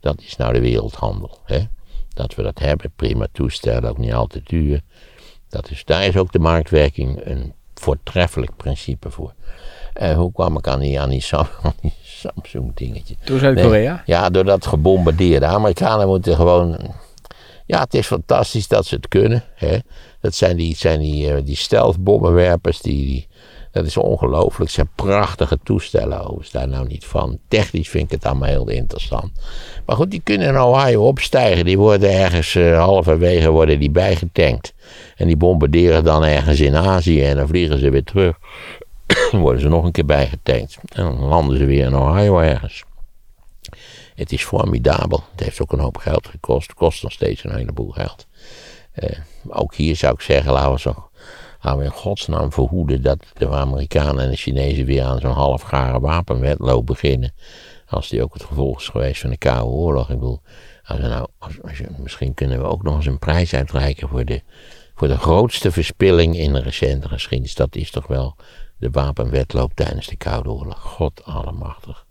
dat 0.00 0.20
is 0.20 0.36
nou 0.36 0.52
de 0.52 0.60
wereldhandel. 0.60 1.38
Hè? 1.44 1.58
Dat 2.14 2.34
we 2.34 2.42
dat 2.42 2.58
hebben, 2.58 2.92
prima 2.96 3.26
toestellen, 3.32 3.90
ook 3.90 3.98
niet 3.98 4.12
al 4.12 4.26
te 4.26 4.40
duur. 4.44 4.80
Dat 5.48 5.70
is, 5.70 5.84
daar 5.84 6.04
is 6.06 6.16
ook 6.16 6.32
de 6.32 6.38
marktwerking 6.38 7.20
een 7.24 7.52
voortreffelijk 7.74 8.56
principe 8.56 9.10
voor. 9.10 9.32
En 9.92 10.16
hoe 10.16 10.32
kwam 10.32 10.56
ik 10.56 10.68
aan 10.68 10.80
die, 10.80 11.00
aan 11.00 11.10
die, 11.10 11.20
Sam, 11.20 11.46
aan 11.62 11.74
die 11.80 11.94
Samsung 12.02 12.74
dingetje? 12.74 13.14
Door 13.24 13.38
Zuid-Korea? 13.38 13.94
Nee, 13.94 14.02
ja, 14.06 14.30
door 14.30 14.44
dat 14.44 14.66
gebombardeerde. 14.66 15.46
De 15.46 15.52
Amerikanen 15.52 16.06
moeten 16.06 16.36
gewoon. 16.36 16.94
Ja, 17.66 17.80
het 17.80 17.94
is 17.94 18.06
fantastisch 18.06 18.68
dat 18.68 18.86
ze 18.86 18.94
het 18.94 19.08
kunnen. 19.08 19.44
Hè. 19.54 19.78
Dat 20.20 20.34
zijn 20.34 20.56
die, 20.56 20.76
zijn 20.76 21.00
die, 21.00 21.32
eh, 21.32 21.44
die 21.44 21.56
stealthbommenwerpers. 21.56 22.80
Die, 22.80 23.06
die, 23.06 23.28
dat 23.72 23.86
is 23.86 23.96
ongelooflijk. 23.96 24.58
Het 24.58 24.70
zijn 24.70 24.90
prachtige 24.94 25.58
toestellen. 25.62 26.20
Overigens, 26.20 26.50
daar 26.50 26.68
nou 26.68 26.86
niet 26.86 27.04
van. 27.04 27.38
Technisch 27.48 27.88
vind 27.88 28.04
ik 28.04 28.10
het 28.10 28.24
allemaal 28.24 28.48
heel 28.48 28.68
interessant. 28.68 29.32
Maar 29.86 29.96
goed, 29.96 30.10
die 30.10 30.20
kunnen 30.20 30.48
in 30.48 30.60
Ohio 30.60 31.06
opstijgen. 31.06 31.64
Die 31.64 31.78
worden 31.78 32.12
ergens 32.12 32.54
eh, 32.54 32.78
halverwege 32.78 33.50
worden 33.50 33.78
die 33.78 33.90
bijgetankt. 33.90 34.74
En 35.16 35.26
die 35.26 35.36
bombarderen 35.36 36.04
dan 36.04 36.24
ergens 36.24 36.60
in 36.60 36.76
Azië. 36.76 37.22
En 37.24 37.36
dan 37.36 37.48
vliegen 37.48 37.78
ze 37.78 37.90
weer 37.90 38.04
terug. 38.04 38.38
dan 39.30 39.40
worden 39.46 39.60
ze 39.60 39.68
nog 39.68 39.84
een 39.84 39.92
keer 39.92 40.06
bijgetankt. 40.06 40.78
En 40.92 41.04
dan 41.04 41.18
landen 41.18 41.58
ze 41.58 41.64
weer 41.64 41.84
in 41.84 41.96
Ohio 41.96 42.38
ergens. 42.38 42.84
Het 44.14 44.32
is 44.32 44.44
formidabel. 44.44 45.24
Het 45.30 45.44
heeft 45.44 45.60
ook 45.62 45.72
een 45.72 45.78
hoop 45.78 45.96
geld 45.96 46.26
gekost. 46.26 46.66
Het 46.66 46.76
kost 46.76 47.02
nog 47.02 47.12
steeds 47.12 47.44
een 47.44 47.54
heleboel 47.54 47.90
geld. 47.90 48.26
Eh, 48.92 49.18
ook 49.48 49.74
hier 49.74 49.96
zou 49.96 50.14
ik 50.14 50.20
zeggen, 50.20 50.52
laten 50.52 50.72
we, 50.72 50.80
zo, 50.80 51.08
laten 51.62 51.78
we 51.78 51.84
in 51.84 51.90
godsnaam 51.90 52.52
verhoeden 52.52 53.02
dat 53.02 53.26
de 53.32 53.50
Amerikanen 53.50 54.24
en 54.24 54.30
de 54.30 54.36
Chinezen 54.36 54.84
weer 54.84 55.04
aan 55.04 55.20
zo'n 55.20 55.32
halfgare 55.32 56.00
wapenwetloop 56.00 56.86
beginnen. 56.86 57.34
Als 57.86 58.08
die 58.08 58.22
ook 58.22 58.34
het 58.34 58.44
gevolg 58.44 58.80
is 58.80 58.88
geweest 58.88 59.20
van 59.20 59.30
de 59.30 59.36
Koude 59.36 59.64
Oorlog. 59.64 60.10
Ik 60.10 60.18
bedoel, 60.18 60.40
als 60.82 60.98
we 60.98 61.06
nou, 61.06 61.28
misschien 61.96 62.34
kunnen 62.34 62.58
we 62.58 62.64
ook 62.64 62.82
nog 62.82 62.96
eens 62.96 63.06
een 63.06 63.18
prijs 63.18 63.54
uitreiken 63.54 64.08
voor 64.08 64.24
de, 64.24 64.42
voor 64.94 65.08
de 65.08 65.18
grootste 65.18 65.72
verspilling 65.72 66.36
in 66.36 66.52
de 66.52 66.60
recente 66.60 67.08
geschiedenis. 67.08 67.54
Dat 67.54 67.76
is 67.76 67.90
toch 67.90 68.06
wel 68.06 68.36
de 68.76 68.90
wapenwetloop 68.90 69.74
tijdens 69.74 70.06
de 70.06 70.16
Koude 70.16 70.50
Oorlog. 70.50 70.80
God 70.80 71.24
allemachtig. 71.24 72.06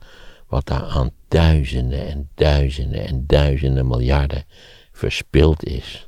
Wat 0.47 0.65
daar 0.65 0.83
aan 0.83 1.11
duizenden 1.27 2.07
en 2.07 2.29
duizenden 2.35 3.07
en 3.07 3.23
duizenden 3.27 3.87
miljarden 3.87 4.45
verspild 4.91 5.63
is. 5.63 6.05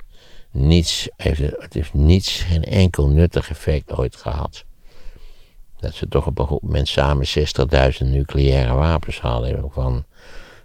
Niets 0.53 1.09
heeft, 1.17 1.39
het 1.39 1.73
heeft 1.73 1.93
niets, 1.93 2.41
geen 2.41 2.63
enkel 2.63 3.07
nuttig 3.07 3.49
effect 3.49 3.91
ooit 3.97 4.15
gehad. 4.15 4.63
Dat 5.79 5.93
ze 5.93 6.07
toch 6.07 6.25
op 6.27 6.39
een 6.39 6.47
goed 6.47 6.61
moment 6.61 6.87
samen 6.87 7.25
60.000 7.27 7.97
nucleaire 7.99 8.73
wapens 8.73 9.19
hadden. 9.19 9.71
Van, 9.71 10.05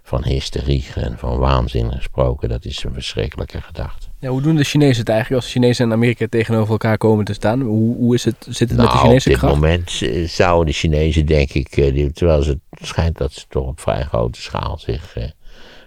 van 0.03 0.23
hysterie 0.23 0.85
en 0.95 1.17
van 1.17 1.37
waanzin 1.37 1.91
gesproken. 1.91 2.49
Dat 2.49 2.65
is 2.65 2.83
een 2.83 2.93
verschrikkelijke 2.93 3.61
gedachte. 3.61 4.07
Ja, 4.19 4.29
hoe 4.29 4.41
doen 4.41 4.55
de 4.55 4.63
Chinezen 4.63 4.99
het 4.99 5.09
eigenlijk 5.09 5.41
als 5.41 5.51
Chinezen 5.51 5.85
en 5.85 5.91
Amerika 5.91 6.27
tegenover 6.29 6.71
elkaar 6.71 6.97
komen 6.97 7.25
te 7.25 7.33
staan? 7.33 7.61
Hoe, 7.61 7.95
hoe 7.95 8.15
is 8.15 8.25
het, 8.25 8.47
zit 8.49 8.69
het 8.69 8.77
met 8.77 8.87
de 8.87 8.93
Nou, 8.93 8.97
Chinese 9.07 9.29
op 9.29 9.33
dit 9.33 9.37
kracht? 9.37 9.53
moment 9.53 10.01
eh, 10.01 10.27
zouden 10.27 10.65
de 10.65 10.71
Chinezen, 10.79 11.25
denk 11.25 11.51
ik, 11.51 11.77
eh, 11.77 12.05
terwijl 12.05 12.43
het 12.45 12.57
schijnt 12.81 13.17
dat 13.17 13.31
ze 13.31 13.45
toch 13.49 13.67
op 13.67 13.79
vrij 13.79 14.03
grote 14.03 14.41
schaal 14.41 14.77
zich 14.77 15.15
eh, 15.17 15.23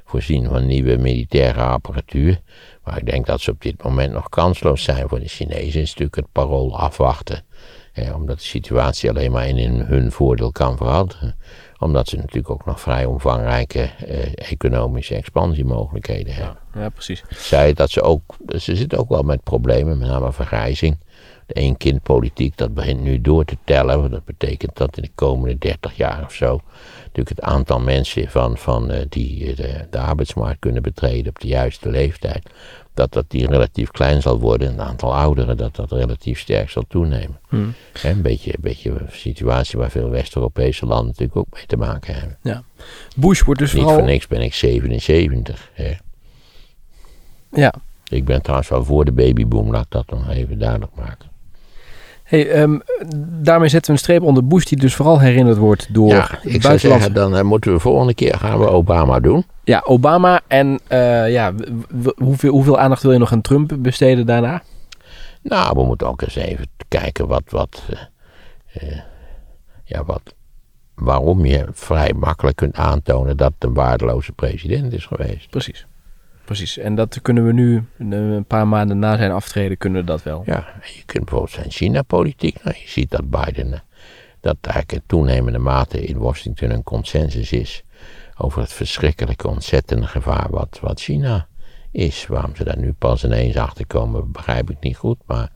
voorzien 0.05 0.47
van 0.49 0.67
nieuwe 0.67 0.97
militaire 0.97 1.61
apparatuur. 1.61 2.41
Maar 2.85 2.99
ik 2.99 3.07
denk 3.07 3.27
dat 3.27 3.41
ze 3.41 3.51
op 3.51 3.61
dit 3.63 3.83
moment 3.83 4.13
nog 4.13 4.29
kansloos 4.29 4.83
zijn 4.83 5.09
voor 5.09 5.21
de 5.21 5.29
Chinezen. 5.29 5.81
Is 5.81 5.89
natuurlijk 5.89 6.17
het 6.17 6.33
parool 6.33 6.79
afwachten. 6.79 7.45
Eh, 7.93 8.15
omdat 8.15 8.39
de 8.39 8.45
situatie 8.45 9.11
alleen 9.11 9.31
maar 9.33 9.49
in 9.49 9.59
hun- 9.59 9.87
hun 9.87 10.13
voordeel 10.13 10.53
kan 10.53 10.77
veranderen. 10.77 11.37
Omdat 11.79 12.09
ze 12.09 12.17
natuurlijk 12.17 12.51
ook 12.51 12.65
nog 12.65 12.81
vrij 12.81 13.05
omvangrijke 13.05 13.81
eh, 13.83 14.33
economische 14.51 15.15
expansiemogelijkheden 15.15 16.35
hebben. 16.35 16.57
Ja, 16.75 16.89
precies. 16.89 17.23
zei 17.31 17.73
dat 17.73 17.91
ze 17.91 18.03
ook, 18.03 18.23
ze 18.59 18.77
zitten 18.77 18.99
ook 18.99 19.09
wel 19.09 19.23
met 19.23 19.43
problemen, 19.43 19.99
met 19.99 20.09
name 20.09 20.33
vergrijzing. 20.33 20.99
De 21.47 21.55
één-kind-politiek, 21.55 22.57
dat 22.57 22.75
begint 22.75 23.01
nu 23.01 23.21
door 23.21 23.45
te 23.45 23.57
tellen. 23.65 23.99
want 24.01 24.11
Dat 24.11 24.25
betekent 24.25 24.77
dat 24.77 24.97
in 24.97 25.03
de 25.03 25.11
komende 25.15 25.59
30 25.59 25.97
jaar 25.97 26.25
of 26.25 26.33
zo, 26.33 26.61
natuurlijk 27.15 27.41
het 27.47 27.55
aantal 27.55 27.81
mensen 27.81 28.29
van, 28.29 28.59
van, 28.59 28.91
eh, 28.91 29.01
die 29.09 29.47
eh, 29.47 29.57
de, 29.57 29.87
de 29.91 29.99
arbeidsmarkt 29.99 30.59
kunnen 30.59 30.83
betreden 30.83 31.29
op 31.29 31.41
de 31.41 31.47
juiste 31.47 31.91
leeftijd, 31.91 32.51
dat 32.95 33.13
dat 33.13 33.25
die 33.29 33.47
relatief 33.47 33.91
klein 33.91 34.23
zal 34.23 34.41
worden. 34.41 34.69
En 34.69 34.73
het 34.73 34.83
aantal 34.83 35.15
ouderen, 35.15 35.57
dat 35.57 35.77
dat 35.77 35.93
relatief 35.93 36.39
sterk 36.39 36.71
zal 36.71 36.85
toenemen. 36.89 37.39
Hè, 37.93 38.11
Een, 38.11 38.23
beetje, 38.23 38.51
een 38.51 38.61
beetje 38.61 38.91
een 38.91 39.09
situatie 39.11 39.79
waar 39.79 39.91
veel 39.91 40.11
West-Europese 40.11 40.87
landen 40.87 41.07
natuurlijk 41.07 41.37
ook 41.37 41.55
mee 41.55 41.67
te 41.67 41.77
maken 41.77 42.15
hebben. 42.15 42.39
Ja. 42.43 42.63
Bush 43.17 43.43
wordt 43.43 43.61
dus 43.61 43.73
Niet 43.73 43.83
vooral... 43.83 43.99
voor 43.99 44.09
niks 44.09 44.27
ben 44.27 44.41
ik 44.41 44.55
77. 44.55 45.71
Hè. 45.73 45.93
Ja. 47.51 47.75
Ik 48.09 48.25
ben 48.25 48.43
trouwens 48.43 48.69
wel 48.69 48.85
voor 48.85 49.05
de 49.05 49.13
babyboom, 49.13 49.71
laat 49.71 49.85
ik 49.85 49.91
dat 49.91 50.11
nog 50.11 50.31
even 50.31 50.59
duidelijk 50.59 50.95
maken. 50.95 51.32
Hey, 52.33 52.51
ehm, 52.51 52.79
daarmee 53.43 53.69
zetten 53.69 53.93
we 53.93 53.99
een 53.99 54.05
streep 54.05 54.23
onder 54.23 54.47
Bush, 54.47 54.65
die 54.65 54.79
dus 54.79 54.95
vooral 54.95 55.21
herinnerd 55.21 55.57
wordt 55.57 55.95
door 55.95 56.09
Ja, 56.09 56.39
ik 56.43 56.63
zou 56.63 56.79
zeggen, 56.79 57.13
dan 57.15 57.37
eh, 57.37 57.43
moeten 57.43 57.73
we 57.73 57.79
volgende 57.79 58.15
keer 58.15 58.39
gaan 58.39 58.59
we 58.59 58.69
Obama 58.69 59.21
doen. 59.21 59.45
Ja, 59.65 59.83
Obama 59.87 60.41
en 60.47 60.81
eh, 60.87 61.33
ja, 61.33 61.53
hoeveel, 62.17 62.51
hoeveel 62.51 62.79
aandacht 62.79 63.03
wil 63.03 63.13
je 63.13 63.19
nog 63.19 63.33
aan 63.33 63.41
Trump 63.41 63.77
besteden 63.79 64.27
daarna? 64.27 64.63
Nou, 65.43 65.73
we 65.77 65.85
moeten 65.85 66.07
ook 66.07 66.23
eens 66.23 66.37
even 66.37 66.67
kijken 66.89 67.27
wat, 67.27 67.43
wat, 67.47 67.83
eh, 68.73 68.99
ja, 69.85 70.05
wat, 70.05 70.35
waarom 70.95 71.45
je 71.45 71.67
vrij 71.73 72.13
makkelijk 72.17 72.57
kunt 72.57 72.77
aantonen 72.77 73.37
dat 73.37 73.53
het 73.55 73.65
een 73.65 73.75
waardeloze 73.75 74.33
president 74.33 74.93
is 74.93 75.07
geweest. 75.07 75.51
Precies. 75.51 75.87
Precies. 76.57 76.79
En 76.79 76.95
dat 76.95 77.23
kunnen 77.23 77.47
we 77.47 77.53
nu, 77.53 77.85
een- 77.99 78.13
een 78.13 78.45
paar 78.45 78.69
maanden 78.69 78.99
na 78.99 79.17
zijn 79.17 79.31
aftreden, 79.33 79.77
kunnen 79.79 80.01
we 80.01 80.07
dat 80.07 80.23
wel. 80.23 80.43
Ja, 80.47 80.67
je 80.95 81.03
kunt 81.05 81.25
bijvoorbeeld 81.25 81.55
zijn 81.55 81.71
China-politiek. 81.71 82.63
Nou, 82.65 82.77
je 82.83 82.89
ziet 82.89 83.11
dat 83.11 83.31
Biden, 83.31 83.73
eh, 83.73 83.79
dat 84.41 84.57
eigenlijk 84.61 85.05
toenemende 85.07 85.59
mate 85.59 86.05
in 86.05 86.19
Washington 86.19 86.71
een 86.71 86.83
consensus 86.83 87.53
is 87.53 87.83
over 88.39 88.61
het 88.61 88.73
verschrikkelijke, 88.73 89.49
ontzettende 89.49 90.07
gevaar 90.07 90.47
wat, 90.51 90.79
wat 90.83 91.01
China 91.01 91.47
is. 91.91 92.27
Waarom 92.27 92.57
ze 92.57 92.65
daar 92.65 92.79
nu 92.79 92.93
pas 92.93 93.25
ineens 93.25 93.57
achter 93.57 93.87
komen, 93.87 94.33
begrijp 94.33 94.71
ik 94.71 94.77
niet 94.81 94.97
goed. 94.97 95.19
Maar 95.27 95.51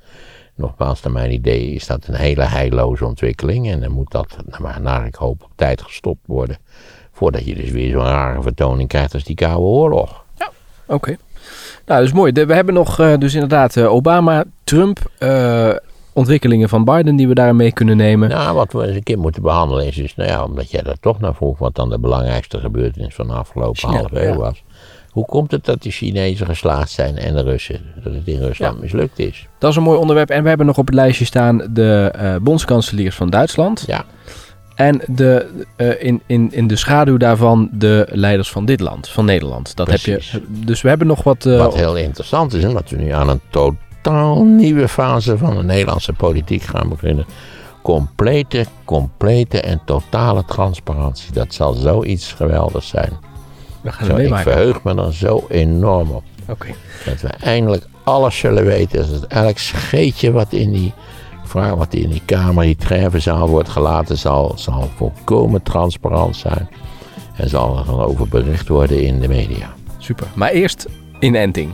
nogmaals, 0.55 1.03
naar 1.03 1.13
mijn 1.13 1.33
idee 1.33 1.71
is 1.71 1.87
dat 1.87 2.07
een 2.07 2.15
hele 2.15 2.45
heilloze 2.45 3.05
ontwikkeling. 3.07 3.71
En 3.71 3.81
dan 3.81 3.91
moet 3.93 4.11
dat, 4.11 4.37
naar, 4.59 4.81
naar 4.81 5.07
ik 5.07 5.15
hoop, 5.15 5.43
op 5.43 5.51
tijd 5.57 5.83
gestopt 5.83 6.27
worden. 6.27 6.57
Voordat 7.13 7.45
je 7.45 7.55
dus 7.55 7.71
weer 7.71 7.91
zo'n 7.91 8.03
rare 8.05 8.43
vertoning 8.43 8.89
krijgt 8.89 9.15
als 9.15 9.25
die 9.25 9.35
Koude 9.37 9.59
Oorlog. 9.61 10.25
Oké. 10.87 11.17
Nou, 11.87 12.01
dat 12.01 12.09
is 12.09 12.13
mooi. 12.13 12.33
De- 12.33 12.47
we 12.47 12.55
hebben 12.55 12.75
nog 12.75 13.01
eh, 13.01 13.19
dus 13.19 13.35
inderdaad 13.35 13.77
eh, 13.77 13.93
Obama, 13.93 14.45
Trump, 14.65 15.11
eh, 15.19 15.71
ontwikkelingen 16.13 16.69
van 16.69 16.85
Biden 16.85 17.17
die 17.17 17.29
we 17.29 17.35
daarmee 17.35 17.73
kunnen 17.73 17.97
nemen. 17.97 18.29
Nou, 18.29 18.55
wat 18.55 18.73
we 18.73 18.87
eens 18.87 18.97
een 18.97 19.03
keer 19.03 19.19
moeten 19.19 19.43
behandelen 19.43 19.87
is 19.87 19.95
dus, 19.97 20.15
nou 20.15 20.31
ja, 20.31 20.45
omdat 20.45 20.71
jij 20.71 20.83
daar 20.83 20.99
toch 21.01 21.21
naar 21.21 21.35
vroeg, 21.35 21.59
wat 21.59 21.75
dan 21.75 21.89
de 21.89 21.99
belangrijkste 21.99 22.59
gebeurtenis 22.59 23.15
van 23.15 23.27
de 23.27 23.33
afgelopen 23.33 23.77
China, 23.77 23.93
half 23.97 24.13
eeuw 24.13 24.33
ja. 24.33 24.37
was. 24.37 24.63
Hoe 25.11 25.25
komt 25.27 25.51
het 25.51 25.65
dat 25.65 25.83
de 25.83 25.91
Chinezen 25.91 26.47
geslaagd 26.47 26.91
zijn 26.91 27.17
en 27.19 27.35
de 27.35 27.43
Russen, 27.43 27.81
dat 28.05 28.13
het 28.15 28.27
in 28.27 28.41
Rusland 28.41 28.75
Ja. 28.75 28.81
mislukt 28.83 29.19
is? 29.19 29.49
Dat 29.59 29.71
is 29.71 29.77
een 29.77 29.83
mooi 29.83 29.99
onderwerp. 29.99 30.31
En 30.31 30.43
we 30.43 30.49
hebben 30.49 30.67
nog 30.67 30.79
op 30.79 30.87
het 30.87 30.95
lijstje 30.95 31.25
staan 31.25 31.69
de 31.71 32.39
bondskanseliers 32.43 33.17
van 33.17 33.31
Duitsland. 33.31 33.85
Ja, 33.87 34.05
En 34.77 35.01
de, 35.07 35.47
eh, 35.77 36.03
in, 36.03 36.23
in, 36.27 36.53
in 36.53 36.67
de 36.67 36.77
schaduw 36.77 37.17
daarvan 37.17 37.69
de 37.73 38.07
leiders 38.11 38.51
van 38.51 38.65
dit 38.65 38.81
land, 38.81 39.09
van 39.09 39.25
Nederland. 39.25 39.77
Dat 39.77 39.91
heb 39.91 40.01
je. 40.01 40.21
Dus 40.49 40.83
we 40.83 40.89
hebben 40.89 41.07
nog 41.07 41.23
wat. 41.23 41.47
eh, 41.47 41.59
wat 41.59 41.75
heel 41.75 41.97
interessant 41.97 42.53
is, 42.55 42.65
omdat 42.65 42.91
we 42.91 42.97
nu 42.97 43.11
aan 43.11 43.29
een 43.29 43.41
totaal 43.51 44.45
nieuwe 44.45 44.89
fase 44.89 45.39
van 45.39 45.57
de 45.57 45.63
Nederlandse 45.63 46.13
politiek 46.13 46.63
gaan 46.63 46.89
beginnen. 46.89 47.25
Complete, 47.83 48.67
complete 48.85 49.61
en 49.61 49.81
totale 49.85 50.45
transparantie. 50.45 51.33
Dat 51.33 51.55
zal 51.55 51.73
zoiets 51.73 52.33
geweldigs 52.33 52.89
zijn. 52.89 53.13
we 53.81 53.93
gaan 53.93 54.07
Zo, 54.07 54.17
ik 54.17 54.35
verheug 54.35 54.83
me 54.83 54.95
er 54.95 55.15
zo 55.15 55.47
enorm 55.49 56.11
op. 56.11 56.25
Dat 57.05 57.21
we 57.21 57.29
eindelijk 57.29 57.87
alles 58.05 58.39
zullen 58.39 58.65
weten. 58.65 59.11
Dat 59.11 59.27
elk 59.27 59.59
scheetje 59.59 60.33
wat 60.33 60.53
in 60.53 60.73
die, 60.73 60.93
vraag 61.57 61.75
wat 61.75 61.95
in 61.95 62.11
die 62.11 62.23
kamer, 62.25 62.65
die 62.65 62.77
treffenzaal 62.77 63.49
wordt 63.49 63.69
gelaten, 63.69 64.19
zal, 64.19 64.53
zal 64.57 64.91
volkomen 64.97 65.63
transparant 65.63 66.37
zijn. 66.37 66.69
En 67.37 67.49
zal 67.49 67.79
er 67.79 67.85
dan 67.85 68.01
over 68.01 68.29
bericht 68.29 68.69
worden 68.69 69.03
in 69.03 69.21
de 69.21 69.29
media. 69.29 69.75
Super. 69.99 70.27
Maar 70.35 70.51
eerst 70.51 70.87
inenting. 71.21 71.71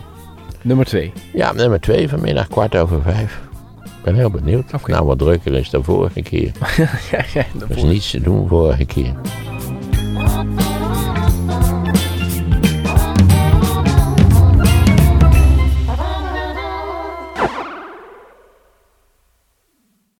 Nummer 0.62 0.86
twee. 0.86 1.12
Ja, 1.32 1.52
nummer 1.52 1.80
twee 1.80 2.08
vanmiddag, 2.08 2.48
kwart 2.48 2.76
over 2.76 3.02
vijf. 3.02 3.40
Ik 3.84 4.02
ben 4.02 4.14
heel 4.14 4.30
benieuwd 4.30 4.74
of 4.74 4.80
Oké. 4.80 4.90
nou 4.90 5.06
wat 5.06 5.18
drukker 5.18 5.54
is 5.54 5.70
dan 5.70 5.84
vorige 5.84 6.22
keer. 6.22 6.52
ja, 7.10 7.24
ja, 7.34 7.44
Er 7.68 7.76
is 7.76 7.82
niets 7.82 8.10
te 8.10 8.20
doen 8.20 8.48
vorige 8.48 8.84
keer. 8.84 9.14